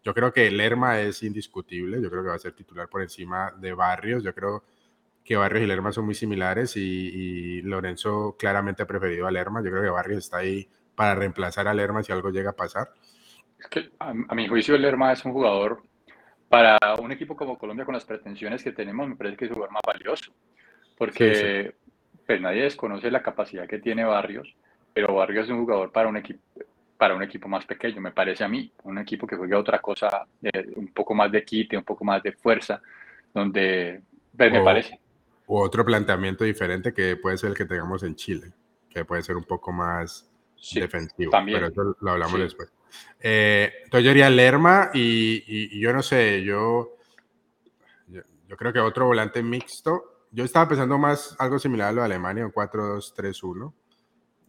Yo 0.04 0.14
creo 0.14 0.32
que 0.32 0.50
Lerma 0.50 1.00
es 1.00 1.22
indiscutible. 1.22 2.00
Yo 2.02 2.10
creo 2.10 2.22
que 2.22 2.28
va 2.28 2.34
a 2.34 2.38
ser 2.38 2.52
titular 2.52 2.88
por 2.88 3.02
encima 3.02 3.52
de 3.58 3.72
Barrios. 3.72 4.22
Yo 4.22 4.34
creo 4.34 4.64
que 5.24 5.36
Barrios 5.36 5.64
y 5.64 5.66
Lerma 5.66 5.92
son 5.92 6.04
muy 6.04 6.14
similares 6.14 6.76
y, 6.76 6.80
y 6.80 7.62
Lorenzo 7.62 8.36
claramente 8.38 8.82
ha 8.82 8.86
preferido 8.86 9.26
a 9.26 9.30
Lerma. 9.30 9.62
Yo 9.62 9.70
creo 9.70 9.82
que 9.82 9.88
Barrios 9.88 10.18
está 10.18 10.38
ahí 10.38 10.68
para 10.94 11.14
reemplazar 11.14 11.68
a 11.68 11.74
Lerma 11.74 12.02
si 12.02 12.12
algo 12.12 12.30
llega 12.30 12.50
a 12.50 12.56
pasar? 12.56 12.90
Es 13.58 13.66
que 13.68 13.90
a, 13.98 14.12
mi 14.12 14.48
juicio 14.48 14.76
Lerma 14.76 15.12
es 15.12 15.24
un 15.24 15.32
jugador 15.32 15.82
para 16.48 16.78
un 17.00 17.12
equipo 17.12 17.36
como 17.36 17.58
Colombia 17.58 17.84
con 17.84 17.94
las 17.94 18.04
pretensiones 18.04 18.62
que 18.62 18.72
tenemos, 18.72 19.08
me 19.08 19.16
parece 19.16 19.36
que 19.36 19.44
es 19.46 19.50
un 19.50 19.56
jugador 19.56 19.72
más 19.72 19.82
valioso, 19.86 20.32
porque 20.96 21.74
Pues 22.26 22.40
nadie 22.40 22.62
desconoce 22.62 23.10
la 23.10 23.22
capacidad 23.22 23.66
que 23.66 23.78
tiene 23.78 24.04
Barrios, 24.04 24.54
pero 24.92 25.14
Barrios 25.14 25.46
es 25.46 25.50
un 25.50 25.60
jugador 25.60 25.90
para 25.90 26.08
un 26.08 26.16
equipo 26.16 26.40
para 26.96 27.14
un 27.14 27.22
equipo 27.22 27.48
más 27.48 27.64
pequeño, 27.66 28.00
me 28.00 28.12
parece 28.12 28.44
a 28.44 28.48
mí, 28.48 28.72
un 28.84 28.98
equipo 28.98 29.26
que 29.26 29.36
juegue 29.36 29.54
otra 29.54 29.80
cosa, 29.80 30.26
eh, 30.42 30.72
un 30.76 30.88
poco 30.88 31.14
más 31.14 31.30
de 31.30 31.44
quite, 31.44 31.76
un 31.76 31.84
poco 31.84 32.04
más 32.04 32.22
de 32.22 32.32
fuerza, 32.32 32.80
donde 33.32 34.00
pues, 34.36 34.52
me 34.52 34.62
parece. 34.62 35.00
O 35.46 35.62
otro 35.62 35.84
planteamiento 35.84 36.44
diferente 36.44 36.94
que 36.94 37.16
puede 37.16 37.36
ser 37.36 37.50
el 37.50 37.56
que 37.56 37.64
tengamos 37.64 38.02
en 38.02 38.14
Chile, 38.14 38.52
que 38.88 39.04
puede 39.04 39.22
ser 39.22 39.36
un 39.36 39.44
poco 39.44 39.72
más 39.72 40.30
defensivo. 40.72 41.30
También. 41.30 41.58
Pero 41.58 41.72
eso 41.72 41.96
lo 42.00 42.10
hablamos 42.12 42.38
después. 42.38 42.72
Eh, 43.20 43.72
entonces 43.84 44.04
yo 44.04 44.10
diría 44.10 44.30
Lerma 44.30 44.90
y, 44.94 45.78
yo 45.80 45.92
no 45.92 46.02
sé, 46.02 46.42
yo, 46.44 46.96
yo, 48.08 48.56
creo 48.56 48.72
que 48.72 48.78
otro 48.78 49.06
volante 49.06 49.42
mixto. 49.42 50.26
Yo 50.30 50.44
estaba 50.44 50.68
pensando 50.68 50.98
más 50.98 51.36
algo 51.38 51.58
similar 51.58 51.88
a 51.88 51.92
lo 51.92 52.00
de 52.00 52.06
Alemania, 52.06 52.46
un 52.46 52.52
4-2-3-1. 52.52 53.72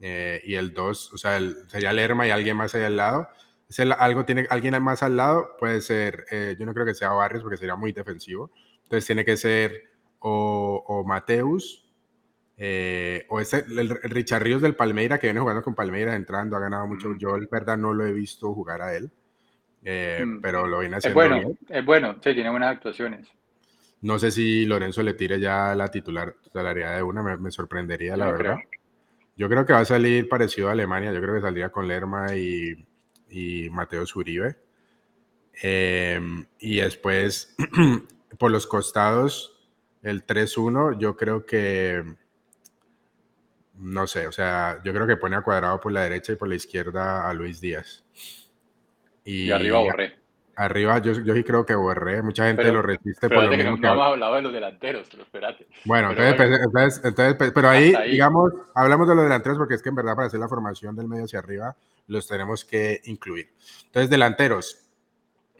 Eh, 0.07 0.39
y 0.45 0.53
el 0.53 0.71
2, 0.71 1.13
o 1.13 1.17
sea, 1.17 1.39
sería 1.65 1.91
Lerma 1.91 2.27
y 2.27 2.29
alguien 2.29 2.55
más 2.55 2.75
ahí 2.75 2.83
al 2.83 2.95
lado. 2.95 3.27
Si 3.67 3.81
algo 3.81 4.23
tiene 4.23 4.45
alguien 4.51 4.79
más 4.83 5.01
al 5.01 5.17
lado, 5.17 5.55
puede 5.57 5.81
ser, 5.81 6.25
eh, 6.29 6.55
yo 6.59 6.65
no 6.67 6.75
creo 6.75 6.85
que 6.85 6.93
sea 6.93 7.09
Barrios 7.09 7.41
porque 7.41 7.57
sería 7.57 7.75
muy 7.75 7.91
defensivo. 7.91 8.51
Entonces 8.83 9.07
tiene 9.07 9.25
que 9.25 9.35
ser 9.35 9.81
o, 10.19 10.83
o 10.85 11.03
Mateus 11.03 11.91
eh, 12.55 13.25
o 13.29 13.41
ese, 13.41 13.65
el, 13.67 13.89
Richard 14.03 14.43
Ríos 14.43 14.61
del 14.61 14.75
Palmeira, 14.75 15.17
que 15.17 15.25
viene 15.25 15.39
jugando 15.39 15.63
con 15.63 15.73
Palmeira, 15.73 16.15
entrando, 16.15 16.55
ha 16.55 16.59
ganado 16.59 16.85
mucho. 16.85 17.15
Yo, 17.17 17.35
en 17.35 17.47
verdad, 17.51 17.75
no 17.75 17.91
lo 17.91 18.05
he 18.05 18.13
visto 18.13 18.53
jugar 18.53 18.83
a 18.83 18.95
él, 18.95 19.09
mm. 19.81 20.39
pero 20.39 20.67
lo 20.67 20.81
viene 20.81 20.97
haciendo. 20.97 21.19
Es 21.19 21.29
bueno, 21.29 21.57
es 21.67 21.83
bueno, 21.83 22.13
sí, 22.23 22.31
tiene 22.35 22.51
buenas 22.51 22.75
actuaciones. 22.75 23.27
No 24.01 24.19
sé 24.19 24.29
si 24.29 24.67
Lorenzo 24.67 25.01
le 25.01 25.15
tire 25.15 25.39
ya 25.39 25.73
la 25.73 25.89
titular, 25.89 26.35
titularidad 26.43 26.95
de 26.95 27.01
una, 27.01 27.23
me, 27.23 27.49
sorprendería, 27.49 28.15
la 28.15 28.31
verdad. 28.31 28.57
Yo 29.35 29.49
creo 29.49 29.65
que 29.65 29.73
va 29.73 29.79
a 29.79 29.85
salir 29.85 30.29
parecido 30.29 30.69
a 30.69 30.71
Alemania, 30.71 31.11
yo 31.11 31.21
creo 31.21 31.35
que 31.35 31.41
saldría 31.41 31.69
con 31.69 31.87
Lerma 31.87 32.35
y, 32.35 32.85
y 33.29 33.69
Mateo 33.69 34.05
Zuribe. 34.05 34.57
Em, 35.61 36.45
y 36.59 36.77
después, 36.77 37.55
por 38.39 38.51
los 38.51 38.67
costados, 38.67 39.69
el 40.01 40.25
3-1, 40.25 40.99
yo 40.99 41.15
creo 41.15 41.45
que 41.45 42.03
no 43.77 44.07
sé, 44.07 44.27
o 44.27 44.31
sea, 44.31 44.81
yo 44.83 44.93
creo 44.93 45.07
que 45.07 45.17
pone 45.17 45.35
a 45.35 45.41
Cuadrado 45.41 45.79
por 45.79 45.91
la 45.91 46.03
derecha 46.03 46.33
y 46.33 46.35
por 46.35 46.47
la 46.47 46.55
izquierda 46.55 47.29
a 47.29 47.33
Luis 47.33 47.59
Díaz. 47.59 48.03
Y, 49.23 49.51
arriba 49.51 49.79
Borré. 49.79 50.15
Arriba 50.55 50.99
yo, 50.99 51.11
yo 51.13 51.33
sí 51.33 51.43
creo 51.43 51.65
que 51.65 51.75
Borré, 51.75 52.21
mucha 52.21 52.47
gente 52.47 52.71
lo 52.71 52.81
resiste 52.81 53.29
por 53.29 53.43
lo 53.43 53.49
mismo 53.49 53.75
que... 53.75 53.81
No 53.81 54.03
hablado 54.03 54.35
de 54.35 54.41
los 54.41 54.53
delanteros, 54.53 55.07
pero 55.09 55.23
espérate. 55.23 55.67
Bueno, 55.83 56.11
entonces, 56.11 56.35
pues, 56.35 56.59
entonces, 56.61 57.01
entonces, 57.03 57.36
pues, 57.36 57.51
pero 57.51 57.69
ahí, 57.69 57.93
digamos, 58.09 58.53
hablamos 58.73 59.07
de 59.07 59.15
los 59.15 59.23
delanteros 59.25 59.57
porque 59.57 59.75
es 59.75 59.82
que 59.82 59.89
en 59.89 59.95
verdad 59.95 60.15
para 60.15 60.27
hacer 60.27 60.39
la 60.39 60.47
formación 60.47 60.95
del 60.95 61.07
medio 61.07 61.25
hacia 61.25 61.39
arriba 61.39 61.75
los 62.07 62.27
tenemos 62.27 62.63
que 62.63 63.01
incluir. 63.05 63.53
Entonces, 63.86 64.09
delanteros, 64.09 64.80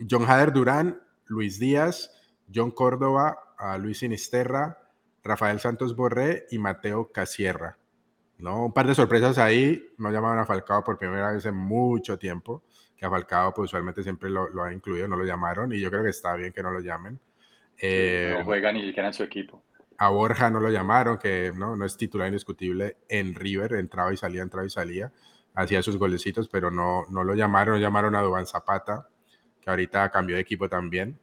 John 0.10 0.26
Hader 0.30 0.54
Durán, 0.54 1.02
Luis 1.26 1.60
Díaz, 1.60 2.12
John 2.54 2.72
Córdoba, 2.72 3.38
Luis 3.80 4.00
Sinisterra, 4.00 4.78
Rafael 5.24 5.60
Santos 5.60 5.96
Borré 5.96 6.46
y 6.52 6.60
Mateo 6.60 7.12
Casierra. 7.12 7.78
¿no? 8.38 8.66
Un 8.66 8.74
par 8.74 8.88
de 8.88 8.96
sorpresas 8.96 9.38
ahí, 9.38 9.94
no 9.98 10.12
llamaban 10.12 10.40
a 10.40 10.46
Falcao 10.46 10.84
por 10.84 10.98
primera 10.98 11.32
vez 11.32 11.46
en 11.46 11.56
mucho 11.56 12.18
tiempo, 12.18 12.64
que 12.98 13.06
a 13.06 13.10
Falcao 13.10 13.54
pues 13.54 13.70
usualmente 13.70 14.04
siempre 14.04 14.30
lo, 14.30 14.50
lo 14.50 14.64
ha 14.64 14.74
incluido, 14.74 15.08
no 15.08 15.18
lo 15.18 15.26
llamaron 15.26 15.72
y 15.74 15.80
yo 15.80 15.90
creo 15.90 16.04
que 16.04 16.10
está 16.10 16.36
bien 16.36 16.54
que 16.54 16.64
no 16.64 16.72
lo 16.72 16.80
llamen. 16.80 17.20
Eh, 17.78 18.36
no 18.38 18.46
juega 18.46 18.72
ni 18.72 18.86
siquiera 18.86 19.08
en 19.08 19.14
su 19.14 19.24
equipo. 19.24 19.64
A 19.98 20.10
Borja 20.10 20.50
no 20.50 20.60
lo 20.60 20.70
llamaron, 20.70 21.18
que 21.18 21.52
no, 21.56 21.76
no 21.76 21.86
es 21.86 21.96
titular 21.96 22.28
indiscutible 22.28 22.98
en 23.08 23.34
River, 23.34 23.74
entraba 23.74 24.14
y 24.14 24.18
salía, 24.18 24.42
entraba 24.42 24.66
y 24.66 24.70
salía, 24.70 25.12
hacía 25.54 25.82
sus 25.82 25.98
golecitos, 25.98 26.50
pero 26.50 26.70
no, 26.70 27.06
no 27.10 27.24
lo 27.24 27.34
llamaron, 27.34 27.80
llamaron 27.80 28.16
a 28.16 28.22
Dubán 28.22 28.46
Zapata, 28.46 29.08
que 29.62 29.70
ahorita 29.70 30.10
cambió 30.10 30.36
de 30.36 30.42
equipo 30.42 30.68
también. 30.68 31.18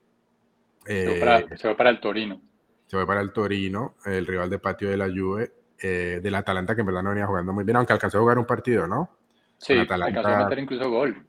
se, 0.87 1.07
fue 1.07 1.20
para, 1.20 1.41
se 1.49 1.57
fue 1.59 1.77
para 1.77 1.91
el 1.91 2.01
Torino. 2.01 2.41
Se 2.87 2.97
fue 2.97 3.07
para 3.07 3.20
el 3.20 3.33
Torino, 3.33 3.97
el 4.05 4.27
rival 4.27 4.51
de 4.51 4.59
patio 4.59 4.91
de 4.91 4.97
la 4.97 5.07
Juve 5.07 5.53
eh, 5.83 6.20
del 6.23 6.35
Atalanta, 6.35 6.75
que 6.75 6.81
en 6.81 6.87
verdad 6.87 7.03
no 7.03 7.11
venía 7.11 7.27
jugando 7.27 7.53
muy 7.53 7.64
bien, 7.64 7.77
aunque 7.77 7.93
alcanzó 7.93 8.18
a 8.18 8.20
jugar 8.23 8.39
un 8.39 8.47
partido, 8.47 8.87
¿no? 8.87 9.18
Sí, 9.59 9.75
alcanzó 9.75 10.29
a 10.29 10.45
meter 10.45 10.59
incluso 10.59 10.91
gol. 10.91 11.27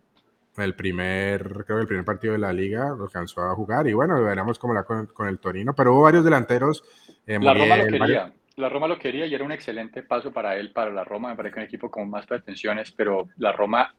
El 0.58 0.76
primer, 0.76 1.42
creo 1.66 1.78
que 1.78 1.82
el 1.82 1.88
primer 1.88 2.06
partido 2.06 2.34
de 2.34 2.40
la 2.40 2.54
liga 2.54 2.90
lo 2.90 3.06
alcanzó 3.06 3.42
a 3.42 3.56
jugar 3.56 3.88
y 3.88 3.94
bueno, 3.94 4.22
veremos 4.22 4.60
cómo 4.60 4.74
la 4.74 4.84
con, 4.84 5.08
con 5.08 5.28
el 5.28 5.40
Torino, 5.40 5.74
pero 5.74 5.94
hubo 5.94 6.04
varios 6.04 6.24
delanteros. 6.24 6.84
Eh, 7.26 7.40
la 7.42 7.54
Roma 7.54 7.78
lo 7.78 7.88
quería. 7.88 8.34
La 8.56 8.70
Roma 8.70 8.88
lo 8.88 9.00
quería 9.00 9.26
y 9.26 9.34
era 9.34 9.44
un 9.44 9.52
excelente 9.52 10.04
paso 10.04 10.32
para 10.32 10.56
él, 10.58 10.72
para 10.72 10.92
la 10.92 11.04
Roma. 11.04 11.30
Me 11.30 11.36
parece 11.36 11.56
que 11.56 11.60
un 11.62 11.66
equipo 11.66 11.90
con 11.90 12.08
más 12.10 12.28
pretensiones, 12.28 12.92
pero 12.92 13.28
la 13.38 13.52
Roma 13.52 13.96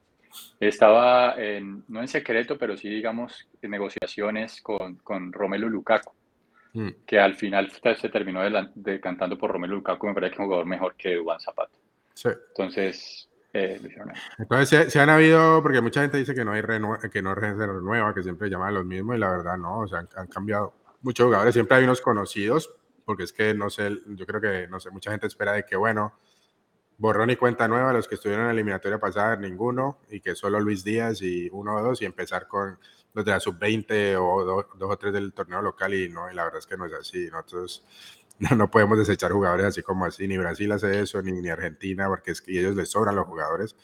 estaba 0.61 1.35
en, 1.37 1.85
no 1.89 2.01
en 2.01 2.09
secreto, 2.09 2.57
pero 2.57 2.77
sí, 2.77 2.89
digamos, 2.89 3.49
en 3.61 3.71
negociaciones 3.73 4.63
con, 4.63 4.97
con 4.97 5.33
Romelu 5.33 5.69
Lukaku. 5.69 6.13
Mm. 6.75 6.89
que 7.07 7.21
al 7.21 7.37
final 7.37 7.71
se 7.71 8.09
terminó 8.09 8.41
decantando 8.75 9.39
por 9.39 9.53
Romelu 9.53 9.77
Lukaku, 9.77 10.09
me 10.09 10.15
parece 10.15 10.31
que 10.31 10.35
es 10.35 10.41
un 10.41 10.47
jugador 10.47 10.67
mejor 10.67 10.97
que 10.97 11.19
Juan 11.19 11.39
Zapata. 11.39 11.71
Sí. 12.15 12.31
Entonces, 12.49 13.31
eh, 13.55 13.81
Entonces, 14.39 14.93
se, 14.93 15.01
han 15.01 15.09
habido, 15.09 15.63
porque 15.63 15.81
mucha 15.81 16.03
gente 16.03 16.19
dice 16.19 16.35
que 16.35 16.45
no 16.45 16.53
hay 16.53 16.63
que 17.11 17.23
no 17.23 17.35
se 17.35 17.67
renueva, 17.67 18.13
que 18.13 18.23
siempre 18.23 18.51
llaman 18.51 18.75
los 18.75 18.85
mismos, 18.85 19.17
y 19.17 19.21
la 19.21 19.31
verdad 19.31 19.57
no, 19.57 19.81
o 19.81 19.89
sea, 19.89 20.01
han, 20.01 20.09
han, 20.17 20.27
cambiado 20.27 20.75
muchos 21.03 21.25
jugadores, 21.27 21.55
siempre 21.55 21.79
hay 21.79 21.85
unos 21.85 22.01
conocidos, 22.01 22.71
porque 23.05 23.23
es 23.23 23.33
que 23.33 23.55
no 23.55 23.71
sé, 23.71 23.91
yo 24.07 24.27
creo 24.27 24.41
que, 24.41 24.69
no 24.69 24.81
sé, 24.81 24.91
mucha 24.91 25.11
gente 25.11 25.27
espera 25.27 25.53
de 25.53 25.65
que, 25.65 25.77
bueno, 25.77 26.15
borrón 26.99 27.31
y 27.31 27.37
cuenta 27.37 27.69
nueva, 27.69 27.93
los 27.93 28.09
que 28.09 28.17
estuvieron 28.17 28.43
en 28.43 28.49
la 28.49 28.55
eliminatoria 28.55 28.99
pasada, 28.99 29.37
ninguno, 29.37 30.01
y 30.11 30.21
que 30.21 30.35
solo 30.35 30.61
Luis 30.61 30.85
Díaz 30.85 31.23
y 31.23 31.49
uno 31.53 31.77
o 31.77 31.83
dos, 31.83 32.03
y 32.03 32.05
empezar 32.05 32.47
con 32.49 32.79
los 33.13 33.25
de 33.25 33.31
la 33.31 33.41
sub-20 33.41 34.17
o 34.19 34.45
dos, 34.45 34.67
o 34.81 34.97
tres 34.97 35.13
del 35.13 35.33
torneo 35.33 35.63
local 35.63 35.95
y 35.95 36.09
no, 36.09 36.31
y 36.31 36.35
la 36.35 36.45
verdad 36.45 36.59
es 36.59 36.67
que 36.67 36.77
no 36.77 36.87
es 36.87 36.93
así. 36.93 37.29
Nosotros 37.31 37.85
no, 38.39 38.51
no, 38.57 38.71
podemos 38.71 38.99
desechar 38.99 39.33
jugadores 39.33 39.67
así 39.67 39.83
como 39.83 40.05
así, 40.05 40.27
ni 40.29 40.39
Brasil 40.39 40.71
hace 40.73 41.01
eso, 41.01 41.23
ni, 41.23 41.33
ni 41.33 41.49
Argentina, 41.49 42.09
porque 42.09 42.33
ellos 42.49 42.75
les 42.75 42.91
sobran 42.91 43.17
los 43.17 43.27
jugadores. 43.27 43.77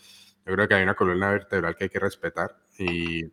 Yo 0.46 0.54
creo 0.54 0.68
que 0.68 0.74
hay 0.74 0.82
una 0.82 0.94
columna 0.94 1.30
vertebral 1.30 1.76
que 1.76 1.84
hay 1.84 1.90
que 1.90 2.00
respetar 2.00 2.56
y, 2.78 3.24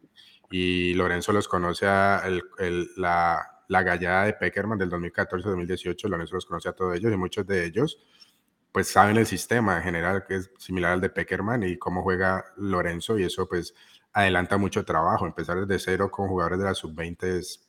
y 0.52 0.94
Lorenzo 0.94 1.32
los 1.34 1.48
conoce 1.48 1.88
a 1.88 2.22
el, 2.26 2.44
el, 2.60 2.90
la, 2.98 3.64
la 3.68 3.84
gallada 3.84 4.26
de 4.26 4.34
Peckerman 4.34 4.78
del 4.78 4.90
2014-2018, 4.92 6.08
Lorenzo 6.10 6.36
los 6.36 6.46
conoce 6.46 6.70
a 6.70 6.74
todos 6.74 6.96
ellos 6.96 7.12
y 7.12 7.18
muchos 7.18 7.46
de 7.48 7.66
ellos 7.66 8.00
pues 8.78 8.90
saben 8.90 9.18
el 9.18 9.26
sistema 9.26 9.78
en 9.78 9.84
general 9.84 10.24
que 10.28 10.36
es 10.36 10.52
similar 10.60 10.92
al 10.92 11.02
de 11.02 11.10
Peckerman 11.10 11.64
y 11.64 11.78
cómo 11.78 12.04
juega 12.04 12.46
Lorenzo 12.58 13.18
y 13.18 13.24
eso 13.24 13.48
pues 13.48 13.74
adelanta 14.14 14.58
mucho 14.58 14.86
trabajo. 14.86 15.26
Empezar 15.26 15.66
desde 15.66 15.84
cero 15.84 16.12
con 16.12 16.28
jugadores 16.28 16.60
de 16.60 16.66
la 16.66 16.76
sub-20 16.76 17.24
es, 17.24 17.67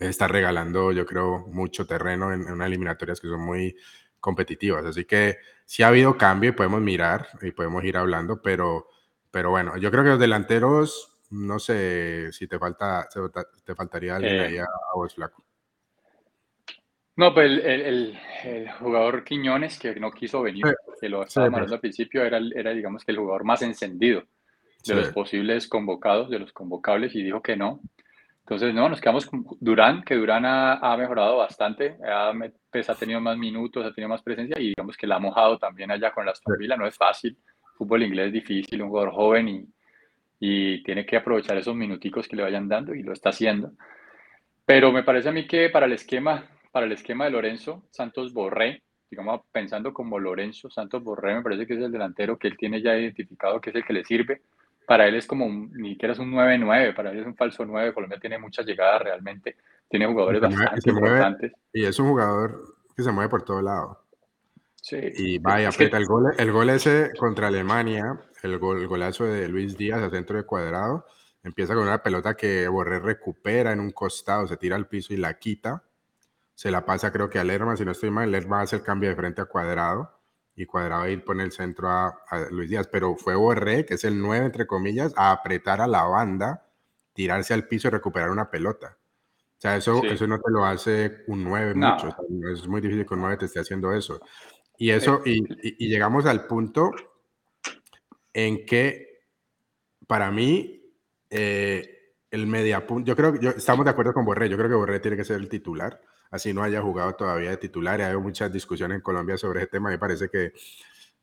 estar 0.00 0.32
regalando, 0.32 0.92
yo 0.92 1.04
creo, 1.04 1.46
mucho 1.48 1.86
terreno 1.86 2.32
en, 2.32 2.50
unas 2.50 2.66
eliminatorias 2.66 3.20
que 3.20 3.28
son 3.28 3.40
muy 3.40 3.76
competitivas. 4.18 4.84
Así 4.84 5.04
que 5.04 5.38
sí 5.64 5.82
ha 5.82 5.88
habido 5.88 6.16
cambio 6.16 6.50
y 6.50 6.54
podemos 6.54 6.80
mirar 6.80 7.28
y 7.42 7.52
podemos 7.52 7.84
ir 7.84 7.96
hablando, 7.96 8.40
pero, 8.42 8.88
pero 9.30 9.50
bueno, 9.50 9.76
yo 9.76 9.90
creo 9.90 10.02
que 10.02 10.10
los 10.10 10.18
delanteros, 10.18 11.18
no 11.30 11.58
sé 11.58 12.32
si 12.32 12.46
te 12.46 12.58
falta, 12.58 13.08
te 13.64 13.74
faltaría 13.74 14.16
alguien 14.16 14.34
eh, 14.34 14.40
ahí 14.40 14.58
a, 14.58 14.66
vos, 14.94 15.14
Flaco. 15.14 15.44
No, 17.16 17.34
pues 17.34 17.50
el, 17.50 18.18
el, 18.44 18.70
jugador 18.78 19.24
Quiñones 19.24 19.78
que 19.78 19.94
no 20.00 20.10
quiso 20.10 20.40
venir, 20.40 20.64
que 20.98 21.08
lo 21.10 21.22
estaba 21.22 21.48
sí, 21.48 21.52
pues. 21.52 21.72
al 21.72 21.80
principio, 21.80 22.24
era, 22.24 22.40
era 22.54 22.72
digamos 22.72 23.04
que 23.04 23.12
el 23.12 23.18
jugador 23.18 23.44
más 23.44 23.60
encendido 23.60 24.22
de 24.86 24.94
los 24.94 25.08
posibles 25.08 25.68
convocados, 25.68 26.30
de 26.30 26.38
los 26.38 26.52
convocables, 26.54 27.14
y 27.14 27.22
dijo 27.22 27.42
que 27.42 27.56
no. 27.56 27.80
Entonces, 28.42 28.74
no, 28.74 28.88
nos 28.88 29.00
quedamos 29.00 29.26
con 29.26 29.44
Durán, 29.60 30.02
que 30.02 30.16
Durán 30.16 30.44
ha, 30.44 30.74
ha 30.74 30.96
mejorado 30.96 31.36
bastante, 31.36 31.96
ha, 32.04 32.32
pues, 32.70 32.90
ha, 32.90 32.94
tenido 32.94 33.20
más 33.20 33.38
minutos, 33.38 33.86
ha 33.86 33.94
tenido 33.94 34.08
más 34.08 34.22
presencia 34.22 34.58
y 34.58 34.68
digamos 34.68 34.96
que 34.96 35.06
la 35.06 35.16
ha 35.16 35.20
mojado 35.20 35.58
también 35.58 35.90
allá 35.90 36.12
con 36.12 36.24
la 36.24 36.32
Aston 36.32 36.56
no 36.76 36.86
es 36.86 36.96
fácil, 36.96 37.38
fútbol 37.76 38.02
inglés 38.02 38.28
es 38.28 38.32
difícil, 38.32 38.82
un 38.82 38.88
jugador 38.88 39.12
joven 39.12 39.48
y, 39.48 39.68
y 40.40 40.82
tiene 40.82 41.06
que 41.06 41.16
aprovechar 41.16 41.56
esos 41.58 41.76
minuticos 41.76 42.26
que 42.26 42.34
le 42.34 42.42
vayan 42.42 42.66
dando 42.66 42.94
y 42.94 43.02
lo 43.02 43.12
está 43.12 43.28
haciendo. 43.28 43.72
Pero 44.64 44.90
me 44.90 45.04
parece 45.04 45.28
a 45.28 45.32
mí 45.32 45.46
que 45.46 45.68
para 45.68 45.86
el 45.86 45.92
esquema, 45.92 46.48
para 46.72 46.86
el 46.86 46.92
esquema 46.92 47.26
de 47.26 47.30
Lorenzo, 47.30 47.84
Santos 47.90 48.32
Borré, 48.32 48.82
digamos 49.10 49.42
pensando 49.52 49.92
como 49.92 50.18
Lorenzo, 50.18 50.70
Santos 50.70 51.04
Borré 51.04 51.34
me 51.34 51.42
parece 51.42 51.66
que 51.66 51.74
es 51.74 51.80
el 51.80 51.92
delantero 51.92 52.38
que 52.38 52.48
él 52.48 52.56
tiene 52.56 52.80
ya 52.80 52.96
identificado, 52.96 53.60
que 53.60 53.70
es 53.70 53.76
el 53.76 53.84
que 53.84 53.92
le 53.92 54.04
sirve 54.04 54.42
para 54.86 55.06
él 55.06 55.14
es 55.14 55.26
como 55.26 55.46
un, 55.46 55.72
ni 55.72 55.90
siquiera 55.90 56.12
es 56.12 56.18
un 56.18 56.32
9-9, 56.32 56.94
para 56.94 57.10
él 57.10 57.20
es 57.20 57.26
un 57.26 57.36
falso 57.36 57.64
9. 57.64 57.94
Colombia 57.94 58.18
tiene 58.20 58.38
muchas 58.38 58.66
llegadas 58.66 59.02
realmente, 59.02 59.56
tiene 59.88 60.06
jugadores 60.06 60.40
bastante 60.40 60.90
importantes. 60.90 61.52
Y 61.72 61.84
es 61.84 61.98
un 61.98 62.08
jugador 62.08 62.74
que 62.96 63.02
se 63.02 63.12
mueve 63.12 63.28
por 63.28 63.42
todo 63.42 63.62
lado. 63.62 64.04
Sí. 64.76 64.98
Y 65.14 65.38
vaya, 65.38 65.68
aprieta 65.68 65.96
el 65.96 66.06
gol, 66.06 66.32
el 66.38 66.52
gol 66.52 66.70
ese 66.70 67.10
contra 67.18 67.48
Alemania, 67.48 68.18
el, 68.42 68.58
gol, 68.58 68.80
el 68.80 68.88
golazo 68.88 69.24
de 69.24 69.48
Luis 69.48 69.76
Díaz 69.76 70.02
a 70.02 70.10
centro 70.10 70.36
de 70.36 70.44
cuadrado, 70.44 71.06
empieza 71.44 71.74
con 71.74 71.84
una 71.84 72.02
pelota 72.02 72.34
que 72.34 72.66
Borré 72.66 72.98
recupera 72.98 73.72
en 73.72 73.80
un 73.80 73.92
costado, 73.92 74.46
se 74.46 74.56
tira 74.56 74.76
al 74.76 74.88
piso 74.88 75.12
y 75.14 75.18
la 75.18 75.38
quita. 75.38 75.84
Se 76.54 76.70
la 76.70 76.84
pasa 76.84 77.12
creo 77.12 77.30
que 77.30 77.38
a 77.38 77.44
Lerma, 77.44 77.76
si 77.76 77.84
no 77.84 77.92
estoy 77.92 78.10
mal, 78.10 78.30
Lerma 78.30 78.60
hace 78.60 78.76
el 78.76 78.82
cambio 78.82 79.08
de 79.08 79.16
frente 79.16 79.40
a 79.40 79.46
cuadrado 79.46 80.19
y 80.56 80.66
Cuadrado 80.66 81.08
ir 81.08 81.24
pone 81.24 81.42
el 81.42 81.52
centro 81.52 81.88
a, 81.88 82.18
Luis 82.50 82.70
Díaz, 82.70 82.88
pero 82.88 83.16
fue 83.16 83.34
Borré, 83.34 83.84
que 83.86 83.94
es 83.94 84.04
el 84.04 84.20
9 84.20 84.46
entre 84.46 84.66
comillas, 84.66 85.12
a 85.16 85.30
apretar 85.30 85.80
a 85.80 85.86
la 85.86 86.04
banda, 86.04 86.66
tirarse 87.12 87.54
al 87.54 87.66
piso 87.66 87.88
y 87.88 87.90
recuperar 87.90 88.30
una 88.30 88.50
pelota. 88.50 88.98
O 88.98 89.60
sea, 89.60 89.76
eso, 89.76 90.02
eso 90.04 90.26
no 90.26 90.40
te 90.40 90.50
lo 90.50 90.64
hace 90.64 91.24
un 91.26 91.44
9 91.44 91.74
mucho. 91.74 92.16
es 92.52 92.66
muy 92.66 92.80
difícil 92.80 93.06
que 93.06 93.14
un 93.14 93.20
9 93.20 93.36
te 93.36 93.44
esté 93.46 93.60
haciendo 93.60 93.92
eso. 93.92 94.20
Y 94.78 94.90
eso, 94.90 95.20
y, 95.24 95.44
y, 95.62 95.88
llegamos 95.88 96.24
al 96.24 96.46
punto 96.46 96.90
en 98.32 98.64
que 98.64 99.24
para 100.06 100.30
mí 100.30 100.94
eh, 101.28 102.14
el 102.30 102.46
media 102.46 102.86
punto, 102.86 103.06
yo 103.06 103.16
creo 103.16 103.32
que 103.32 103.48
estamos 103.48 103.84
de 103.84 103.90
acuerdo 103.90 104.14
con 104.14 104.24
Borré, 104.24 104.48
yo 104.48 104.56
creo 104.56 104.70
que 104.70 104.74
Borré 104.74 105.00
tiene 105.00 105.16
que 105.16 105.24
ser 105.24 105.36
el 105.36 105.48
titular 105.48 106.00
así 106.30 106.52
no 106.52 106.62
haya 106.62 106.80
jugado 106.80 107.14
todavía 107.14 107.50
de 107.50 107.56
titular. 107.56 108.00
Y 108.00 108.04
hay 108.04 108.16
muchas 108.16 108.52
discusiones 108.52 108.96
en 108.96 109.02
Colombia 109.02 109.36
sobre 109.36 109.60
ese 109.60 109.68
tema. 109.68 109.90
Me 109.90 109.98
parece 109.98 110.28
que 110.28 110.52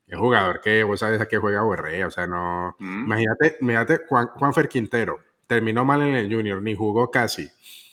es 0.07 0.17
jugador 0.17 0.61
que 0.61 0.83
vos 0.83 0.99
sabes 0.99 1.21
a 1.21 1.27
qué 1.27 1.37
juega 1.37 1.63
Borré. 1.63 2.03
O 2.05 2.11
sea, 2.11 2.27
no. 2.27 2.75
Mm. 2.79 3.05
Imagínate, 3.05 3.57
imagínate 3.61 4.01
Juan, 4.07 4.27
Juanfer 4.27 4.67
Quintero. 4.67 5.19
Terminó 5.47 5.85
mal 5.85 6.01
en 6.01 6.15
el 6.15 6.33
Junior, 6.33 6.61
ni 6.61 6.75
jugó 6.75 7.09
casi. 7.09 7.49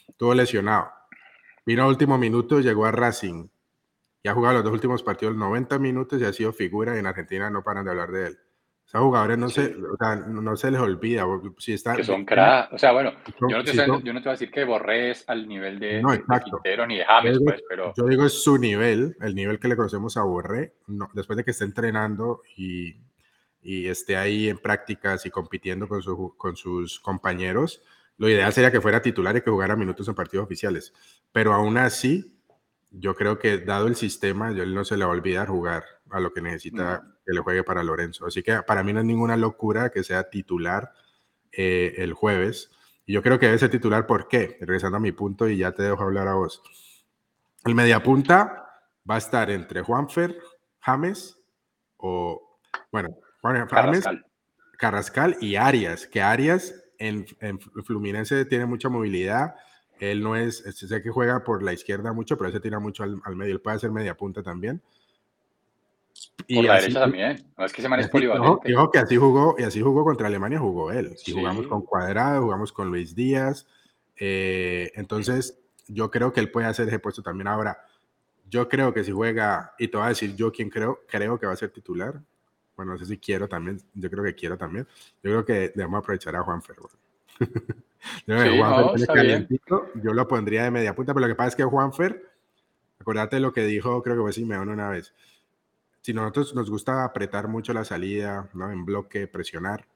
Estuvo 0.09 0.35
lesionado. 0.35 0.91
Vino 1.65 1.83
a 1.85 1.89
último 1.89 2.19
minuto, 2.19 2.61
llegó 2.61 2.85
a 2.87 2.93
Racing. 2.93 3.49
Y 4.23 4.29
ha 4.29 4.35
jugado 4.35 4.55
los 4.55 4.65
dos 4.65 4.73
últimos 4.73 5.03
partidos 5.03 5.37
90 5.37 5.79
minutos 5.79 6.21
y 6.21 6.25
ha 6.25 6.33
sido 6.33 6.53
figura. 6.53 6.99
en 6.99 7.07
Argentina 7.07 7.51
no 7.51 7.63
paran 7.63 7.85
de 7.85 7.91
hablar 7.91 8.11
de 8.11 8.27
él 8.29 8.39
jugadores 9.03 9.39
no, 9.39 9.49
se, 9.49 9.75
o 9.75 9.97
sea, 9.99 10.17
no 10.17 10.57
se 10.57 10.71
les 10.71 10.81
olvida. 10.81 11.25
Si 11.59 11.73
está, 11.73 11.97
que 11.97 12.05
son 12.05 12.25
cra 12.25 12.69
O 12.71 12.79
sea, 12.79 12.93
bueno, 12.93 13.13
yo 13.49 13.59
no, 13.59 13.65
te, 13.65 13.75
yo 13.75 13.87
no, 13.87 14.01
te, 14.01 14.13
voy 14.13 14.29
a 14.29 14.31
decir 14.31 14.51
que 14.51 14.65
Borrés 14.65 15.25
al 15.27 15.49
nivel 15.49 15.81
de, 15.81 16.01
no, 16.01 16.11
Quintero 16.11 16.87
ni 16.87 16.99
de 16.99 17.05
James, 17.05 17.39
pues, 17.45 17.63
pero... 17.69 17.93
Yo 17.97 18.07
digo 18.07 18.25
es 18.25 18.43
su 18.43 18.57
nivel, 18.57 19.17
el 19.21 19.35
nivel 19.35 19.59
que 19.59 19.69
le 19.69 19.77
conocemos 19.77 20.17
a 20.17 20.23
Borré, 20.23 20.75
no, 20.87 21.09
después 21.13 21.37
de 21.37 21.45
que 21.45 21.51
esté 21.51 21.65
entrenando 21.65 22.43
y, 22.57 22.95
y 23.63 23.89
esté 23.89 24.17
ahí 24.17 24.49
en 24.49 24.59
prácticas 24.59 25.27
y 25.27 25.31
compitiendo 25.31 25.89
con, 25.89 26.03
su, 26.03 26.35
con 26.37 26.55
sus 26.55 27.01
compañeros, 27.01 27.83
lo 28.17 28.29
ideal 28.29 28.53
sería 28.53 28.71
que 28.71 28.81
fuera 28.81 29.03
titular 29.03 29.37
y 29.37 29.41
que 29.41 29.51
jugara 29.51 29.75
minutos 29.75 30.07
en 30.07 30.15
partidos 30.15 30.45
oficiales. 30.45 30.93
Pero 31.33 31.53
aún 31.53 31.79
así, 31.79 32.39
yo 32.91 33.17
creo 33.17 33.39
que 33.39 33.59
dado 33.59 33.89
el 33.89 33.97
sistema, 33.97 34.53
yo 34.53 34.63
él 34.63 34.75
no 34.75 34.85
se 34.85 34.97
le 34.97 35.05
va 35.05 35.11
a 35.11 35.15
olvidar 35.15 35.49
jugar 35.49 35.85
a 36.11 36.21
lo 36.21 36.33
que 36.33 36.41
necesita 36.41 37.14
que 37.25 37.33
le 37.33 37.41
juegue 37.41 37.65
para 37.65 37.83
Lorenzo. 37.83 38.27
Así 38.27 38.43
que 38.43 38.63
para 38.63 38.83
mí 38.83 38.93
no 38.93 39.01
es 39.01 39.07
ninguna 39.07 39.37
locura 39.37 39.91
que 39.91 40.03
sea 40.03 40.29
titular 40.31 40.93
eh, 41.53 41.95
el 41.99 42.13
jueves. 42.13 42.71
Y 43.07 43.13
yo 43.15 43.23
creo 43.23 43.39
que 43.39 43.47
debe 43.47 43.59
ser 43.59 43.71
titular, 43.71 44.07
¿por 44.07 44.29
qué? 44.29 44.57
Regresando 44.61 44.97
a 44.97 45.01
mi 45.01 45.13
punto 45.13 45.49
y 45.49 45.59
ya 45.59 45.73
te 45.73 45.83
dejo 45.83 46.03
hablar 46.03 46.29
a 46.29 46.35
vos. 46.35 46.63
El 47.65 47.75
mediapunta 47.75 48.69
va 49.09 49.17
a 49.17 49.19
estar 49.19 49.51
entre 49.51 49.83
Juanfer, 49.83 50.39
James 50.81 51.39
o, 51.97 52.59
bueno, 52.91 53.17
Juan, 53.41 53.69
James, 53.69 54.05
Carrascal. 54.79 55.37
y 55.41 55.57
Arias, 55.57 56.07
que 56.07 56.21
Arias 56.21 56.75
en, 56.99 57.27
en, 57.41 57.59
Fluminense 57.61 58.45
tiene 58.47 58.67
mucha 58.67 58.89
movilidad. 58.89 59.55
Él 60.01 60.23
no 60.23 60.37
es, 60.37 60.59
sé 60.59 61.03
que 61.03 61.11
juega 61.11 61.45
por 61.45 61.63
la 61.63 61.73
izquierda 61.73 62.13
mucho, 62.13 62.37
pero 62.37 62.49
él 62.49 62.55
se 62.55 62.61
tira 62.61 62.79
mucho 62.79 63.03
al, 63.03 63.21
al 63.25 63.37
medio. 63.37 63.53
Él 63.53 63.61
puede 63.61 63.77
hacer 63.77 63.91
media 63.91 64.17
punta 64.17 64.43
también. 64.43 64.83
Y 66.47 66.57
Por 66.57 66.65
la 66.65 66.75
derecha 66.81 67.01
también. 67.01 67.45
No 67.57 67.65
es 67.65 67.73
que 67.73 67.83
se 67.83 67.89
man 67.89 68.01
es 68.01 68.09
polivalente. 68.09 68.69
Dijo 68.69 68.91
que 68.91 68.99
así 68.99 69.17
jugó, 69.17 69.55
y 69.59 69.63
así 69.63 69.81
jugó 69.81 70.05
contra 70.05 70.27
Alemania, 70.27 70.59
jugó 70.59 70.93
él. 70.93 71.17
Y 71.27 71.33
jugamos 71.33 71.67
con 71.67 71.83
Cuadrado, 71.83 72.43
jugamos 72.43 72.73
con 72.73 72.89
Luis 72.89 73.15
Díaz. 73.15 73.67
Eh, 74.17 74.91
entonces, 74.95 75.59
yo 75.89 76.11
creo 76.11 76.33
que 76.33 76.41
él 76.41 76.51
puede 76.51 76.67
hacer 76.67 76.89
ese 76.89 76.99
puesto 76.99 77.23
también. 77.23 77.49
Ahora, 77.49 77.79
yo 78.51 78.69
creo 78.69 78.93
que 78.93 79.05
si 79.05 79.13
juega, 79.13 79.75
y 79.79 79.89
te 79.89 79.97
voy 79.97 80.07
a 80.07 80.11
decir 80.11 80.35
yo 80.37 80.53
quién 80.53 80.71
creo, 80.71 81.01
creo 81.09 81.39
que 81.39 81.47
va 81.47 81.53
a 81.53 81.57
ser 81.57 81.71
titular. 81.71 82.21
Bueno, 82.77 82.93
no 82.93 82.99
sé 82.99 83.07
si 83.07 83.19
quiero 83.19 83.49
también, 83.49 83.81
yo 83.95 84.11
creo 84.11 84.25
que 84.25 84.35
quiero 84.35 84.59
también. 84.59 84.87
Yo 85.23 85.31
creo 85.31 85.45
que 85.45 85.73
debemos 85.75 85.99
aprovechar 86.01 86.35
a 86.37 86.43
Juan 86.43 86.61
Ferro. 86.63 86.91
yo, 88.27 90.13
lo 90.13 90.29
pondría 90.29 90.65
de 90.65 90.71
media 90.71 90.95
punta, 90.95 91.15
pero 91.15 91.27
lo 91.27 91.33
que 91.33 91.37
pasa 91.37 91.49
es 91.49 91.57
que 91.57 91.65
Juanfer, 91.65 92.23
acuérdate 92.99 93.41
lo 93.41 93.53
que 93.53 93.65
dijo, 93.65 94.03
creo 94.03 94.17
que 94.17 94.23
fue 94.23 94.33
Simeón 94.33 94.69
una 94.69 94.89
vez. 94.91 95.13
Si 96.05 96.13
nosotros 96.13 96.55
nos 96.55 96.69
gusta 96.69 97.03
apretar 97.03 97.49
mucho 97.49 97.73
la 97.73 97.83
salida, 97.83 98.51
¿no? 98.53 98.71
En 98.71 98.85
bloque, 98.85 99.27
presionar. 99.27 99.87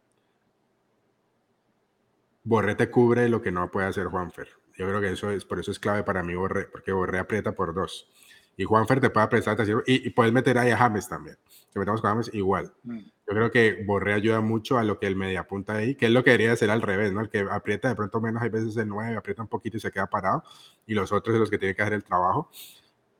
Borré 2.44 2.74
te 2.76 2.90
cubre 2.90 3.28
lo 3.28 3.42
que 3.42 3.52
no 3.52 3.70
puede 3.70 3.88
hacer 3.88 4.06
Juanfer. 4.06 4.48
Yo 4.78 4.88
creo 4.88 5.02
que 5.02 5.12
eso 5.12 5.30
es, 5.30 5.44
por 5.44 5.61
eso 5.61 5.70
es 5.70 5.78
clave 5.78 6.04
para 6.04 6.22
mí 6.22 6.34
Borré, 6.34 6.64
porque 6.64 6.92
Borré 6.92 7.18
aprieta 7.18 7.52
por 7.52 7.74
dos. 7.74 8.11
Y 8.56 8.64
Juanfer 8.64 9.00
te 9.00 9.11
puede 9.11 9.28
prestar 9.28 9.59
y, 9.84 10.06
y 10.06 10.09
puedes 10.09 10.32
meter 10.32 10.56
ahí 10.56 10.70
a 10.70 10.78
James 10.78 11.11
también. 11.11 11.36
Si 11.46 11.78
metemos 11.78 12.00
con 12.00 12.09
James, 12.12 12.30
igual. 12.32 12.72
Mm. 12.84 13.00
Yo 13.00 13.34
creo 13.34 13.50
que 13.50 13.84
Borré 13.84 14.14
ayuda 14.14 14.40
mucho 14.40 14.78
a 14.78 14.84
lo 14.84 14.98
que 14.98 15.09
el 15.09 15.14
media 15.14 15.46
punta 15.46 15.74
ahí, 15.74 15.94
que 15.94 16.06
es 16.06 16.12
lo 16.12 16.24
que 16.24 16.30
debería 16.30 16.56
ser 16.56 16.70
al 16.70 16.80
revés, 16.80 17.12
¿no? 17.12 17.20
El 17.20 17.28
que 17.28 17.40
aprieta 17.40 17.90
de 17.90 17.96
pronto 17.96 18.18
menos, 18.22 18.42
hay 18.42 18.48
veces 18.48 18.74
el 18.78 18.88
9, 18.88 19.14
aprieta 19.14 19.42
un 19.42 19.48
poquito 19.48 19.76
y 19.76 19.80
se 19.80 19.90
queda 19.90 20.06
parado, 20.06 20.42
y 20.86 20.94
los 20.94 21.12
otros 21.12 21.34
son 21.34 21.40
los 21.40 21.50
que 21.50 21.59
tienen 21.59 21.76
que 21.76 21.82
hacer 21.82 21.92
el 21.92 22.04
trabajo. 22.04 22.50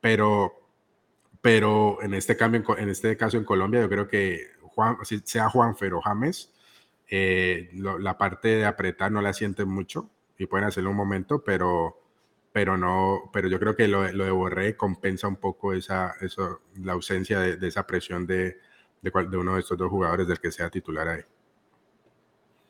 Pero, 0.01 0.68
pero 1.41 2.03
en 2.03 2.15
este 2.15 2.37
cambio, 2.37 2.65
en 2.79 2.89
este 2.89 3.17
caso 3.17 3.37
en 3.37 3.45
Colombia, 3.45 3.81
yo 3.81 3.89
creo 3.89 4.09
que 4.09 4.49
Juan, 4.63 4.97
sea 5.25 5.49
Juanfer 5.49 5.95
o 5.95 6.01
James, 6.01 6.53
eh, 7.09 7.71
la 7.73 8.19
parte 8.19 8.49
de 8.49 8.67
apretar 8.67 9.11
no 9.11 9.23
la 9.23 9.33
sienten 9.33 9.69
mucho 9.69 10.11
y 10.37 10.47
pueden 10.47 10.67
hacerlo 10.67 10.91
un 10.91 10.97
momento, 10.97 11.43
pero 11.43 11.99
pero 12.53 12.77
no, 12.77 13.31
pero 13.33 13.49
yo 13.49 13.61
creo 13.61 13.77
que 13.77 13.87
lo, 13.87 14.11
lo 14.11 14.25
de 14.25 14.31
Borré 14.31 14.77
compensa 14.77 15.29
un 15.29 15.37
poco 15.37 15.73
esa, 15.75 16.15
eso, 16.21 16.63
la 16.83 16.95
ausencia 16.95 17.39
de, 17.39 17.67
esa 17.67 17.87
presión 17.87 18.27
de, 18.27 18.57
de, 19.01 19.13
de, 19.31 19.37
uno 19.37 19.55
de 19.55 19.61
estos 19.61 19.79
dos 19.79 19.91
jugadores 19.91 20.27
del 20.27 20.41
que 20.41 20.51
sea 20.51 20.71
titular 20.71 21.07
ahí. 21.07 21.21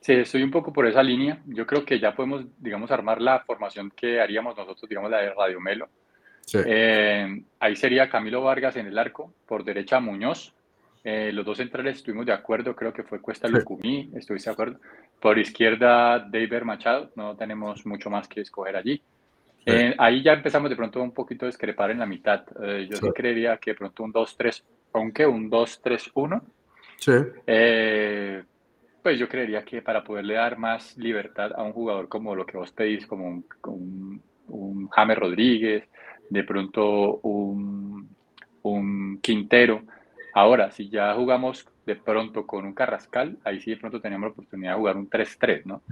Sí, 0.01 0.13
estoy 0.13 0.43
un 0.43 0.51
poco 0.51 0.73
por 0.73 0.87
esa 0.87 1.03
línea. 1.03 1.43
Yo 1.47 1.67
creo 1.67 1.85
que 1.85 1.99
ya 1.99 2.15
podemos, 2.15 2.45
digamos, 2.59 2.91
armar 2.91 3.23
la 3.23 3.41
formación 3.41 3.91
que 3.91 4.21
haríamos 4.21 4.57
nosotros, 4.57 4.89
digamos, 4.89 5.11
la 5.11 5.19
de 5.19 5.35
Radio 5.35 5.61
Melo. 5.61 5.89
Eh, 6.55 7.43
ahí 7.61 7.77
sería 7.77 8.09
Camilo 8.09 8.43
Vargas 8.43 8.77
en 8.77 8.87
el 8.87 8.99
arco, 8.99 9.35
por 9.47 9.65
derecha 9.65 10.01
Muñoz. 10.01 10.55
Eh, 11.05 11.31
los 11.33 11.45
dos 11.45 11.59
centrales 11.59 11.97
estuvimos 11.97 12.27
de 12.27 12.33
acuerdo, 12.33 12.75
creo 12.75 12.93
que 12.93 13.03
fue 13.03 13.21
Cuesta 13.21 13.49
Lucumí, 13.49 14.11
estuviste 14.15 14.51
de 14.51 14.55
acuerdo. 14.55 14.81
Por 15.21 15.39
izquierda, 15.39 16.19
David 16.19 16.63
Machado, 16.63 17.11
no 17.17 17.37
tenemos 17.37 17.87
mucho 17.87 18.11
más 18.11 18.29
que 18.29 18.41
escoger 18.41 18.77
allí. 18.77 19.03
Eh, 19.71 19.95
ahí 19.99 20.23
ya 20.23 20.33
empezamos 20.33 20.71
de 20.71 20.77
pronto 20.77 21.03
un 21.03 21.13
poquito 21.13 21.45
a 21.45 21.49
discrepar 21.49 21.91
en 21.91 21.99
la 21.99 22.07
mitad. 22.07 22.43
Eh, 22.63 22.89
yo 22.91 22.97
sí. 22.97 23.11
creería 23.15 23.59
que 23.59 23.73
de 23.73 23.77
pronto 23.77 24.03
un 24.03 24.13
2-3, 24.13 24.63
aunque 24.95 25.27
un 25.27 25.51
2-3-1. 25.51 26.43
Sí. 26.97 27.13
Eh, 27.47 28.43
pues 29.03 29.19
yo 29.19 29.29
creería 29.29 29.65
que 29.65 29.83
para 29.83 30.03
poderle 30.03 30.35
dar 30.35 30.57
más 30.57 30.97
libertad 30.97 31.53
a 31.55 31.63
un 31.63 31.73
jugador 31.73 32.09
como 32.09 32.35
lo 32.35 32.47
que 32.47 32.57
vos 32.57 32.73
pedís, 32.73 33.07
como 33.07 33.27
un, 33.29 34.23
un, 34.49 34.89
James 34.89 35.19
Rodríguez, 35.19 35.85
de 36.31 36.45
pronto 36.45 37.17
un, 37.23 38.09
un 38.63 39.19
Quintero. 39.21 39.83
Ahora, 40.35 40.71
si 40.71 40.89
ya 40.89 41.15
jugamos 41.15 41.67
de 41.87 41.97
pronto 41.97 42.47
con 42.47 42.67
un 42.67 42.75
Carrascal, 42.75 43.39
ahí 43.45 43.61
sí 43.61 43.71
de 43.71 43.77
pronto 43.77 44.01
tenemos 44.01 44.29
la 44.29 44.33
oportunidad 44.33 44.73
de 44.73 44.79
jugar 44.79 44.97
un 44.97 45.09
3-3, 45.09 45.65
¿no? 45.65 45.83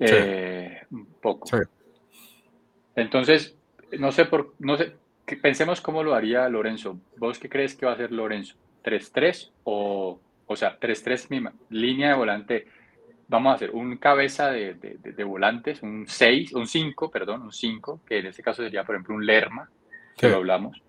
Sí. 0.00 0.14
un 0.90 1.06
poco. 1.20 1.46
Sí. 1.46 1.56
Entonces, 2.96 3.56
no 3.98 4.10
sé 4.12 4.24
por, 4.24 4.54
no 4.58 4.76
sé, 4.76 4.96
pensemos 5.40 5.80
cómo 5.80 6.02
lo 6.02 6.14
haría 6.14 6.48
Lorenzo. 6.48 6.98
¿Vos 7.16 7.38
qué 7.38 7.48
crees 7.48 7.74
que 7.74 7.86
va 7.86 7.92
a 7.92 7.94
hacer 7.94 8.12
Lorenzo? 8.12 8.56
¿3-3 8.84 9.52
o, 9.64 10.20
o 10.46 10.56
sea, 10.56 10.78
3-3 10.78 11.52
línea 11.70 12.08
de 12.08 12.14
volante? 12.14 12.66
Vamos 13.32 13.52
a 13.52 13.54
hacer 13.56 13.70
un 13.70 13.96
cabeza 13.96 14.50
de, 14.50 14.74
de, 14.74 15.24
volantes, 15.24 15.82
un 15.82 16.06
6, 16.06 16.52
un 16.52 16.66
5, 16.66 17.10
perdón, 17.10 17.42
un 17.42 17.52
5, 17.52 18.02
que 18.06 18.18
en 18.18 18.26
este 18.26 18.42
caso 18.42 18.62
sería, 18.62 18.84
por 18.84 18.94
ejemplo, 18.94 19.14
un 19.14 19.26
Lerma, 19.26 19.68
que 20.16 20.28
lo 20.28 20.36
hablamos. 20.36 20.80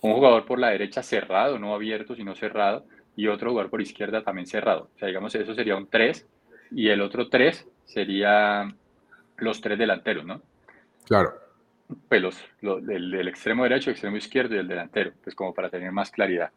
Un 0.00 0.12
jugador 0.12 0.44
por 0.44 0.58
la 0.58 0.70
derecha 0.70 1.02
cerrado, 1.02 1.58
no 1.58 1.74
abierto, 1.74 2.14
sino 2.14 2.34
cerrado, 2.34 2.84
y 3.16 3.28
otro 3.28 3.50
jugador 3.50 3.70
por 3.70 3.80
izquierda 3.80 4.22
también 4.22 4.46
cerrado. 4.46 4.90
O 4.94 4.98
sea, 4.98 5.08
digamos, 5.08 5.34
eso 5.34 5.54
sería 5.54 5.76
un 5.76 5.88
3, 5.88 6.26
y 6.72 6.88
el 6.88 7.00
otro 7.00 7.28
3 7.28 7.66
sería 7.84 8.74
los 9.36 9.60
tres 9.60 9.78
delanteros, 9.78 10.24
¿no? 10.26 10.42
Claro 11.06 11.44
pelos, 12.08 12.38
del, 12.60 13.28
extremo 13.28 13.64
derecho, 13.64 13.90
extremo 13.90 14.16
izquierdo 14.16 14.54
y 14.54 14.58
el 14.58 14.68
delantero, 14.68 15.12
pues 15.22 15.34
como 15.34 15.52
para 15.52 15.68
tener 15.68 15.92
más 15.92 16.10
claridad. 16.10 16.50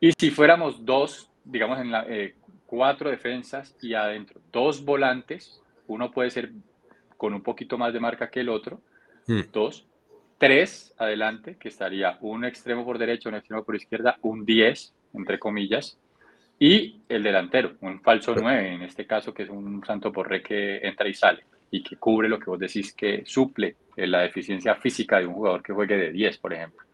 Y 0.00 0.12
si 0.12 0.30
fuéramos 0.30 0.84
dos, 0.84 1.30
digamos 1.44 1.80
en 1.80 1.90
la, 1.90 2.04
eh, 2.08 2.34
cuatro 2.66 3.10
defensas 3.10 3.76
y 3.80 3.94
adentro 3.94 4.40
dos 4.52 4.84
volantes, 4.84 5.62
uno 5.86 6.10
puede 6.10 6.30
ser 6.30 6.50
con 7.16 7.32
un 7.32 7.42
poquito 7.42 7.78
más 7.78 7.92
de 7.92 8.00
marca 8.00 8.28
que 8.28 8.40
el 8.40 8.48
otro, 8.48 8.80
hmm. 9.26 9.40
dos, 9.52 9.86
tres 10.38 10.92
adelante, 10.98 11.56
que 11.58 11.68
estaría 11.68 12.18
un 12.20 12.44
extremo 12.44 12.84
por 12.84 12.98
derecha, 12.98 13.28
un 13.28 13.36
extremo 13.36 13.64
por 13.64 13.76
izquierda, 13.76 14.18
un 14.22 14.44
10, 14.44 14.94
entre 15.14 15.38
comillas, 15.38 15.98
y 16.58 17.00
el 17.08 17.22
delantero, 17.22 17.74
un 17.80 18.00
falso 18.00 18.34
9 18.34 18.74
en 18.74 18.82
este 18.82 19.06
caso, 19.06 19.32
que 19.32 19.44
es 19.44 19.50
un 19.50 19.84
santo 19.84 20.12
porre 20.12 20.42
que 20.42 20.78
entra 20.78 21.08
y 21.08 21.14
sale 21.14 21.44
y 21.70 21.82
que 21.82 21.96
cubre 21.96 22.28
lo 22.28 22.38
que 22.38 22.48
vos 22.48 22.58
decís 22.58 22.94
que 22.94 23.24
suple 23.26 23.76
eh, 23.96 24.06
la 24.06 24.20
deficiencia 24.20 24.74
física 24.76 25.18
de 25.18 25.26
un 25.26 25.34
jugador 25.34 25.62
que 25.62 25.72
juegue 25.72 25.96
de 25.96 26.12
10, 26.12 26.38
por 26.38 26.54
ejemplo. 26.54 26.85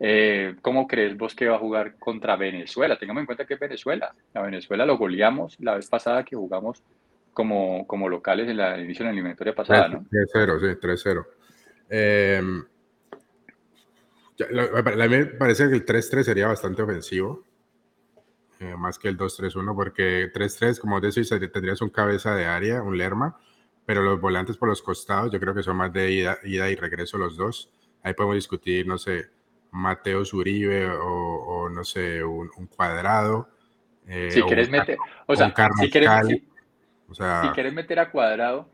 Eh, 0.00 0.56
¿Cómo 0.60 0.86
crees 0.86 1.16
vos 1.16 1.34
que 1.34 1.48
va 1.48 1.56
a 1.56 1.60
jugar 1.60 1.96
contra 1.98 2.36
Venezuela? 2.36 2.98
Tengamos 2.98 3.20
en 3.20 3.26
cuenta 3.26 3.46
que 3.46 3.56
Venezuela. 3.56 4.14
A 4.34 4.42
Venezuela 4.42 4.84
lo 4.84 4.98
goleamos 4.98 5.56
la 5.60 5.76
vez 5.76 5.88
pasada 5.88 6.24
que 6.24 6.36
jugamos 6.36 6.82
como, 7.32 7.86
como 7.86 8.08
locales 8.08 8.48
en 8.48 8.56
la 8.56 8.76
la 8.76 9.10
eliminatoria 9.10 9.54
pasada, 9.54 9.88
¿no? 9.88 10.04
3-0, 10.10 10.60
sí, 10.60 10.80
3-0. 10.80 11.26
Eh, 11.90 12.40
a 14.40 15.08
mí 15.08 15.16
me 15.16 15.26
parece 15.26 15.68
que 15.68 15.74
el 15.74 15.84
3-3 15.84 16.22
sería 16.22 16.48
bastante 16.48 16.82
ofensivo, 16.82 17.44
eh, 18.60 18.74
más 18.76 18.98
que 18.98 19.08
el 19.08 19.16
2-3-1, 19.16 19.74
porque 19.74 20.30
3-3, 20.32 20.80
como 20.80 21.00
decís, 21.00 21.28
tendrías 21.28 21.82
un 21.82 21.90
cabeza 21.90 22.34
de 22.34 22.46
área, 22.46 22.82
un 22.82 22.96
Lerma, 22.96 23.38
pero 23.86 24.02
los 24.02 24.20
volantes 24.20 24.56
por 24.56 24.68
los 24.68 24.82
costados 24.82 25.30
yo 25.32 25.38
creo 25.38 25.54
que 25.54 25.62
son 25.62 25.76
más 25.76 25.92
de 25.92 26.10
ida, 26.10 26.38
ida 26.44 26.70
y 26.70 26.76
regreso 26.76 27.18
los 27.18 27.36
dos. 27.36 27.70
Ahí 28.02 28.14
podemos 28.14 28.36
discutir, 28.36 28.86
no 28.86 28.98
sé, 28.98 29.30
Mateo 29.74 30.24
Zuribe 30.24 30.88
o, 30.88 31.68
no 31.68 31.84
sé, 31.84 32.22
un, 32.22 32.48
cuadrado. 32.74 33.48
Eh, 34.06 34.30
si 34.30 34.42
quieres 34.42 34.70
meter, 34.70 34.98
o 35.26 35.34
sea, 35.34 35.52
si 35.80 35.90
quieres, 35.90 36.10
o 37.08 37.14
sea, 37.14 37.42
si 37.42 37.48
quieres 37.50 37.72
meter 37.72 37.98
a 37.98 38.10
cuadrado, 38.10 38.68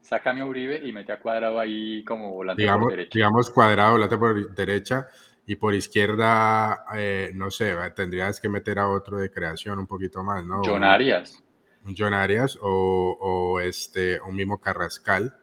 sácame 0.00 0.40
a 0.42 0.46
Uribe 0.46 0.80
y 0.86 0.92
mete 0.92 1.12
a 1.12 1.20
cuadrado 1.20 1.58
ahí 1.58 2.04
como 2.04 2.32
volante 2.32 2.62
digamos, 2.62 2.84
por 2.84 2.90
derecha. 2.90 3.10
Digamos 3.14 3.50
cuadrado, 3.50 3.92
volante 3.92 4.18
por 4.18 4.54
derecha 4.54 5.08
y 5.46 5.56
por 5.56 5.74
izquierda, 5.74 6.84
eh, 6.94 7.30
no 7.34 7.50
sé, 7.50 7.74
tendrías 7.96 8.40
que 8.40 8.48
meter 8.48 8.78
a 8.78 8.88
otro 8.88 9.18
de 9.18 9.30
creación 9.30 9.78
un 9.78 9.86
poquito 9.86 10.22
más, 10.22 10.44
¿no? 10.44 10.62
John 10.64 10.84
Arias 10.84 11.42
un 11.88 11.94
John 11.96 12.14
Arias 12.14 12.58
o, 12.60 13.60
este, 13.60 14.20
un 14.20 14.36
mismo 14.36 14.60
Carrascal 14.60 15.34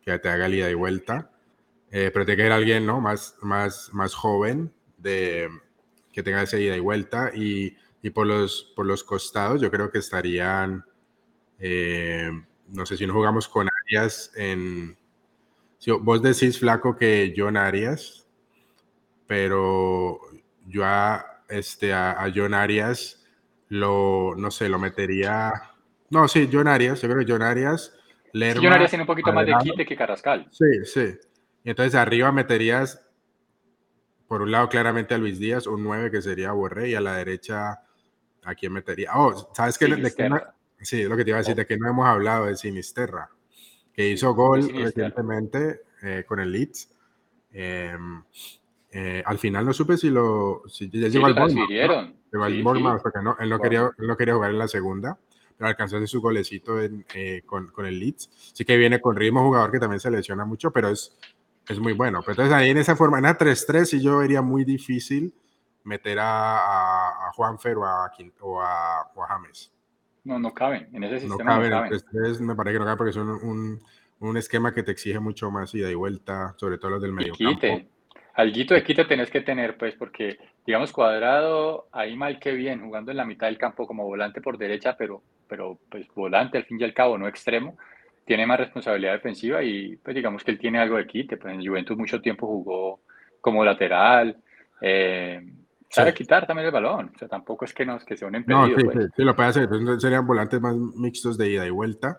que 0.00 0.18
te 0.18 0.28
haga 0.28 0.46
el 0.46 0.54
ida 0.54 0.70
y 0.70 0.74
vuelta. 0.74 1.30
Eh, 1.92 2.10
pero 2.12 2.24
tiene 2.24 2.38
que 2.38 2.42
ser 2.42 2.52
alguien 2.52 2.86
¿no? 2.86 3.00
más, 3.00 3.36
más, 3.42 3.90
más 3.92 4.14
joven 4.14 4.72
de, 4.96 5.48
que 6.12 6.22
tenga 6.24 6.42
esa 6.42 6.58
ida 6.58 6.76
y 6.76 6.80
vuelta. 6.80 7.30
Y, 7.34 7.76
y 8.02 8.10
por, 8.10 8.26
los, 8.26 8.72
por 8.74 8.86
los 8.86 9.04
costados 9.04 9.60
yo 9.60 9.70
creo 9.70 9.90
que 9.90 9.98
estarían, 9.98 10.84
eh, 11.60 12.30
no 12.68 12.86
sé 12.86 12.96
si 12.96 13.06
no 13.06 13.12
jugamos 13.12 13.48
con 13.48 13.68
Arias 13.86 14.32
en... 14.34 14.96
Si 15.78 15.90
vos 15.90 16.22
decís, 16.22 16.58
flaco, 16.58 16.96
que 16.96 17.34
John 17.36 17.56
Arias, 17.56 18.26
pero 19.26 20.20
yo 20.66 20.84
a, 20.84 21.42
este, 21.48 21.92
a, 21.92 22.12
a 22.12 22.32
John 22.34 22.54
Arias 22.54 23.24
lo, 23.68 24.34
no 24.36 24.50
sé, 24.50 24.68
lo 24.68 24.78
metería 24.78 25.72
no, 26.12 26.28
sí, 26.28 26.46
John 26.52 26.68
Arias, 26.68 27.00
yo 27.00 27.08
creo 27.08 27.24
que 27.24 27.32
John 27.32 27.40
Arias. 27.40 27.90
Lerma, 28.34 28.60
John 28.62 28.72
Arias 28.74 28.90
tiene 28.90 29.04
un 29.04 29.06
poquito 29.06 29.32
más 29.32 29.46
de 29.46 29.54
quite 29.62 29.86
que 29.86 29.96
Carrascal. 29.96 30.46
Sí, 30.50 30.84
sí. 30.84 31.14
Y 31.64 31.70
entonces 31.70 31.94
arriba 31.94 32.32
meterías, 32.32 33.06
por 34.28 34.42
un 34.42 34.50
lado, 34.50 34.68
claramente 34.68 35.14
a 35.14 35.18
Luis 35.18 35.38
Díaz, 35.38 35.66
un 35.66 35.82
9 35.82 36.10
que 36.10 36.22
sería 36.22 36.52
Borré, 36.52 36.90
y 36.90 36.94
a 36.94 37.00
la 37.00 37.16
derecha, 37.16 37.80
¿a 38.42 38.54
quién 38.54 38.72
metería? 38.72 39.10
Oh, 39.14 39.50
¿sabes 39.54 39.78
qué? 39.78 39.86
sí, 40.80 41.02
es 41.02 41.08
lo 41.08 41.16
que 41.16 41.24
te 41.24 41.30
iba 41.30 41.38
a 41.38 41.42
decir, 41.42 41.54
de 41.54 41.66
que 41.66 41.76
no 41.76 41.88
hemos 41.88 42.06
hablado 42.06 42.46
de 42.46 42.56
Sinisterra, 42.56 43.30
que 43.92 44.08
hizo 44.08 44.34
gol 44.34 44.68
recientemente 44.74 45.82
eh, 46.02 46.24
con 46.26 46.40
el 46.40 46.50
Leeds. 46.50 46.90
Em, 47.52 48.22
Eh, 48.94 49.22
al 49.24 49.38
final 49.38 49.64
no 49.64 49.72
supe 49.72 49.96
si 49.96 50.10
lo 50.10 50.64
si 50.68 50.90
ya 50.90 51.08
llegó 51.08 51.24
al. 51.24 51.34
¿no? 51.34 51.48
sí, 51.48 51.56
porque 53.02 53.22
no, 53.22 53.36
él, 53.40 53.48
no 53.48 53.58
quería, 53.58 53.90
él 53.98 54.06
no 54.06 54.16
quería 54.18 54.34
jugar 54.34 54.50
en 54.50 54.58
la 54.58 54.68
segunda, 54.68 55.18
pero 55.56 55.68
alcanzó 55.68 56.06
su 56.06 56.20
golecito 56.20 56.78
eh, 56.78 57.42
con, 57.46 57.68
con, 57.68 57.86
el 57.86 57.98
Leeds. 57.98 58.52
Sí 58.52 58.66
que 58.66 58.76
viene 58.76 59.00
con 59.00 59.16
ritmo, 59.16 59.42
jugador 59.42 59.72
que 59.72 59.78
también 59.78 59.98
se 59.98 60.10
lesiona 60.10 60.44
mucho, 60.44 60.70
pero 60.72 60.90
es, 60.90 61.16
es 61.68 61.78
muy 61.78 61.92
bueno. 61.92 62.20
Pero 62.20 62.32
entonces 62.32 62.54
ahí 62.54 62.70
en 62.70 62.78
esa 62.78 62.96
forma, 62.96 63.18
en 63.18 63.24
la 63.24 63.38
3-3, 63.38 63.84
sí 63.84 64.02
yo 64.02 64.18
vería 64.18 64.42
muy 64.42 64.64
difícil 64.64 65.34
meter 65.84 66.18
a, 66.18 66.58
a, 66.58 67.28
a 67.28 67.32
Juanfer 67.32 67.76
o 67.76 67.84
a, 67.84 68.10
o 68.40 68.60
a, 68.60 69.10
o 69.14 69.22
a 69.22 69.26
James. 69.28 69.72
No, 70.24 70.38
no 70.38 70.52
caben. 70.54 70.88
En 70.92 71.04
ese 71.04 71.20
sistema 71.20 71.56
no 71.56 71.68
caben. 71.68 71.70
No 71.70 72.46
me 72.46 72.54
parece 72.54 72.74
que 72.74 72.78
no 72.78 72.84
caben 72.84 72.98
porque 72.98 73.12
son 73.12 73.28
un, 73.28 73.80
un, 74.20 74.36
esquema 74.36 74.72
que 74.72 74.82
te 74.82 74.92
exige 74.92 75.18
mucho 75.18 75.50
más 75.50 75.74
ida 75.74 75.90
y 75.90 75.94
vuelta, 75.94 76.54
sobre 76.56 76.78
todo 76.78 76.92
los 76.92 77.02
del 77.02 77.12
medio 77.12 77.34
campo. 77.34 77.88
Alguito 78.34 78.72
de 78.72 78.82
quite 78.82 79.04
tenés 79.04 79.30
que 79.30 79.42
tener, 79.42 79.76
pues, 79.76 79.94
porque, 79.94 80.38
digamos, 80.64 80.90
cuadrado, 80.90 81.88
ahí 81.92 82.16
mal 82.16 82.38
que 82.38 82.52
bien, 82.52 82.80
jugando 82.80 83.10
en 83.10 83.18
la 83.18 83.26
mitad 83.26 83.48
del 83.48 83.58
campo 83.58 83.86
como 83.86 84.04
volante 84.04 84.40
por 84.40 84.56
derecha, 84.56 84.96
pero, 84.96 85.22
pero 85.48 85.78
pues 85.90 86.06
volante 86.14 86.56
al 86.56 86.64
fin 86.64 86.80
y 86.80 86.84
al 86.84 86.94
cabo, 86.94 87.18
no 87.18 87.28
extremo, 87.28 87.76
tiene 88.24 88.46
más 88.46 88.58
responsabilidad 88.58 89.14
defensiva 89.14 89.62
y, 89.62 89.96
pues, 89.96 90.14
digamos 90.14 90.44
que 90.44 90.52
él 90.52 90.58
tiene 90.58 90.78
algo 90.78 90.96
de 90.96 91.06
quite. 91.06 91.36
Pues 91.36 91.54
en 91.54 91.66
Juventus 91.66 91.96
mucho 91.96 92.20
tiempo 92.20 92.46
jugó 92.46 93.00
como 93.40 93.64
lateral. 93.64 94.36
Eh, 94.80 95.40
sabe 95.88 96.14
quitar 96.14 96.46
también 96.46 96.66
el 96.66 96.72
balón, 96.72 97.12
o 97.14 97.18
sea, 97.18 97.28
tampoco 97.28 97.64
es 97.64 97.74
que, 97.74 97.84
nos, 97.84 98.04
que 98.04 98.16
sea 98.16 98.28
un 98.28 98.36
impedido. 98.36 98.66
No, 98.66 98.76
sí, 98.76 98.84
pues. 98.84 99.10
sí, 99.14 99.22
lo 99.22 99.36
puede 99.36 99.48
hacer, 99.50 99.62
entonces 99.64 100.00
serían 100.00 100.26
volantes 100.26 100.60
más 100.60 100.74
mixtos 100.74 101.36
de 101.36 101.50
ida 101.50 101.66
y 101.66 101.70
vuelta. 101.70 102.18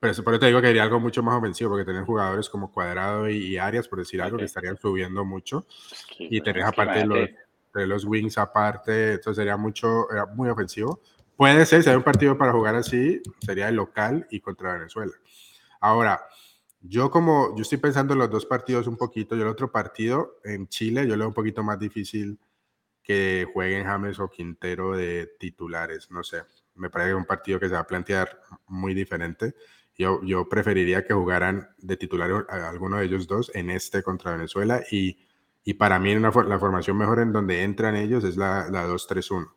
Pero 0.00 0.10
eso, 0.10 0.22
por 0.22 0.34
eso 0.34 0.40
te 0.40 0.46
digo 0.46 0.60
que 0.60 0.66
sería 0.66 0.82
algo 0.82 1.00
mucho 1.00 1.22
más 1.22 1.36
ofensivo, 1.36 1.70
porque 1.70 1.84
tener 1.84 2.04
jugadores 2.04 2.48
como 2.50 2.70
Cuadrado 2.70 3.30
y, 3.30 3.56
Arias, 3.56 3.88
por 3.88 4.00
decir 4.00 4.20
algo, 4.20 4.36
que 4.36 4.44
estarían 4.44 4.76
subiendo 4.76 5.24
mucho. 5.24 5.66
y 6.18 6.40
tener 6.40 6.64
aparte 6.64 7.06
los, 7.06 7.30
de 7.74 7.86
los 7.86 8.04
wings 8.04 8.36
aparte, 8.38 9.12
entonces 9.14 9.36
sería 9.36 9.56
mucho, 9.56 10.10
era 10.10 10.26
muy 10.26 10.48
ofensivo. 10.48 11.00
Puede 11.36 11.66
ser, 11.66 11.82
si 11.82 11.90
hay 11.90 11.96
un 11.96 12.02
partido 12.02 12.38
para 12.38 12.52
jugar 12.52 12.74
así, 12.76 13.20
sería 13.40 13.68
el 13.68 13.76
local 13.76 14.26
y 14.30 14.40
contra 14.40 14.72
Venezuela. 14.74 15.12
Ahora, 15.80 16.22
yo 16.80 17.10
como, 17.10 17.54
yo 17.56 17.62
estoy 17.62 17.78
pensando 17.78 18.14
en 18.14 18.20
los 18.20 18.30
dos 18.30 18.46
partidos 18.46 18.86
un 18.86 18.96
poquito, 18.96 19.36
yo 19.36 19.42
el 19.42 19.48
otro 19.48 19.70
partido 19.70 20.40
en 20.44 20.68
Chile, 20.68 21.06
yo 21.06 21.16
lo 21.16 21.24
veo 21.24 21.28
un 21.28 21.34
poquito 21.34 21.62
más 21.62 21.78
difícil 21.78 22.38
que 23.02 23.46
jueguen 23.52 23.84
James 23.84 24.18
o 24.18 24.30
Quintero 24.30 24.96
de 24.96 25.26
titulares, 25.38 26.10
no 26.10 26.24
sé, 26.24 26.42
me 26.74 26.90
parece 26.90 27.10
que 27.10 27.16
es 27.16 27.20
un 27.20 27.26
partido 27.26 27.60
que 27.60 27.68
se 27.68 27.74
va 27.74 27.80
a 27.80 27.86
plantear 27.86 28.40
muy 28.66 28.94
diferente. 28.94 29.54
Yo, 29.94 30.20
yo 30.22 30.48
preferiría 30.48 31.04
que 31.04 31.14
jugaran 31.14 31.68
de 31.78 31.96
titular 31.96 32.46
a 32.48 32.68
alguno 32.68 32.98
de 32.98 33.06
ellos 33.06 33.26
dos 33.26 33.50
en 33.54 33.70
este 33.70 34.02
contra 34.02 34.32
Venezuela 34.32 34.82
y, 34.90 35.18
y 35.64 35.74
para 35.74 35.98
mí 35.98 36.14
una, 36.14 36.30
la 36.30 36.58
formación 36.58 36.98
mejor 36.98 37.20
en 37.20 37.32
donde 37.32 37.62
entran 37.62 37.96
ellos 37.96 38.24
es 38.24 38.36
la, 38.36 38.68
la 38.70 38.86
2-3-1. 38.86 39.52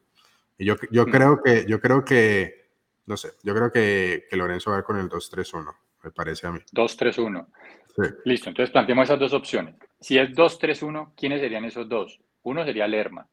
Y 0.59 0.65
yo, 0.65 0.75
yo, 0.91 1.07
mm. 1.07 1.11
creo 1.11 1.41
que, 1.41 1.65
yo 1.67 1.79
creo 1.79 2.03
que, 2.03 2.69
no 3.05 3.15
sé, 3.15 3.31
yo 3.43 3.55
creo 3.55 3.71
que, 3.71 4.25
que 4.29 4.35
Lorenzo 4.35 4.71
va 4.71 4.83
con 4.83 4.99
el 4.99 5.09
2-3-1, 5.09 5.73
me 6.03 6.11
parece 6.11 6.47
a 6.47 6.51
mí. 6.51 6.59
2-3-1. 6.73 7.47
Sí. 7.95 8.01
Listo, 8.25 8.49
entonces 8.49 8.71
planteamos 8.71 9.05
esas 9.05 9.19
dos 9.19 9.33
opciones. 9.33 9.75
Si 10.01 10.17
es 10.17 10.29
2-3-1, 10.31 11.13
¿quiénes 11.15 11.39
serían 11.39 11.63
esos 11.63 11.87
dos? 11.87 12.19
Uno 12.43 12.63
sería 12.63 12.87
Lerma, 12.87 13.27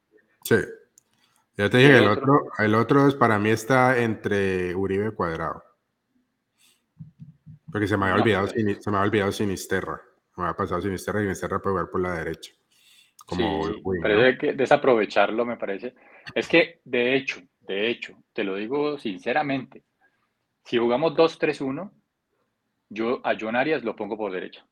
Sí. 0.45 0.57
Ya 1.57 1.69
te 1.69 1.79
dije, 1.79 1.99
el, 1.99 2.07
otro? 2.07 2.51
el 2.59 2.75
otro 2.75 3.09
es 3.09 3.15
para 3.15 3.39
mí 3.39 3.51
está 3.51 3.99
entre 3.99 4.75
Uribe 4.75 5.13
Cuadrado. 5.13 5.65
Porque 7.73 7.89
se 7.89 7.97
me 7.97 8.07
había 8.07 8.23
olvidado, 8.23 8.47
se 8.47 8.63
me 8.63 8.97
había 8.97 9.01
olvidado 9.01 9.33
Sinisterra. 9.33 10.01
Me 10.37 10.45
había 10.45 10.57
pasado 10.57 10.83
Sinisterra 10.83 11.21
y 11.21 11.25
Sinisterra 11.25 11.59
puede 11.61 11.75
jugar 11.75 11.91
por 11.91 12.01
la 12.03 12.13
derecha. 12.13 12.53
Como 13.27 13.67
sí, 13.67 13.83
parece 14.01 14.39
que 14.39 14.53
desaprovecharlo 14.53 15.45
me 15.45 15.57
parece. 15.57 15.95
Es 16.35 16.49
que, 16.49 16.81
de 16.85 17.17
hecho, 17.17 17.41
de 17.61 17.89
hecho, 17.89 18.17
te 18.33 18.45
lo 18.45 18.55
digo 18.55 18.99
sinceramente, 18.99 19.83
si 20.65 20.79
jugamos 20.79 21.15
2-3-1, 21.15 21.91
yo 22.89 23.21
a 23.25 23.37
John 23.39 23.57
Arias 23.57 23.83
lo 23.83 23.97
pongo 23.97 24.17
por 24.17 24.33
derecha. 24.33 24.65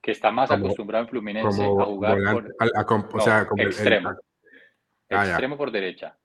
Que 0.00 0.12
está 0.12 0.30
más 0.30 0.50
acostumbrado 0.50 1.04
en 1.04 1.10
Fluminense 1.10 1.62
a 1.62 1.84
jugar 1.84 2.18
por, 2.32 3.16
o 3.16 3.20
sea, 3.20 3.46
como 3.46 3.62
extremo. 3.64 4.14
Ah, 5.10 5.26
extremo 5.26 5.58
por 5.58 5.72
derecha. 5.72 6.16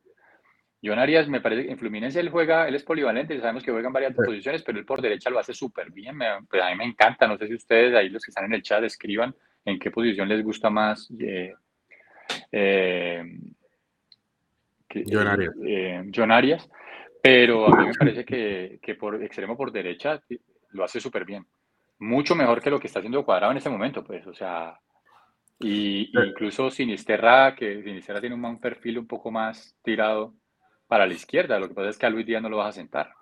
John 0.84 1.00
Arias, 1.00 1.28
me 1.28 1.42
parece 1.42 1.64
que 1.66 1.72
en 1.72 1.80
Fluminense 1.80 2.20
él 2.20 2.30
juega, 2.30 2.68
él 2.68 2.76
es 2.76 2.84
polivalente, 2.84 3.40
sabemos 3.40 3.64
que 3.64 3.72
juega 3.72 3.88
en 3.88 3.94
varias 3.94 4.14
posiciones, 4.14 4.62
pero 4.62 4.78
él 4.78 4.86
por 4.86 5.02
derecha 5.02 5.32
lo 5.32 5.40
hace 5.40 5.54
súper 5.54 5.92
bien. 5.92 6.20
pues 6.48 6.62
a 6.62 6.70
mí 6.70 6.76
me 6.76 6.86
encanta, 6.86 7.28
no 7.28 7.38
sé 7.38 7.48
si 7.48 7.56
ustedes 7.56 7.96
ahí 7.96 8.10
los 8.10 8.24
que 8.24 8.30
están 8.30 8.46
en 8.46 8.54
el 8.54 8.62
chat 8.62 8.84
escriban 8.84 9.36
en 9.66 9.80
qué 9.80 9.92
posición 9.92 10.30
les 10.30 10.44
gusta 10.44 10.70
más. 10.70 11.12
Eh, 11.20 11.54
eh, 12.52 13.24
John, 15.12 15.28
Arias. 15.28 15.54
Eh, 15.66 16.12
John 16.16 16.32
Arias. 16.32 16.70
Pero 17.22 17.68
a 17.68 17.78
mí 17.78 17.88
me 17.88 17.94
parece 17.94 18.24
que, 18.24 18.80
que 18.82 18.96
por 18.96 19.22
extremo 19.22 19.58
por 19.58 19.72
derecha 19.72 20.22
lo 20.70 20.84
hace 20.84 21.02
súper 21.02 21.26
bien. 21.26 21.46
Mucho 22.00 22.36
mejor 22.36 22.62
que 22.62 22.70
lo 22.70 22.80
que 22.80 22.88
está 22.88 23.00
haciendo 23.00 23.26
Cuadrado 23.26 23.52
en 23.52 23.58
este 23.58 23.70
momento, 23.70 24.04
pues, 24.04 24.28
o 24.28 24.34
sea, 24.34 24.80
y 25.60 26.12
incluso 26.14 26.70
Sinisterra, 26.70 27.56
que 27.56 27.82
Sinisterra 27.82 28.20
tiene 28.20 28.36
un, 28.36 28.60
perfil 28.60 29.00
un 29.00 29.08
poco 29.08 29.32
más 29.32 29.76
tirado 29.84 30.34
para 30.88 31.08
la 31.08 31.14
izquierda. 31.14 31.60
Lo 31.60 31.70
que 31.70 31.74
pasa 31.74 31.90
es 31.90 31.98
que 31.98 32.06
a 32.06 32.10
Luis 32.10 32.26
Díaz 32.26 32.42
no 32.42 32.50
lo 32.50 32.58
vas 32.58 32.70
a 32.70 32.80
sentar. 32.80 33.14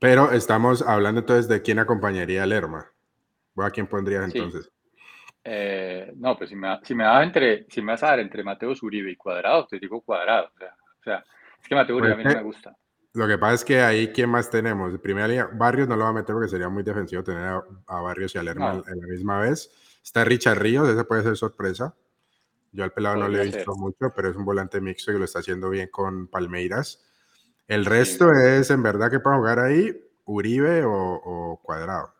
Pero 0.00 0.32
estamos 0.32 0.82
hablando 0.82 1.20
entonces 1.20 1.48
de 1.48 1.62
quién 1.62 1.78
acompañaría 1.78 2.42
a 2.42 2.46
Lerma. 2.46 2.90
¿A 3.56 3.70
quién 3.70 3.86
pondrías 3.86 4.24
entonces? 4.24 4.68
Eh, 5.44 6.12
no, 6.16 6.36
pues 6.36 6.50
si 6.50 6.56
me, 6.56 6.80
si 6.82 6.94
me, 6.94 7.04
entre, 7.22 7.66
si 7.68 7.82
me 7.82 7.92
vas 7.92 8.02
a 8.02 8.08
dar 8.08 8.20
entre 8.20 8.42
Mateo 8.42 8.72
Uribe 8.80 9.10
y 9.10 9.16
Cuadrado, 9.16 9.66
te 9.66 9.78
digo 9.78 10.00
Cuadrado. 10.00 10.46
O 10.46 11.02
sea, 11.02 11.24
es 11.60 11.68
que 11.68 11.74
Mateo 11.74 11.96
Uribe 11.96 12.14
a 12.14 12.16
mí 12.16 12.24
no 12.24 12.30
me 12.30 12.42
gusta. 12.42 12.76
Lo 13.14 13.28
que 13.28 13.38
pasa 13.38 13.54
es 13.54 13.64
que 13.64 13.80
ahí, 13.80 14.08
¿quién 14.08 14.28
más 14.28 14.50
tenemos? 14.50 14.92
De 14.92 14.98
primera 14.98 15.28
línea, 15.28 15.48
Barrios 15.52 15.86
no 15.86 15.96
lo 15.96 16.02
va 16.02 16.10
a 16.10 16.14
meter 16.14 16.34
porque 16.34 16.48
sería 16.48 16.68
muy 16.68 16.82
defensivo 16.82 17.22
tener 17.22 17.44
a, 17.86 18.00
Barrios 18.00 18.34
y 18.34 18.38
a 18.38 18.42
Lerma 18.42 18.82
en 18.86 19.00
la 19.00 19.06
misma 19.06 19.38
vez. 19.38 19.70
Está 20.02 20.24
Richard 20.24 20.58
Ríos, 20.58 20.88
esa 20.88 21.04
puede 21.04 21.22
ser 21.22 21.36
sorpresa. 21.36 21.94
Yo 22.72 22.82
al 22.82 22.92
pelado 22.92 23.16
no 23.16 23.28
le 23.28 23.40
he 23.40 23.44
visto 23.44 23.72
mucho, 23.76 24.12
pero 24.16 24.30
es 24.30 24.36
un 24.36 24.44
volante 24.44 24.80
mixto 24.80 25.12
que 25.12 25.18
lo 25.18 25.26
está 25.26 25.38
haciendo 25.38 25.70
bien 25.70 25.88
con 25.92 26.26
Palmeiras. 26.26 27.04
El 27.68 27.84
resto 27.84 28.32
es 28.32 28.68
en 28.70 28.82
verdad 28.82 29.12
que 29.12 29.20
para 29.20 29.36
jugar 29.36 29.60
ahí, 29.60 29.96
Uribe 30.24 30.82
o, 30.84 31.60
Cuadrado. 31.62 32.12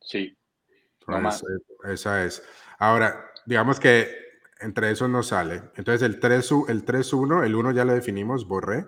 Sí. 0.00 0.36
Esa 1.84 2.24
es. 2.24 2.42
Ahora, 2.78 3.30
digamos 3.46 3.80
que 3.80 4.22
entre 4.60 4.90
esos 4.90 5.08
no 5.10 5.22
sale. 5.22 5.62
Entonces 5.76 6.02
el 6.02 6.20
3-1, 6.20 6.70
el, 6.70 6.84
3 6.84 7.12
el 7.44 7.54
1 7.54 7.72
ya 7.72 7.84
lo 7.84 7.94
definimos, 7.94 8.46
Borré. 8.46 8.86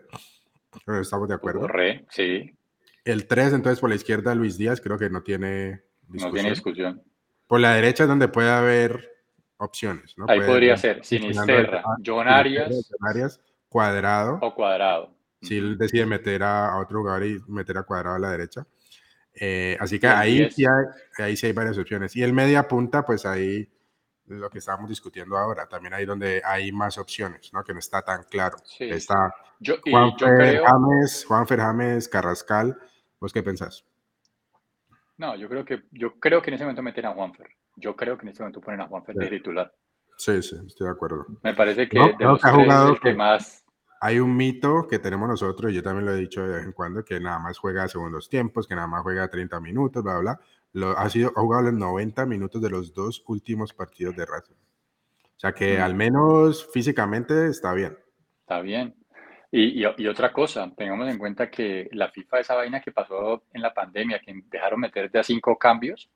estamos 1.00 1.28
de 1.28 1.34
acuerdo. 1.34 1.60
Borré, 1.60 2.04
sí. 2.08 2.56
El 3.04 3.26
3, 3.26 3.54
entonces 3.54 3.80
por 3.80 3.90
la 3.90 3.96
izquierda, 3.96 4.34
Luis 4.34 4.56
Díaz, 4.56 4.80
creo 4.80 4.98
que 4.98 5.10
no 5.10 5.22
tiene 5.22 5.82
discusión. 6.08 6.28
No 6.28 6.32
tiene 6.32 6.50
discusión. 6.50 7.02
Por 7.46 7.60
la 7.60 7.74
derecha 7.74 8.04
es 8.04 8.08
donde 8.08 8.28
puede 8.28 8.50
haber 8.50 9.10
opciones. 9.58 10.14
¿no? 10.16 10.26
Ahí 10.28 10.40
podría 10.40 10.76
ser 10.76 11.04
Sinisterra, 11.04 11.82
John 12.04 12.26
Arias, 12.28 13.40
Cuadrado. 13.68 14.38
O 14.40 14.54
Cuadrado. 14.54 15.14
Si 15.42 15.58
él 15.58 15.76
decide 15.76 16.06
meter 16.06 16.42
a, 16.42 16.78
otro 16.78 17.00
jugador 17.00 17.24
y 17.26 17.38
meter 17.48 17.76
a 17.76 17.82
Cuadrado 17.82 18.16
a 18.16 18.18
la 18.18 18.30
derecha. 18.30 18.66
Eh, 19.34 19.76
así 19.80 19.98
que 19.98 20.06
ahí 20.06 20.50
sí, 20.50 20.64
hay, 20.64 21.24
ahí 21.24 21.36
sí 21.36 21.46
hay 21.46 21.52
varias 21.52 21.78
opciones. 21.78 22.14
Y 22.16 22.22
el 22.22 22.32
media 22.32 22.66
punta, 22.68 23.04
pues 23.04 23.26
ahí 23.26 23.68
lo 24.26 24.48
que 24.48 24.58
estábamos 24.58 24.88
discutiendo 24.88 25.36
ahora, 25.36 25.66
también 25.66 25.92
ahí 25.94 26.06
donde 26.06 26.40
hay 26.44 26.72
más 26.72 26.96
opciones, 26.98 27.52
¿no? 27.52 27.62
Que 27.62 27.72
no 27.72 27.78
está 27.78 28.02
tan 28.02 28.24
claro. 28.24 28.56
Está 28.78 29.34
yo, 29.60 29.76
Juan, 29.90 30.12
James, 30.18 31.24
Juan 31.26 31.46
James, 31.46 32.08
Carrascal. 32.08 32.78
¿Vos 33.20 33.32
qué 33.32 33.42
pensás? 33.42 33.84
No, 35.16 35.36
yo 35.36 35.48
creo 35.48 35.64
que 35.64 35.84
yo 35.92 36.18
creo 36.18 36.42
que 36.42 36.50
en 36.50 36.54
ese 36.54 36.64
momento 36.64 36.82
meten 36.82 37.06
a 37.06 37.12
Juanfer. 37.12 37.48
Yo 37.76 37.94
creo 37.96 38.16
que 38.16 38.22
en 38.22 38.28
ese 38.30 38.42
momento 38.42 38.60
ponen 38.60 38.80
a 38.80 38.86
Juanfer 38.86 39.14
de 39.14 39.28
titular. 39.28 39.72
Sí, 40.16 40.42
sí, 40.42 40.56
estoy 40.66 40.86
de 40.86 40.92
acuerdo. 40.92 41.26
Me 41.42 41.54
parece 41.54 41.88
que 41.88 41.98
de 41.98 42.24
los 42.24 42.44
ha 42.44 42.94
que 43.02 43.14
más 43.14 43.63
hay 44.00 44.18
un 44.18 44.36
mito 44.36 44.86
que 44.88 44.98
tenemos 44.98 45.28
nosotros, 45.28 45.72
y 45.72 45.76
yo 45.76 45.82
también 45.82 46.06
lo 46.06 46.12
he 46.12 46.20
dicho 46.20 46.42
de 46.42 46.56
vez 46.56 46.64
en 46.64 46.72
cuando, 46.72 47.04
que 47.04 47.20
nada 47.20 47.38
más 47.38 47.58
juega 47.58 47.84
a 47.84 47.88
segundos 47.88 48.28
tiempos, 48.28 48.66
que 48.66 48.74
nada 48.74 48.86
más 48.86 49.02
juega 49.02 49.28
30 49.28 49.60
minutos, 49.60 50.02
bla, 50.02 50.18
bla, 50.18 50.40
Lo, 50.72 50.90
ha, 50.98 51.08
sido, 51.08 51.32
ha 51.34 51.40
jugado 51.40 51.64
los 51.64 51.74
90 51.74 52.26
minutos 52.26 52.60
de 52.60 52.70
los 52.70 52.92
dos 52.92 53.22
últimos 53.26 53.72
partidos 53.72 54.14
de 54.16 54.26
Racing. 54.26 54.54
O 54.54 55.40
sea 55.40 55.52
que 55.52 55.80
al 55.80 55.94
menos 55.94 56.68
físicamente 56.72 57.48
está 57.48 57.72
bien. 57.74 57.96
Está 58.40 58.60
bien. 58.60 58.94
Y, 59.56 59.84
otra 59.84 60.32
cosa, 60.32 60.68
tengamos 60.76 61.08
en 61.08 61.16
cuenta 61.16 61.48
que 61.48 61.88
la 61.92 62.08
FIFA, 62.08 62.40
esa 62.40 62.54
vaina 62.56 62.80
que 62.80 62.90
pasó 62.90 63.44
en 63.52 63.62
la 63.62 63.72
pandemia, 63.72 64.18
que 64.18 64.34
dejaron 64.50 64.80
meter 64.80 65.08
de 65.08 65.20
a 65.20 65.22
cinco 65.22 65.56
cambios, 65.56 66.10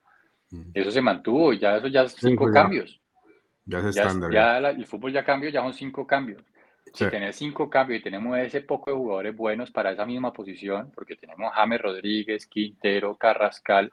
eso 0.74 0.90
se 0.90 1.00
mantuvo, 1.00 1.52
ya 1.52 1.76
eso 1.76 1.86
ya 1.86 2.08
cinco 2.08 2.50
cambios. 2.50 3.00
Ya 3.64 3.78
es 3.78 3.96
estándar. 3.96 4.32
Ya, 4.32 4.58
el 4.58 4.84
fútbol 4.86 5.12
ya 5.12 5.24
cambió, 5.24 5.50
ya 5.50 5.62
son 5.62 5.72
cinco 5.72 6.04
cambios. 6.04 6.42
Si 6.92 7.06
tenés 7.08 7.36
cinco 7.36 7.68
cambios 7.68 8.00
y 8.00 8.02
tenemos 8.02 8.38
ese 8.38 8.60
poco 8.60 8.90
de 8.90 8.96
jugadores 8.96 9.36
buenos 9.36 9.70
para 9.70 9.92
esa 9.92 10.06
misma 10.06 10.32
posición, 10.32 10.90
porque 10.94 11.16
tenemos 11.16 11.52
James 11.54 11.80
Rodríguez, 11.80 12.46
Quintero, 12.46 13.16
Carrascal, 13.16 13.92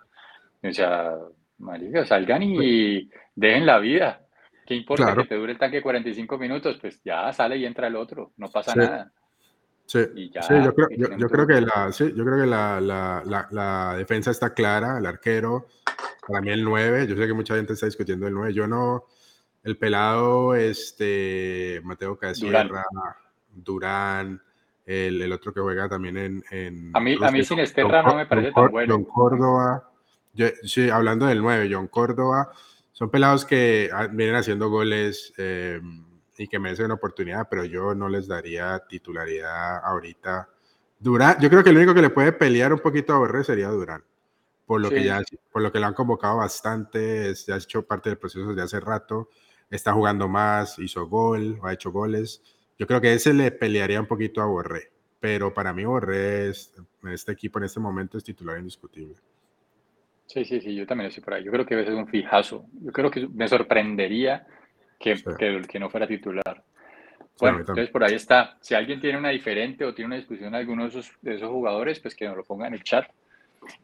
o 0.64 0.72
sea, 0.72 1.16
marica, 1.60 2.06
salgan 2.06 2.44
y 2.44 3.10
dejen 3.36 3.66
la 3.66 3.80
vida. 3.80 4.22
¿Qué 4.66 4.74
importa 4.74 5.16
que 5.16 5.26
te 5.26 5.36
dure 5.36 5.52
el 5.52 5.60
tanque 5.60 5.82
45 5.82 6.38
minutos? 6.38 6.78
Pues 6.82 7.00
ya 7.04 7.32
sale 7.32 7.58
y 7.58 7.66
entra 7.66 7.88
el 7.88 7.96
otro, 7.96 8.32
no 8.38 8.50
pasa 8.50 8.74
nada. 8.76 9.12
Sí, 9.86 10.00
yo, 10.34 10.74
creo, 10.74 10.88
yo, 11.16 11.30
creo, 11.30 11.46
que, 11.46 11.62
la, 11.62 11.92
sí, 11.92 12.12
yo 12.16 12.26
creo 12.26 12.40
que 12.40 12.48
la, 12.48 12.82
la, 12.82 13.48
la, 13.52 13.96
defensa 13.96 14.32
está 14.32 14.52
clara, 14.52 14.98
el 14.98 15.06
arquero, 15.06 15.68
para 16.28 16.42
mí 16.42 16.50
el 16.50 16.64
9, 16.64 17.06
yo 17.06 17.16
sé 17.16 17.28
que 17.28 17.34
mucha 17.34 17.56
gente 17.56 17.74
está 17.74 17.86
discutiendo 17.86 18.28
el 18.28 18.34
9, 18.34 18.52
yo 18.52 18.66
no, 18.66 19.06
el 19.66 19.78
pelado, 19.78 20.56
este, 20.56 21.82
Mateo 21.84 22.18
Casierra, 22.18 22.86
Durán, 23.54 24.42
el, 24.86 25.22
el, 25.22 25.32
otro 25.34 25.54
que 25.54 25.60
juega 25.60 25.90
también 25.90 26.18
en... 26.18 26.44
en 26.52 26.92
a 26.94 27.00
mí, 27.02 27.18
a 27.22 27.32
mí 27.32 27.44
sin 27.44 27.60
Esterra 27.60 28.02
no 28.04 28.16
me 28.16 28.26
parece 28.26 28.54
tan 28.54 28.72
bueno. 28.72 28.94
John 28.94 29.04
Córdoba, 29.06 29.92
sí, 30.64 30.90
hablando 30.90 31.26
del 31.26 31.42
9, 31.42 31.70
John 31.70 31.88
Córdoba, 31.88 32.52
son 32.94 33.10
pelados 33.10 33.44
que 33.44 33.90
ah, 33.92 34.08
vienen 34.08 34.36
haciendo 34.36 34.70
goles. 34.70 35.34
Eh, 35.38 35.82
y 36.38 36.48
que 36.48 36.60
merecen 36.60 36.86
una 36.86 36.96
oportunidad, 36.96 37.48
pero 37.50 37.66
yo 37.66 37.96
no 37.96 38.10
les 38.10 38.28
daría 38.28 38.80
titularidad 38.88 39.84
ahorita. 39.84 40.50
Durán, 41.00 41.38
yo 41.40 41.50
creo 41.50 41.64
que 41.64 41.70
el 41.70 41.78
único 41.78 41.94
que 41.94 42.02
le 42.02 42.10
puede 42.10 42.32
pelear 42.34 42.74
un 42.74 42.80
poquito 42.80 43.14
a 43.14 43.18
Borré 43.18 43.44
sería 43.44 43.70
Durán, 43.70 44.04
por 44.66 44.82
lo 44.82 44.90
que 44.90 45.04
ya, 45.04 45.22
por 45.52 45.62
lo 45.62 45.72
que 45.72 45.80
le 45.80 45.86
han 45.86 45.94
convocado 45.94 46.38
bastante, 46.38 47.34
ya 47.34 47.56
ha 47.56 47.58
hecho 47.58 47.84
parte 47.84 48.10
del 48.10 48.18
proceso 48.18 48.48
desde 48.50 48.64
hace 48.64 48.80
rato, 48.80 49.30
está 49.70 49.94
jugando 49.94 50.28
más, 50.28 50.80
hizo 50.80 51.08
gol, 51.08 51.60
ha 51.64 51.74
hecho 51.74 51.92
goles. 51.92 52.42
Yo 52.78 52.88
creo 52.88 53.02
que 53.02 53.14
ese 53.14 53.34
le 53.34 53.52
pelearía 53.52 54.00
un 54.00 54.08
poquito 54.08 54.42
a 54.42 54.46
Borré, 54.46 54.92
pero 55.20 55.54
para 55.54 55.74
mí 55.74 55.86
Borré 55.86 56.50
es, 56.50 56.74
en 57.04 57.10
este 57.10 57.32
equipo 57.32 57.60
en 57.60 57.66
este 57.66 57.80
momento 57.80 58.18
es 58.18 58.24
titular 58.24 58.58
indiscutible. 58.58 59.16
Sí, 60.28 60.44
sí, 60.44 60.60
sí, 60.60 60.76
yo 60.76 60.88
también 60.88 61.10
estoy 61.10 61.24
por 61.24 61.36
ahí. 61.36 61.44
Yo 61.44 61.52
creo 61.52 61.66
que 61.66 61.80
ese 61.80 61.92
es 61.92 61.98
un 61.98 62.08
fijazo. 62.08 62.66
Yo 62.82 62.92
creo 62.92 63.12
que 63.12 63.28
me 63.28 63.48
sorprendería 63.48 64.46
que, 65.00 65.16
que, 65.68 65.80
no 65.80 65.90
fuera 65.90 66.08
titular. 66.08 66.64
Bueno, 67.40 67.60
entonces 67.60 67.90
por 67.90 68.04
ahí 68.04 68.16
está. 68.16 68.58
Si 68.60 68.74
alguien 68.74 69.00
tiene 69.00 69.20
una 69.20 69.30
diferente 69.30 69.86
o 69.86 69.94
tiene 69.94 70.08
una 70.08 70.16
discusión 70.16 70.52
de 70.52 70.58
alguno 70.58 70.84
de 70.84 70.90
esos, 70.90 71.12
de 71.22 71.36
esos 71.36 71.50
jugadores, 71.50 72.00
pues 72.00 72.16
que 72.16 72.28
nos 72.28 72.38
lo 72.38 72.44
ponga 72.44 72.68
en 72.68 72.74
el 72.74 72.84
chat. 72.84 73.06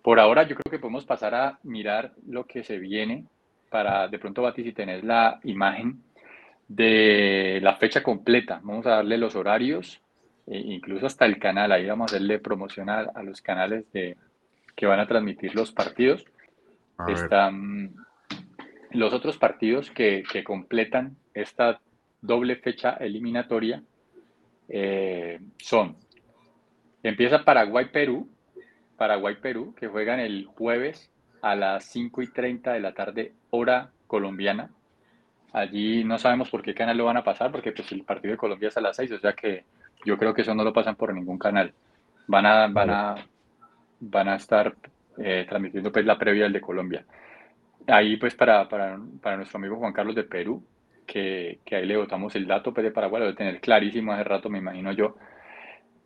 Por 0.02 0.20
ahora 0.20 0.44
yo 0.44 0.56
creo 0.56 0.72
que 0.72 0.80
podemos 0.80 1.06
pasar 1.06 1.36
a 1.36 1.60
mirar 1.64 2.14
lo 2.28 2.46
que 2.46 2.64
se 2.64 2.80
viene 2.80 3.26
para 3.72 4.10
de 4.10 4.20
pronto, 4.20 4.42
Bati, 4.42 4.64
si 4.64 4.74
tenés 4.74 5.04
la 5.04 5.40
imagen 5.46 6.04
de 6.68 7.60
la 7.64 7.78
fecha 7.78 8.04
completa. 8.04 8.60
Vamos 8.64 8.86
a 8.86 8.98
darle 8.98 9.18
los 9.18 9.36
horarios, 9.36 10.02
e 10.46 10.58
incluso 10.58 11.06
hasta 11.06 11.26
el 11.26 11.40
canal. 11.40 11.72
Ahí 11.72 11.88
vamos 11.88 12.12
a 12.12 12.18
darle 12.18 12.38
promoción 12.40 12.90
a, 12.90 13.12
los 13.24 13.42
canales 13.42 13.92
de, 13.94 14.18
que 14.76 14.86
van 14.86 15.00
a 15.00 15.08
transmitir 15.08 15.56
los 15.56 15.72
partidos. 15.72 16.26
Están 17.08 17.96
los 18.92 19.14
otros 19.14 19.38
partidos 19.38 19.90
que, 19.90 20.24
completan 20.44 21.16
esta 21.34 21.80
doble 22.22 22.58
fecha 22.58 22.92
eliminatoria 23.00 23.82
eh, 24.68 25.40
son, 25.58 25.98
empieza 27.02 27.44
Paraguay-Perú, 27.44 28.30
Paraguay-Perú, 28.98 29.74
que 29.76 29.88
juegan 29.88 30.20
el 30.20 30.46
jueves 30.46 31.10
a 31.42 31.56
las 31.56 31.86
5 31.86 32.22
y 32.22 32.32
30 32.32 32.74
de 32.74 32.80
la 32.80 32.94
tarde, 32.94 33.34
hora 33.50 33.92
colombiana. 34.08 34.70
Allí 35.54 36.04
no 36.04 36.18
sabemos 36.18 36.50
por 36.50 36.62
qué 36.62 36.74
canal 36.74 36.98
lo 36.98 37.06
van 37.06 37.18
a 37.18 37.24
pasar, 37.24 37.52
porque 37.52 37.72
pues 37.72 37.92
el 37.92 38.04
partido 38.04 38.32
de 38.32 38.38
Colombia 38.38 38.70
es 38.70 38.78
a 38.78 38.82
las 38.82 38.96
6, 38.96 39.12
o 39.14 39.20
sea 39.20 39.34
que 39.34 39.66
yo 40.06 40.18
creo 40.18 40.34
que 40.34 40.42
eso 40.42 40.56
no 40.56 40.64
lo 40.64 40.74
pasan 40.74 40.96
por 40.96 41.14
ningún 41.14 41.38
canal. 41.38 41.74
Van 42.28 42.46
a, 42.46 42.68
van 42.68 42.90
a, 42.90 43.16
van 44.00 44.30
a 44.30 44.36
estar 44.36 44.76
eh, 45.18 45.46
transmitiendo 45.48 45.92
pues 45.92 46.06
la 46.06 46.18
previa 46.18 46.44
del 46.44 46.54
de 46.54 46.62
Colombia 46.62 47.06
ahí 47.88 48.18
pues 48.18 48.36
para, 48.36 48.68
para, 48.68 49.00
para, 49.22 49.38
nuestro 49.38 49.58
amigo 49.58 49.78
Juan 49.78 49.94
Carlos 49.94 50.16
de 50.16 50.24
Perú, 50.24 50.64
que, 51.06 51.60
que 51.66 51.76
ahí 51.76 51.86
le 51.86 51.98
votamos 51.98 52.36
el 52.36 52.48
dato 52.48 52.74
pues, 52.74 52.84
de 52.84 52.92
Paraguay, 52.92 53.22
lo 53.22 53.26
debe 53.28 53.38
tener 53.38 53.60
clarísimo 53.60 54.14
hace 54.14 54.24
rato, 54.24 54.50
me 54.50 54.60
imagino 54.60 54.92
yo. 54.92 55.16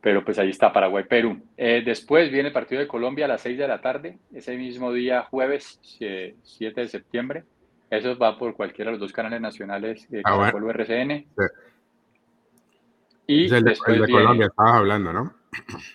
Pero 0.06 0.24
pues 0.24 0.38
ahí 0.38 0.51
está 0.51 0.72
Paraguay-Perú. 0.72 1.41
Eh, 1.58 1.82
después 1.84 2.32
viene 2.32 2.49
el 2.49 2.53
partido 2.53 2.80
de 2.80 2.88
Colombia 2.88 3.26
a 3.26 3.28
las 3.28 3.41
6 3.41 3.58
de 3.58 3.68
la 3.68 3.82
tarde, 3.82 4.20
ese 4.32 4.56
mismo 4.56 4.93
día, 4.93 5.24
jueves 5.24 5.80
7 5.82 6.36
de 6.80 6.88
septiembre. 6.88 7.43
Eso 7.89 8.16
va 8.16 8.38
por 8.38 8.53
cualquiera 8.53 8.91
de 8.91 8.97
los 8.97 8.99
dos 8.99 9.12
canales 9.12 9.41
nacionales, 9.41 10.08
eh, 10.12 10.22
ah, 10.24 10.51
bueno. 10.51 10.70
RCN. 10.70 11.26
Y 13.26 13.51
el 13.51 13.64
de, 13.64 13.78
el 13.88 14.01
de 14.01 14.12
Colombia, 14.12 14.45
estabas 14.45 14.76
hablando, 14.76 15.12
¿no? 15.12 15.34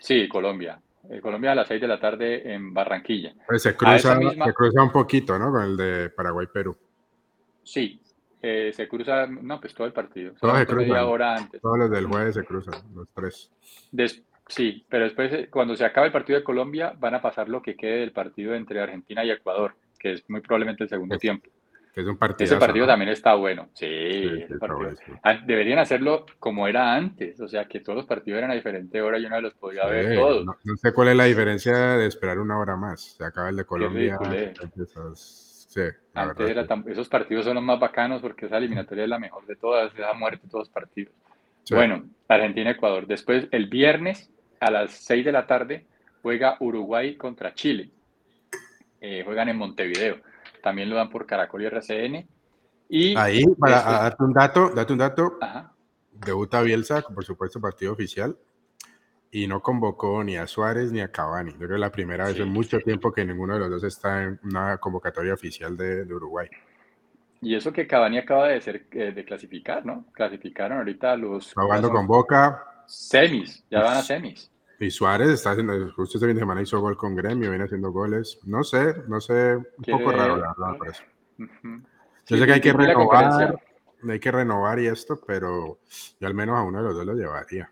Sí, 0.00 0.26
Colombia. 0.26 0.80
Eh, 1.08 1.20
Colombia 1.20 1.52
a 1.52 1.54
las 1.54 1.68
6 1.68 1.80
de 1.80 1.86
la 1.86 2.00
tarde 2.00 2.52
en 2.52 2.74
Barranquilla. 2.74 3.32
Pues 3.46 3.62
se, 3.62 3.76
cruza, 3.76 4.18
se 4.18 4.54
cruza 4.54 4.82
un 4.82 4.90
poquito, 4.90 5.38
¿no? 5.38 5.52
Con 5.52 5.62
el 5.62 5.76
de 5.76 6.10
Paraguay-Perú. 6.10 6.76
Sí, 7.62 8.02
eh, 8.42 8.72
se 8.74 8.88
cruza, 8.88 9.26
no, 9.26 9.60
pues 9.60 9.74
todo 9.74 9.86
el 9.86 9.92
partido. 9.92 10.32
Todos 10.40 10.58
se 10.58 10.66
cruzan. 10.66 11.04
Hora 11.04 11.36
antes. 11.36 11.60
Todos 11.60 11.78
los 11.78 11.90
del 11.90 12.06
jueves 12.06 12.34
se 12.34 12.44
cruzan, 12.44 12.74
los 12.94 13.08
tres. 13.14 13.50
sí, 14.48 14.84
pero 14.88 15.04
después, 15.04 15.32
eh, 15.32 15.48
cuando 15.50 15.76
se 15.76 15.84
acabe 15.84 16.06
el 16.06 16.12
partido 16.12 16.38
de 16.38 16.44
Colombia, 16.44 16.94
van 16.98 17.14
a 17.14 17.22
pasar 17.22 17.48
lo 17.48 17.60
que 17.60 17.76
quede 17.76 18.00
del 18.00 18.12
partido 18.12 18.54
entre 18.54 18.80
Argentina 18.80 19.24
y 19.24 19.30
Ecuador, 19.30 19.74
que 19.98 20.14
es 20.14 20.24
muy 20.28 20.40
probablemente 20.40 20.84
el 20.84 20.90
segundo 20.90 21.18
tiempo. 21.18 21.48
Ese 22.38 22.56
partido 22.56 22.86
también 22.86 23.10
está 23.10 23.34
bueno. 23.34 23.68
Sí, 23.74 24.46
ah, 25.22 25.34
deberían 25.44 25.80
hacerlo 25.80 26.24
como 26.38 26.68
era 26.68 26.94
antes, 26.94 27.40
o 27.40 27.48
sea, 27.48 27.66
que 27.66 27.80
todos 27.80 27.96
los 27.96 28.06
partidos 28.06 28.38
eran 28.38 28.52
a 28.52 28.54
diferente 28.54 29.02
hora 29.02 29.18
y 29.18 29.26
uno 29.26 29.40
los 29.40 29.54
podía 29.54 29.86
ver 29.86 30.14
todos. 30.14 30.44
No, 30.44 30.56
sé 30.76 30.92
cuál 30.92 31.08
es 31.08 31.16
la 31.16 31.24
diferencia 31.24 31.76
de 31.96 32.06
esperar 32.06 32.38
una 32.38 32.58
hora 32.58 32.76
más. 32.76 33.16
Se 33.16 33.24
acaba 33.24 33.50
el 33.50 33.56
de 33.56 33.64
Colombia. 33.64 34.18
Sí, 35.70 35.80
esos 36.86 37.08
partidos 37.08 37.44
son 37.46 37.54
los 37.54 37.64
más 37.64 37.80
bacanos 37.80 38.20
porque 38.20 38.46
esa 38.46 38.58
eliminatoria 38.58 39.04
es 39.04 39.10
la 39.10 39.18
mejor 39.18 39.46
de 39.46 39.56
todas, 39.56 39.92
esa 39.94 40.12
muerte 40.12 40.44
de 40.44 40.50
todos 40.50 40.66
los 40.66 40.74
partidos. 40.74 41.14
Bueno, 41.70 42.04
Argentina-Ecuador. 42.28 43.06
Después, 43.06 43.46
el 43.52 43.68
viernes 43.68 44.30
a 44.60 44.70
las 44.70 44.90
6 44.92 45.24
de 45.24 45.32
la 45.32 45.46
tarde, 45.46 45.86
juega 46.20 46.56
Uruguay 46.60 47.16
contra 47.16 47.54
Chile. 47.54 47.90
Eh, 49.00 49.22
juegan 49.24 49.48
en 49.48 49.56
Montevideo 49.56 50.20
también 50.60 50.88
lo 50.90 50.96
dan 50.96 51.10
por 51.10 51.26
Caracol 51.26 51.62
y 51.62 51.66
RCN. 51.66 52.28
Y 52.88 53.16
Ahí, 53.16 53.44
para 53.58 53.82
darte 53.82 54.24
un 54.24 54.32
dato, 54.32 54.70
date 54.70 54.92
un 54.92 54.98
dato, 54.98 55.38
debuta 56.12 56.62
Bielsa, 56.62 57.02
por 57.02 57.24
supuesto, 57.24 57.60
partido 57.60 57.92
oficial, 57.92 58.36
y 59.32 59.46
no 59.46 59.62
convocó 59.62 60.24
ni 60.24 60.36
a 60.36 60.46
Suárez 60.46 60.92
ni 60.92 61.00
a 61.00 61.10
Cavani. 61.10 61.52
Yo 61.52 61.58
creo 61.58 61.68
que 61.70 61.74
es 61.74 61.80
la 61.80 61.92
primera 61.92 62.26
vez 62.26 62.38
en 62.38 62.48
mucho 62.48 62.78
tiempo 62.80 63.12
que 63.12 63.24
ninguno 63.24 63.54
de 63.54 63.60
los 63.60 63.70
dos 63.70 63.84
está 63.84 64.24
en 64.24 64.40
una 64.42 64.78
convocatoria 64.78 65.34
oficial 65.34 65.76
de, 65.76 66.02
Uruguay. 66.12 66.48
Y 67.40 67.54
eso 67.54 67.72
que 67.72 67.86
Cavani 67.86 68.18
acaba 68.18 68.48
de 68.48 68.60
ser 68.60 68.86
eh, 68.90 69.12
de 69.12 69.24
clasificar, 69.24 69.86
¿no? 69.86 70.06
Clasificaron 70.12 70.78
ahorita 70.78 71.16
los. 71.16 71.54
Jugando 71.54 71.90
con 71.90 72.06
Boca. 72.06 72.64
Semis, 72.86 73.64
ya 73.70 73.82
van 73.82 73.98
a 73.98 74.02
semis. 74.02 74.50
Y 74.80 74.90
Suárez 74.90 75.28
está 75.28 75.52
haciendo, 75.52 75.92
justo 75.92 76.18
este 76.18 76.26
fin 76.26 76.34
de 76.34 76.40
semana 76.40 76.62
hizo 76.62 76.80
gol 76.80 76.96
con 76.96 77.14
Gremio, 77.14 77.50
viene 77.50 77.64
haciendo 77.64 77.92
goles. 77.92 78.40
No 78.44 78.64
sé, 78.64 78.94
no 79.08 79.20
sé, 79.20 79.56
un 79.56 79.84
poco 79.90 80.10
raro 80.10 80.36
la 80.36 80.48
verdad, 80.48 80.78
por 80.78 80.88
eso. 80.88 81.02
Yo 82.26 82.36
sé 82.36 82.46
que 82.46 82.52
hay 82.52 82.60
que 82.60 82.72
renovar, 82.72 83.60
hay 84.08 84.20
que 84.20 84.32
renovar 84.32 84.78
y 84.80 84.86
esto, 84.86 85.20
pero 85.26 85.78
yo 86.18 86.26
al 86.26 86.34
menos 86.34 86.58
a 86.58 86.62
uno 86.62 86.78
de 86.78 86.84
los 86.84 86.96
dos 86.96 87.06
lo 87.06 87.14
llevaría. 87.14 87.70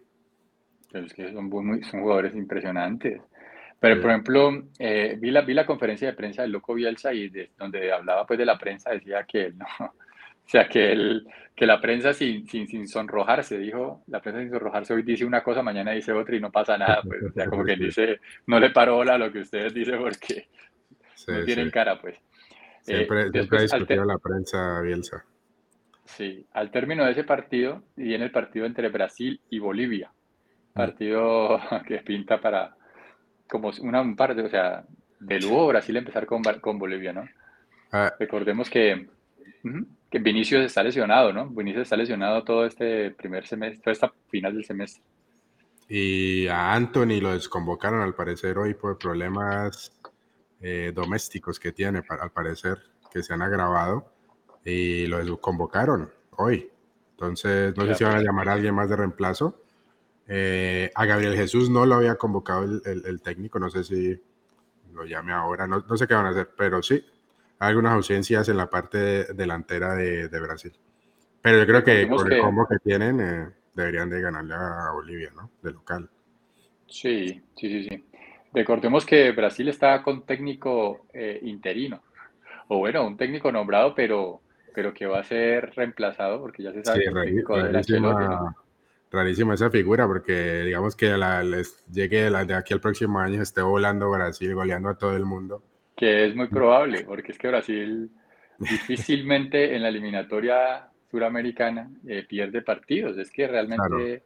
Que 0.91 1.33
son, 1.33 1.51
son 1.83 2.01
jugadores 2.01 2.35
impresionantes. 2.35 3.21
Pero, 3.81 4.01
por 4.01 4.11
ejemplo, 4.11 4.65
eh, 4.79 5.17
vi, 5.19 5.31
la, 5.31 5.43
vi 5.43 5.55
la 5.55 5.67
conferencia 5.67 6.09
de 6.09 6.15
prensa 6.15 6.43
del 6.43 6.53
Loco 6.53 6.75
Bielsa 6.75 7.13
y 7.13 7.29
de, 7.29 7.51
donde 7.57 7.93
hablaba 7.93 8.27
pues 8.27 8.39
de 8.39 8.47
la 8.47 8.59
prensa, 8.59 8.91
decía 8.91 9.25
que 9.25 9.53
no, 9.53 9.67
o 9.79 9.93
sea, 10.45 10.69
que, 10.69 10.91
el, 10.91 11.27
que 11.55 11.65
la 11.65 11.81
prensa 11.81 12.13
sin, 12.13 12.47
sin, 12.49 12.67
sin, 12.67 12.89
sonrojarse, 12.89 13.57
dijo, 13.57 14.03
la 14.09 14.21
prensa 14.21 14.41
sin 14.41 14.51
sonrojarse 14.51 14.95
hoy 14.95 15.03
dice 15.03 15.25
una 15.25 15.45
cosa, 15.45 15.63
mañana 15.63 15.93
dice 15.93 16.13
otra 16.13 16.35
y 16.35 16.41
no 16.41 16.51
pasa 16.51 16.77
nada. 16.77 17.03
Pues, 17.03 17.23
o 17.23 17.33
sea, 17.33 17.47
como 17.47 17.65
que 17.65 17.77
dice, 17.77 18.19
no 18.47 18.59
le 18.59 18.71
paro 18.71 18.97
bola 18.97 19.15
a 19.15 19.19
lo 19.19 19.31
que 19.31 19.41
ustedes 19.41 19.73
dicen 19.73 20.01
porque 20.01 20.49
no 21.29 21.45
tienen 21.45 21.71
cara, 21.71 22.01
pues. 22.01 22.17
Siempre, 22.83 23.27
eh, 23.27 23.31
siempre 23.33 23.59
ha 23.59 23.63
discutido 23.63 24.05
la 24.05 24.19
prensa 24.19 24.81
Bielsa. 24.81 25.25
Sí, 26.05 26.47
al 26.55 26.71
término 26.71 27.05
de 27.05 27.13
ese 27.13 27.23
partido 27.23 27.85
viene 27.95 28.25
el 28.25 28.31
partido 28.31 28.65
entre 28.65 28.89
Brasil 28.89 29.41
y 29.51 29.59
Bolivia. 29.59 30.11
Partido 30.79 31.61
que 31.87 31.99
pinta 31.99 32.41
para 32.41 32.75
como 33.49 33.71
una, 33.81 34.01
un 34.03 34.17
o 34.19 34.49
sea, 34.49 34.85
de 35.21 35.41
lujo 35.41 35.69
Brasil 35.69 35.97
empezar 35.97 36.27
con, 36.27 36.43
con 36.61 36.79
Bolivia, 36.79 37.13
¿no? 37.13 37.29
Ah. 37.93 38.13
Recordemos 38.19 38.69
que 38.69 39.09
que 40.11 40.19
Vinicius 40.19 40.65
está 40.65 40.83
lesionado, 40.83 41.33
¿no? 41.33 41.49
Vinicius 41.49 41.83
está 41.83 41.97
lesionado 41.97 42.43
todo 42.45 42.65
este 42.65 43.11
primer 43.11 43.47
semestre, 43.47 43.83
toda 43.83 43.93
esta 43.93 44.13
final 44.29 44.55
del 44.55 44.65
semestre. 44.65 45.03
Y 45.89 46.47
a 46.49 46.75
Anthony 46.75 47.21
lo 47.21 47.33
desconvocaron 47.33 48.01
al 48.01 48.15
parecer 48.15 48.59
hoy 48.59 48.75
por 48.75 48.99
problemas 48.99 49.93
eh, 50.61 50.93
domésticos 50.95 51.59
que 51.59 51.73
tiene, 51.73 52.03
al 52.09 52.31
parecer, 52.31 52.79
que 53.11 53.23
se 53.23 53.33
han 53.33 53.43
agravado. 53.43 54.13
Y 54.65 55.07
lo 55.07 55.19
desconvocaron 55.19 56.11
hoy. 56.37 56.71
Entonces, 57.13 57.77
no 57.77 57.87
sé 57.87 57.95
si 57.95 58.05
van 58.05 58.17
a 58.17 58.23
llamar 58.23 58.49
a 58.49 58.53
alguien 58.55 58.75
más 58.75 58.89
de 58.89 58.97
reemplazo. 58.97 59.63
Eh, 60.31 60.91
a 60.95 61.07
Gabriel 61.07 61.35
Jesús 61.35 61.71
no 61.71 61.87
lo 61.87 61.95
había 61.95 62.17
convocado 62.17 62.63
el, 62.85 63.23
técnico, 63.23 63.59
no 63.59 63.71
sé 63.71 63.83
si 63.83 64.21
lo 64.93 65.05
llame 65.07 65.33
ahora, 65.33 65.67
no, 65.67 65.83
no 65.89 65.97
sé 65.97 66.07
qué 66.07 66.13
van 66.13 66.27
a 66.27 66.31
hacer, 66.31 66.51
pero 66.55 66.83
sí, 66.83 67.03
algunas 67.59 67.95
ausencias 67.95 68.49
en 68.51 68.59
la 68.59 68.69
parte 68.69 69.33
delantera 69.33 69.95
de, 69.95 70.29
Brasil. 70.29 70.73
Pero 71.41 71.59
yo 71.59 71.67
creo 71.67 71.83
que 71.85 72.07
con 72.09 72.31
el 72.31 72.41
combo 72.41 72.67
que 72.69 72.79
tienen 72.79 73.21
eh, 73.21 73.49
deberían 73.75 74.11
de 74.11 74.21
ganarle 74.21 74.55
a 74.55 74.91
Bolivia, 74.93 75.31
¿no? 75.35 75.51
De 75.63 75.73
local. 75.73 76.11
Sí, 76.87 77.43
sí, 77.57 77.69
sí, 77.69 77.89
sí. 77.89 78.05
Recordemos 78.53 79.07
que 79.07 79.33
Brasil 79.33 79.69
está 79.69 80.03
con 80.03 80.27
técnico 80.27 81.07
eh, 81.13 81.39
interino, 81.43 82.03
o 82.69 82.79
bueno, 82.79 83.07
un 83.07 83.17
técnico 83.17 83.51
nombrado, 83.51 83.95
pero, 83.95 84.43
pero 84.75 84.93
que 84.93 85.07
va 85.07 85.21
a 85.21 85.25
ser 85.25 85.73
reemplazado 85.75 86.41
porque 86.41 86.63
ya 86.63 86.73
se 86.73 86.85
sabe 86.85 87.01
que 87.01 87.09
el 87.09 87.15
técnico 87.15 87.57
rarísima, 87.57 88.55
rarísima 89.11 89.55
esa 89.55 89.71
figura, 89.71 90.07
porque 90.07 90.63
digamos 90.65 90.97
que 90.97 91.17
la, 91.17 91.43
les 91.43 91.85
llegue 91.87 92.31
de 92.31 92.55
aquí 92.55 92.75
al 92.75 92.81
próximo 92.81 93.19
año 93.19 93.43
esté 93.43 93.63
volando 93.63 94.11
Brasil, 94.11 94.55
goleando 94.55 94.91
a 94.91 94.99
todo 94.99 95.17
el 95.17 95.25
mundo. 95.25 95.63
Que 95.97 96.27
es 96.27 96.35
muy 96.35 96.49
probable, 96.49 97.05
porque 97.05 97.33
es 97.33 97.39
que 97.39 97.49
Brasil 97.49 98.11
difícilmente 98.59 99.75
en 99.75 99.83
la 99.83 99.89
eliminatoria 99.89 100.89
suramericana 101.11 101.91
eh, 102.07 102.25
pierde 102.29 102.63
partidos. 102.63 103.17
Es 103.19 103.31
que 103.31 103.47
realmente 103.47 104.23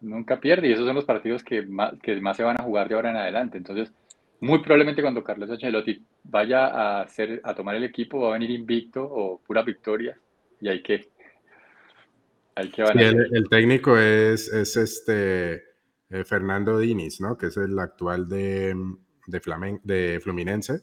nunca 0.00 0.40
pierde 0.40 0.68
y 0.68 0.72
esos 0.72 0.86
son 0.86 0.96
los 0.96 1.04
partidos 1.04 1.42
que 1.42 1.62
más, 1.62 1.94
que 2.02 2.20
más 2.20 2.36
se 2.36 2.42
van 2.42 2.60
a 2.60 2.64
jugar 2.64 2.88
de 2.88 2.94
ahora 2.94 3.10
en 3.10 3.16
adelante. 3.16 3.58
Entonces, 3.58 3.92
muy 4.40 4.60
probablemente 4.60 5.02
cuando 5.02 5.24
Carlos 5.24 5.50
Ancelotti 5.50 6.04
vaya 6.24 6.66
a, 6.66 7.02
hacer, 7.02 7.40
a 7.44 7.54
tomar 7.54 7.76
el 7.76 7.84
equipo 7.84 8.20
va 8.20 8.30
a 8.30 8.32
venir 8.32 8.50
invicto 8.50 9.02
o 9.02 9.40
pura 9.40 9.62
victoria 9.62 10.16
y 10.60 10.68
hay 10.68 10.82
que... 10.82 11.08
Que 12.54 13.08
el, 13.08 13.48
técnico 13.48 13.96
es, 13.96 14.48
es 14.48 14.76
este 14.76 15.54
eh, 16.10 16.24
Fernando 16.24 16.78
Diniz, 16.78 17.20
¿no? 17.20 17.38
Que 17.38 17.46
es 17.46 17.56
el 17.56 17.78
actual 17.78 18.28
de, 18.28 18.76
de, 19.26 19.40
Flamen, 19.40 19.80
de 19.84 20.20
Fluminense. 20.22 20.82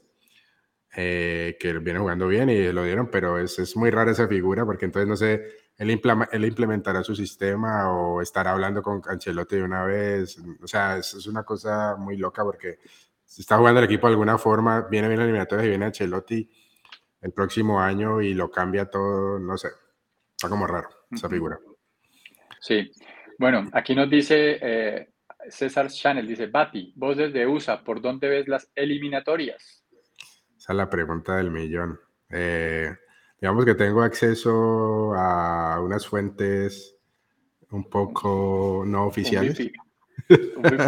Eh, 0.96 1.56
que 1.60 1.78
viene 1.78 2.00
jugando 2.00 2.26
bien 2.26 2.50
y 2.50 2.72
lo 2.72 2.82
dieron, 2.82 3.08
pero 3.12 3.38
es, 3.38 3.60
es 3.60 3.76
muy 3.76 3.90
rara 3.90 4.10
esa 4.10 4.26
figura 4.26 4.66
porque 4.66 4.86
entonces 4.86 5.08
no 5.08 5.16
sé, 5.16 5.46
él, 5.76 6.00
él, 6.32 6.44
implementará 6.44 7.04
su 7.04 7.14
sistema 7.14 7.92
o 7.92 8.20
estará 8.20 8.50
hablando 8.50 8.82
con 8.82 9.00
Ancelotti 9.06 9.54
de 9.54 9.62
una 9.62 9.84
vez. 9.84 10.36
O 10.60 10.66
sea, 10.66 10.98
es, 10.98 11.14
es, 11.14 11.28
una 11.28 11.44
cosa 11.44 11.94
muy 11.96 12.16
loca 12.16 12.42
porque 12.42 12.80
si 13.24 13.42
está 13.42 13.56
jugando 13.56 13.78
el 13.78 13.86
equipo 13.86 14.08
de 14.08 14.14
alguna 14.14 14.36
forma, 14.36 14.88
viene 14.90 15.06
bien 15.06 15.20
eliminatoria 15.20 15.64
y 15.64 15.68
viene 15.68 15.84
Ancelotti 15.86 16.50
el 17.20 17.32
próximo 17.32 17.80
año 17.80 18.20
y 18.20 18.34
lo 18.34 18.50
cambia 18.50 18.90
todo, 18.90 19.38
no 19.38 19.56
sé, 19.56 19.68
está 20.40 20.48
como 20.48 20.66
raro 20.66 20.88
esa 21.10 21.28
figura. 21.28 21.58
Sí, 22.60 22.90
bueno, 23.38 23.68
aquí 23.74 23.94
nos 23.94 24.08
dice 24.08 24.58
eh, 24.62 25.10
César 25.50 25.88
Chanel, 25.88 26.26
dice, 26.26 26.46
Bati, 26.46 26.94
vos 26.96 27.14
desde 27.14 27.46
USA, 27.46 27.84
¿por 27.84 28.00
dónde 28.00 28.26
ves 28.26 28.48
las 28.48 28.70
eliminatorias? 28.74 29.84
Esa 30.56 30.72
es 30.72 30.76
la 30.76 30.88
pregunta 30.88 31.36
del 31.36 31.50
millón. 31.50 32.00
Eh, 32.30 32.90
digamos 33.38 33.66
que 33.66 33.74
tengo 33.74 34.02
acceso 34.02 35.12
a 35.14 35.78
unas 35.82 36.06
fuentes 36.06 36.96
un 37.70 37.90
poco 37.90 38.82
no 38.86 39.06
oficiales. 39.06 39.58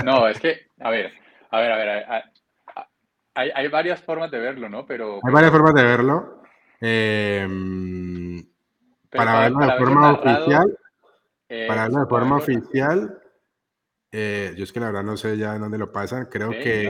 No, 0.05 0.28
es 0.28 0.40
que, 0.40 0.66
a 0.78 0.90
ver, 0.90 1.12
a 1.50 1.61
ver, 1.61 1.72
a 1.72 1.76
ver, 1.76 2.07
hay, 3.34 3.50
hay 3.55 3.68
varias 3.68 4.00
formas 4.03 4.30
de 4.30 4.38
verlo, 4.38 4.68
¿no? 4.68 4.86
Pero, 4.86 5.20
hay 5.22 5.32
varias 5.32 5.53
formas 5.53 5.74
de 5.74 5.82
verlo. 5.82 6.42
Em, 6.80 8.51
para, 9.12 9.40
verlo 9.40 9.60
de 9.60 9.78
forma 9.78 10.12
oficial, 10.12 10.78
para 11.68 11.82
verlo 11.82 12.00
de 12.00 12.06
forma 12.06 12.36
oficial, 12.36 13.22
eh, 14.10 14.54
yo 14.56 14.64
es 14.64 14.72
que 14.72 14.80
la 14.80 14.86
verdad 14.86 15.04
no 15.04 15.16
sé 15.16 15.38
ya 15.38 15.58
dónde 15.58 15.78
lo 15.78 15.90
pasan. 15.90 16.26
Creo 16.26 16.50
que, 16.50 16.86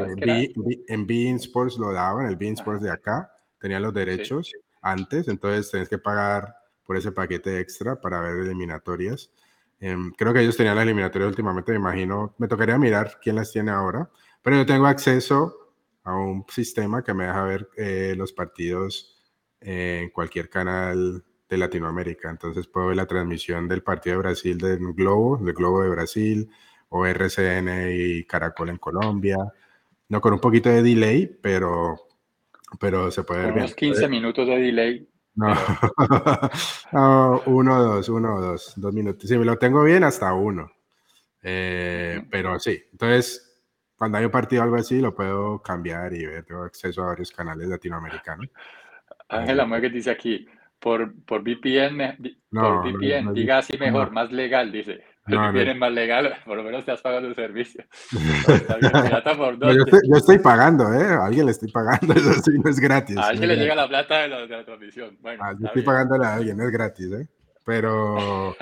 en 0.88 1.06
Bean 1.06 1.36
Sports 1.36 1.78
lo 1.78 1.92
daban, 1.92 2.26
el 2.26 2.36
Bean 2.36 2.54
Sports 2.54 2.82
de 2.82 2.90
acá, 2.90 3.32
tenía 3.58 3.78
los 3.78 3.94
derechos 3.94 4.52
antes, 4.82 5.28
entonces 5.28 5.70
tenés 5.70 5.88
que 5.88 5.98
pagar 5.98 6.56
por 6.84 6.96
ese 6.96 7.12
paquete 7.12 7.60
extra 7.60 8.00
para 8.00 8.20
ver 8.20 8.40
eliminatorias. 8.40 9.30
Em, 9.78 10.12
creo 10.12 10.32
que 10.32 10.40
ellos 10.40 10.56
tenían 10.56 10.76
las 10.76 10.84
eliminatorias 10.84 11.28
últimamente, 11.28 11.72
me 11.72 11.78
imagino. 11.78 12.34
Me 12.38 12.48
tocaría 12.48 12.78
mirar 12.78 13.18
quién 13.22 13.36
las 13.36 13.52
tiene 13.52 13.70
ahora, 13.70 14.10
pero 14.42 14.56
yo 14.56 14.66
tengo 14.66 14.86
acceso 14.86 15.74
a 16.04 16.14
un 16.16 16.44
sistema 16.48 17.02
que 17.02 17.14
me 17.14 17.24
deja 17.26 17.44
ver 17.44 17.68
eh, 17.76 18.14
los 18.16 18.32
partidos 18.32 19.16
en 19.60 20.10
cualquier 20.10 20.50
canal 20.50 21.24
de 21.52 21.58
Latinoamérica. 21.58 22.30
Entonces 22.30 22.66
puedo 22.66 22.86
ver 22.88 22.96
la 22.96 23.06
transmisión 23.06 23.68
del 23.68 23.82
partido 23.82 24.16
de 24.16 24.22
Brasil 24.22 24.56
del 24.56 24.94
Globo, 24.94 25.36
del 25.36 25.54
Globo 25.54 25.82
de 25.82 25.90
Brasil, 25.90 26.50
o 26.88 27.04
RCN 27.04 27.90
y 27.92 28.24
Caracol 28.24 28.70
en 28.70 28.78
Colombia. 28.78 29.36
No 30.08 30.20
con 30.22 30.32
un 30.32 30.40
poquito 30.40 30.70
de 30.70 30.82
delay, 30.82 31.26
pero, 31.26 32.08
pero 32.80 33.10
se 33.10 33.22
puede 33.22 33.44
ver 33.44 33.52
unos 33.52 33.74
15 33.74 34.08
minutos 34.08 34.46
de 34.46 34.56
delay. 34.58 35.08
No. 36.92 37.42
uno, 37.46 37.82
dos, 37.82 38.08
uno, 38.10 38.38
dos, 38.38 38.74
dos 38.76 38.92
minutos. 38.92 39.26
Si 39.26 39.38
me 39.38 39.46
lo 39.46 39.56
tengo 39.56 39.82
bien, 39.82 40.04
hasta 40.04 40.34
uno. 40.34 40.70
Eh, 41.42 42.22
pero 42.30 42.58
sí, 42.58 42.82
entonces, 42.92 43.62
cuando 43.96 44.18
hay 44.18 44.26
un 44.26 44.30
partido 44.30 44.62
algo 44.62 44.76
así, 44.76 45.00
lo 45.00 45.14
puedo 45.14 45.62
cambiar 45.62 46.12
y 46.12 46.26
ver. 46.26 46.44
Tengo 46.44 46.64
acceso 46.64 47.02
a 47.02 47.06
varios 47.06 47.30
canales 47.30 47.66
latinoamericanos. 47.66 48.48
Ángela 49.26 49.80
que 49.80 49.88
dice 49.88 50.10
aquí, 50.10 50.46
por, 50.82 51.14
por 51.24 51.42
VPN, 51.42 52.18
por 52.50 52.84
VPN 52.84 53.32
diga 53.32 53.58
así 53.58 53.78
mejor, 53.78 54.10
más 54.10 54.32
legal, 54.32 54.72
dice. 54.72 55.04
No, 55.28 55.52
no. 55.52 55.74
más 55.76 55.92
legal, 55.92 56.34
por 56.44 56.56
lo 56.56 56.64
menos 56.64 56.84
te 56.84 56.90
has 56.90 57.00
pagado 57.00 57.28
el 57.28 57.36
servicio. 57.36 57.84
yo, 58.10 60.16
estoy, 60.16 60.40
pagando, 60.40 60.92
¿eh? 60.92 61.06
A 61.06 61.26
alguien 61.26 61.46
le 61.46 61.52
estoy 61.52 61.70
pagando, 61.70 62.12
eso 62.14 62.32
sí, 62.42 62.58
no 62.58 62.68
es 62.68 62.80
gratis. 62.80 63.16
A 63.16 63.28
alguien 63.28 63.48
le 63.48 63.56
llega 63.56 63.76
la 63.76 63.86
plata 63.86 64.22
de 64.22 64.28
la, 64.28 64.40
de 64.40 64.48
la 64.48 64.64
transmisión. 64.64 65.16
Bueno, 65.20 65.40
ah, 65.44 65.54
yo 65.56 65.68
estoy 65.68 65.82
pagándole 65.82 66.26
a 66.26 66.34
alguien, 66.34 66.56
no 66.56 66.64
es 66.64 66.72
gratis, 66.72 67.12
¿eh? 67.12 67.28
Pero, 67.64 68.56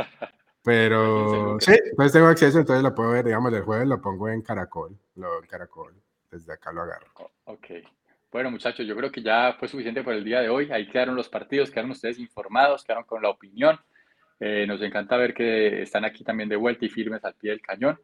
pero, 0.63 1.59
sí, 1.59 1.73
entonces 1.73 2.13
tengo 2.13 2.27
acceso, 2.27 2.59
entonces 2.59 2.85
lo 2.85 2.95
puedo 2.95 3.13
ver, 3.13 3.25
digamos, 3.25 3.51
el 3.55 3.63
jueves 3.63 3.89
lo 3.89 4.03
pongo 4.03 4.29
en 4.29 4.43
Caracol, 4.43 4.95
lo 5.15 5.43
en 5.43 5.49
Caracol, 5.49 5.95
desde 6.31 6.53
acá 6.53 6.71
lo 6.71 6.83
agarro. 6.83 7.07
ok. 7.45 7.67
Bueno, 8.33 8.51
muchachos, 8.53 8.87
yo 8.87 8.95
creo 8.95 9.11
que 9.11 9.23
ya 9.23 9.57
fue 9.59 9.67
suficiente 9.67 10.05
por 10.05 10.15
el 10.15 10.23
día 10.23 10.41
de 10.41 10.49
hoy. 10.49 10.71
Ahí 10.71 10.87
quedaron 10.87 11.17
los 11.17 11.29
partidos, 11.29 11.69
quedaron 11.69 11.91
ustedes 11.91 12.19
informados, 12.21 12.85
quedaron 12.85 13.05
con 13.05 13.21
la 13.23 13.29
opinión. 13.29 13.77
Eh, 14.39 14.67
nos 14.69 14.81
encanta 14.83 15.17
ver 15.17 15.35
que 15.35 15.83
están 15.83 16.05
aquí 16.05 16.23
también 16.23 16.49
de 16.49 16.55
vuelta 16.55 16.85
y 16.85 16.89
firmes 16.89 17.25
al 17.25 17.35
pie 17.35 17.51
del 17.51 17.61
cañón. 17.61 17.99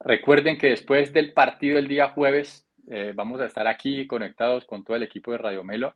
Recuerden 0.00 0.58
que 0.58 0.68
después 0.68 1.10
del 1.12 1.32
partido 1.32 1.78
el 1.78 1.88
día 1.88 2.10
jueves 2.10 2.68
eh, 2.88 3.12
vamos 3.14 3.40
a 3.40 3.46
estar 3.46 3.66
aquí 3.66 4.06
conectados 4.06 4.66
con 4.66 4.84
todo 4.84 4.96
el 4.96 5.02
equipo 5.02 5.32
de 5.32 5.38
Radio 5.38 5.64
Melo 5.64 5.94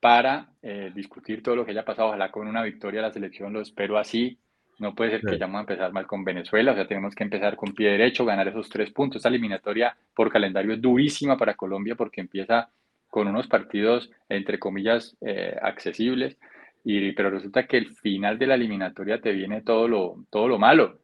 para 0.00 0.48
eh, 0.62 0.90
discutir 0.94 1.42
todo 1.42 1.54
lo 1.54 1.66
que 1.66 1.72
haya 1.72 1.84
pasado. 1.84 2.08
Ojalá 2.08 2.30
con 2.30 2.48
una 2.48 2.62
victoria 2.62 3.02
de 3.02 3.08
la 3.08 3.12
selección, 3.12 3.52
lo 3.52 3.60
espero 3.60 3.98
así. 3.98 4.38
No 4.78 4.94
puede 4.94 5.10
ser 5.10 5.20
que 5.20 5.38
ya 5.38 5.44
vamos 5.44 5.58
a 5.58 5.72
empezar 5.72 5.92
mal 5.92 6.06
con 6.06 6.24
Venezuela, 6.24 6.72
o 6.72 6.74
sea, 6.74 6.88
tenemos 6.88 7.14
que 7.14 7.22
empezar 7.22 7.56
con 7.56 7.74
pie 7.74 7.90
derecho, 7.90 8.24
ganar 8.24 8.48
esos 8.48 8.70
tres 8.70 8.90
puntos. 8.90 9.16
Esta 9.16 9.28
eliminatoria 9.28 9.94
por 10.14 10.32
calendario 10.32 10.72
es 10.72 10.80
durísima 10.80 11.36
para 11.36 11.54
Colombia 11.54 11.94
porque 11.94 12.22
empieza 12.22 12.70
con 13.12 13.28
unos 13.28 13.46
partidos, 13.46 14.10
entre 14.30 14.58
comillas, 14.58 15.14
accesibles 15.60 16.38
y, 16.84 17.12
pero 17.12 17.30
resulta 17.30 17.66
que 17.66 17.78
el 17.78 17.94
final 17.96 18.38
de 18.38 18.46
la 18.46 18.54
eliminatoria 18.54 19.20
te 19.20 19.32
viene 19.32 19.62
todo 19.62 19.86
lo, 19.86 20.24
todo 20.30 20.48
lo 20.48 20.58
malo. 20.58 20.98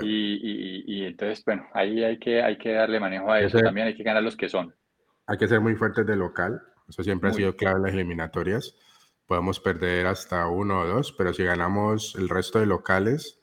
Y, 0.00 0.84
y, 0.86 1.04
entonces, 1.04 1.44
bueno, 1.44 1.66
ahí 1.74 2.04
hay 2.04 2.18
que, 2.18 2.40
hay 2.40 2.56
que 2.56 2.72
darle 2.72 3.00
manejo 3.00 3.32
a 3.32 3.40
eso 3.40 3.58
también, 3.58 3.88
hay 3.88 3.96
que 3.96 4.04
ganar 4.04 4.22
los 4.22 4.36
que 4.36 4.48
son. 4.48 4.72
Hay 5.26 5.38
que 5.38 5.48
ser 5.48 5.60
muy 5.60 5.74
fuertes 5.74 6.06
de 6.06 6.14
local, 6.14 6.62
eso 6.88 7.02
siempre 7.02 7.30
ha 7.30 7.32
sido 7.32 7.56
clave 7.56 7.78
en 7.78 7.82
las 7.82 7.92
eliminatorias. 7.92 8.76
Podemos 9.26 9.58
perder 9.58 10.06
hasta 10.06 10.46
uno 10.46 10.82
o 10.82 10.86
dos, 10.86 11.12
pero 11.12 11.32
si 11.32 11.42
ganamos 11.42 12.14
el 12.16 12.28
resto 12.28 12.60
de 12.60 12.66
locales, 12.66 13.40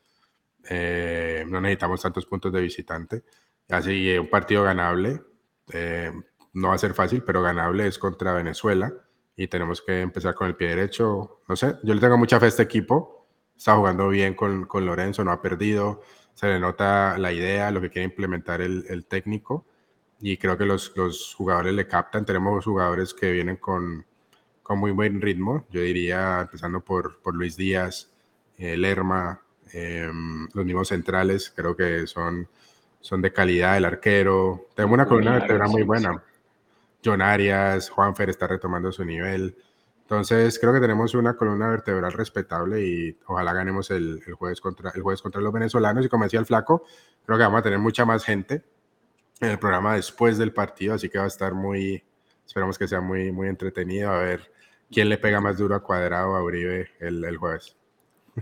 eh, 0.70 1.44
no 1.48 1.60
necesitamos 1.60 2.02
tantos 2.02 2.26
puntos 2.26 2.54
de 2.54 2.62
visitante. 2.62 3.24
Así, 3.70 4.18
un 4.18 4.30
partido 4.30 4.64
ganable, 4.64 5.22
eh, 5.74 6.12
no 6.54 6.70
va 6.70 6.76
a 6.76 6.80
ser 6.80 6.94
fácil, 6.94 7.24
pero 7.24 7.42
ganable 7.42 7.88
es 7.88 7.98
contra 8.00 8.34
Venezuela 8.34 8.94
y 9.40 9.48
tenemos 9.48 9.82
que 9.82 10.02
empezar 10.02 10.36
con 10.36 10.48
el 10.48 10.56
pie 10.58 10.68
derecho. 10.68 11.40
No 11.48 11.56
sé, 11.56 11.78
yo 11.84 11.94
le 11.94 12.02
tengo 12.02 12.18
mucha 12.18 12.42
fe 12.42 12.46
a 12.48 12.50
este 12.50 12.64
equipo. 12.64 13.26
Está 13.56 13.76
jugando 13.78 14.10
bien 14.10 14.34
con, 14.34 14.66
con 14.66 14.86
Lorenzo, 14.86 15.24
no 15.24 15.32
ha 15.32 15.42
perdido. 15.42 16.02
Se 16.34 16.48
le 16.48 16.60
nota 16.60 17.18
la 17.18 17.32
idea, 17.32 17.72
lo 17.72 17.80
que 17.80 17.90
quiere 17.90 18.04
implementar 18.04 18.60
el, 18.60 18.86
el 18.90 19.06
técnico. 19.06 19.66
Y 20.20 20.36
creo 20.36 20.58
que 20.58 20.66
los, 20.66 20.92
los, 20.98 21.34
jugadores 21.36 21.74
le 21.74 21.88
captan. 21.88 22.26
Tenemos 22.26 22.66
jugadores 22.66 23.14
que 23.14 23.32
vienen 23.32 23.56
con, 23.56 24.06
con 24.62 24.78
muy 24.78 24.92
buen 24.92 25.22
ritmo. 25.22 25.66
Yo 25.70 25.80
diría, 25.80 26.42
empezando 26.42 26.82
por, 26.82 27.22
por 27.22 27.34
Luis 27.34 27.56
Díaz, 27.56 28.12
eh, 28.58 28.76
Lerma, 28.76 29.42
em, 29.72 30.50
los 30.54 30.66
mismos 30.66 30.90
centrales, 30.90 31.54
creo 31.56 31.78
que 31.78 32.08
son, 32.08 32.50
son 33.00 33.22
de 33.22 33.32
calidad. 33.32 33.78
El 33.78 33.86
arquero. 33.86 34.68
Tenemos 34.76 34.96
una 34.96 35.06
columna 35.06 35.32
vertebral 35.32 35.70
muy 35.70 35.84
buena. 35.84 36.22
John 37.04 37.22
Arias, 37.22 37.90
Juanfer 37.90 38.30
está 38.30 38.48
retomando 38.48 38.92
su 38.92 39.06
nivel. 39.06 39.56
Entonces, 40.02 40.58
creo 40.60 40.74
que 40.74 40.80
tenemos 40.80 41.14
una 41.14 41.36
columna 41.36 41.70
vertebral 41.70 42.12
respetable 42.12 42.84
y 42.84 43.18
ojalá 43.28 43.54
ganemos 43.54 43.92
el, 43.92 44.22
jueves, 44.34 44.60
contra, 44.60 44.92
el 44.96 45.02
jueves 45.02 45.22
contra 45.22 45.40
los 45.40 45.54
venezolanos. 45.54 46.06
Y 46.06 46.10
como 46.10 46.24
decía 46.24 46.40
el 46.40 46.46
Flaco, 46.46 46.84
creo 47.26 47.38
que 47.38 47.44
vamos 47.44 47.60
a 47.60 47.64
tener 47.64 47.80
mucha 47.80 48.06
más 48.06 48.24
gente 48.26 48.64
en 49.40 49.50
el 49.50 49.60
programa 49.60 49.96
después 49.96 50.38
del 50.38 50.52
partido, 50.52 50.96
así 50.96 51.10
que 51.10 51.20
va 51.20 51.26
a 51.26 51.28
estar 51.28 51.54
muy, 51.54 52.04
esperamos 52.46 52.78
que 52.78 52.88
sea 52.88 53.02
muy, 53.02 53.32
muy 53.32 53.48
entretenido 53.48 54.12
a 54.12 54.18
ver 54.18 54.52
quién 54.92 55.08
le 55.08 55.18
pega 55.18 55.40
más 55.40 55.58
duro 55.58 55.76
a 55.76 55.84
Cuadrado 55.84 56.36
a 56.36 56.44
Uribe 56.44 56.90
el, 57.00 57.24
el 57.24 57.38
jueves. 57.38 57.78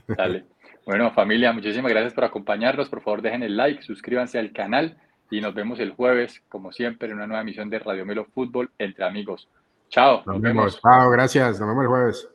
Dale. 0.07 0.45
Bueno, 0.85 1.11
familia, 1.11 1.51
muchísimas 1.51 1.91
gracias 1.91 2.13
por 2.13 2.23
acompañarnos. 2.23 2.87
Por 2.87 3.01
favor, 3.01 3.21
dejen 3.21 3.43
el 3.43 3.57
like, 3.57 3.83
suscríbanse 3.83 4.39
al 4.39 4.53
canal 4.53 4.97
y 5.29 5.41
nos 5.41 5.53
vemos 5.53 5.79
el 5.79 5.91
jueves, 5.91 6.41
como 6.49 6.71
siempre, 6.71 7.09
en 7.09 7.15
una 7.15 7.27
nueva 7.27 7.41
emisión 7.41 7.69
de 7.69 7.79
Radio 7.79 8.05
Melo 8.05 8.25
Fútbol 8.25 8.69
entre 8.77 9.05
amigos. 9.05 9.49
Chao. 9.89 10.23
Nos, 10.25 10.41
vemos. 10.41 10.79
Chao, 10.81 11.09
gracias. 11.09 11.59
Nos 11.59 11.69
vemos 11.69 11.83
el 11.83 11.89
jueves. 11.89 12.29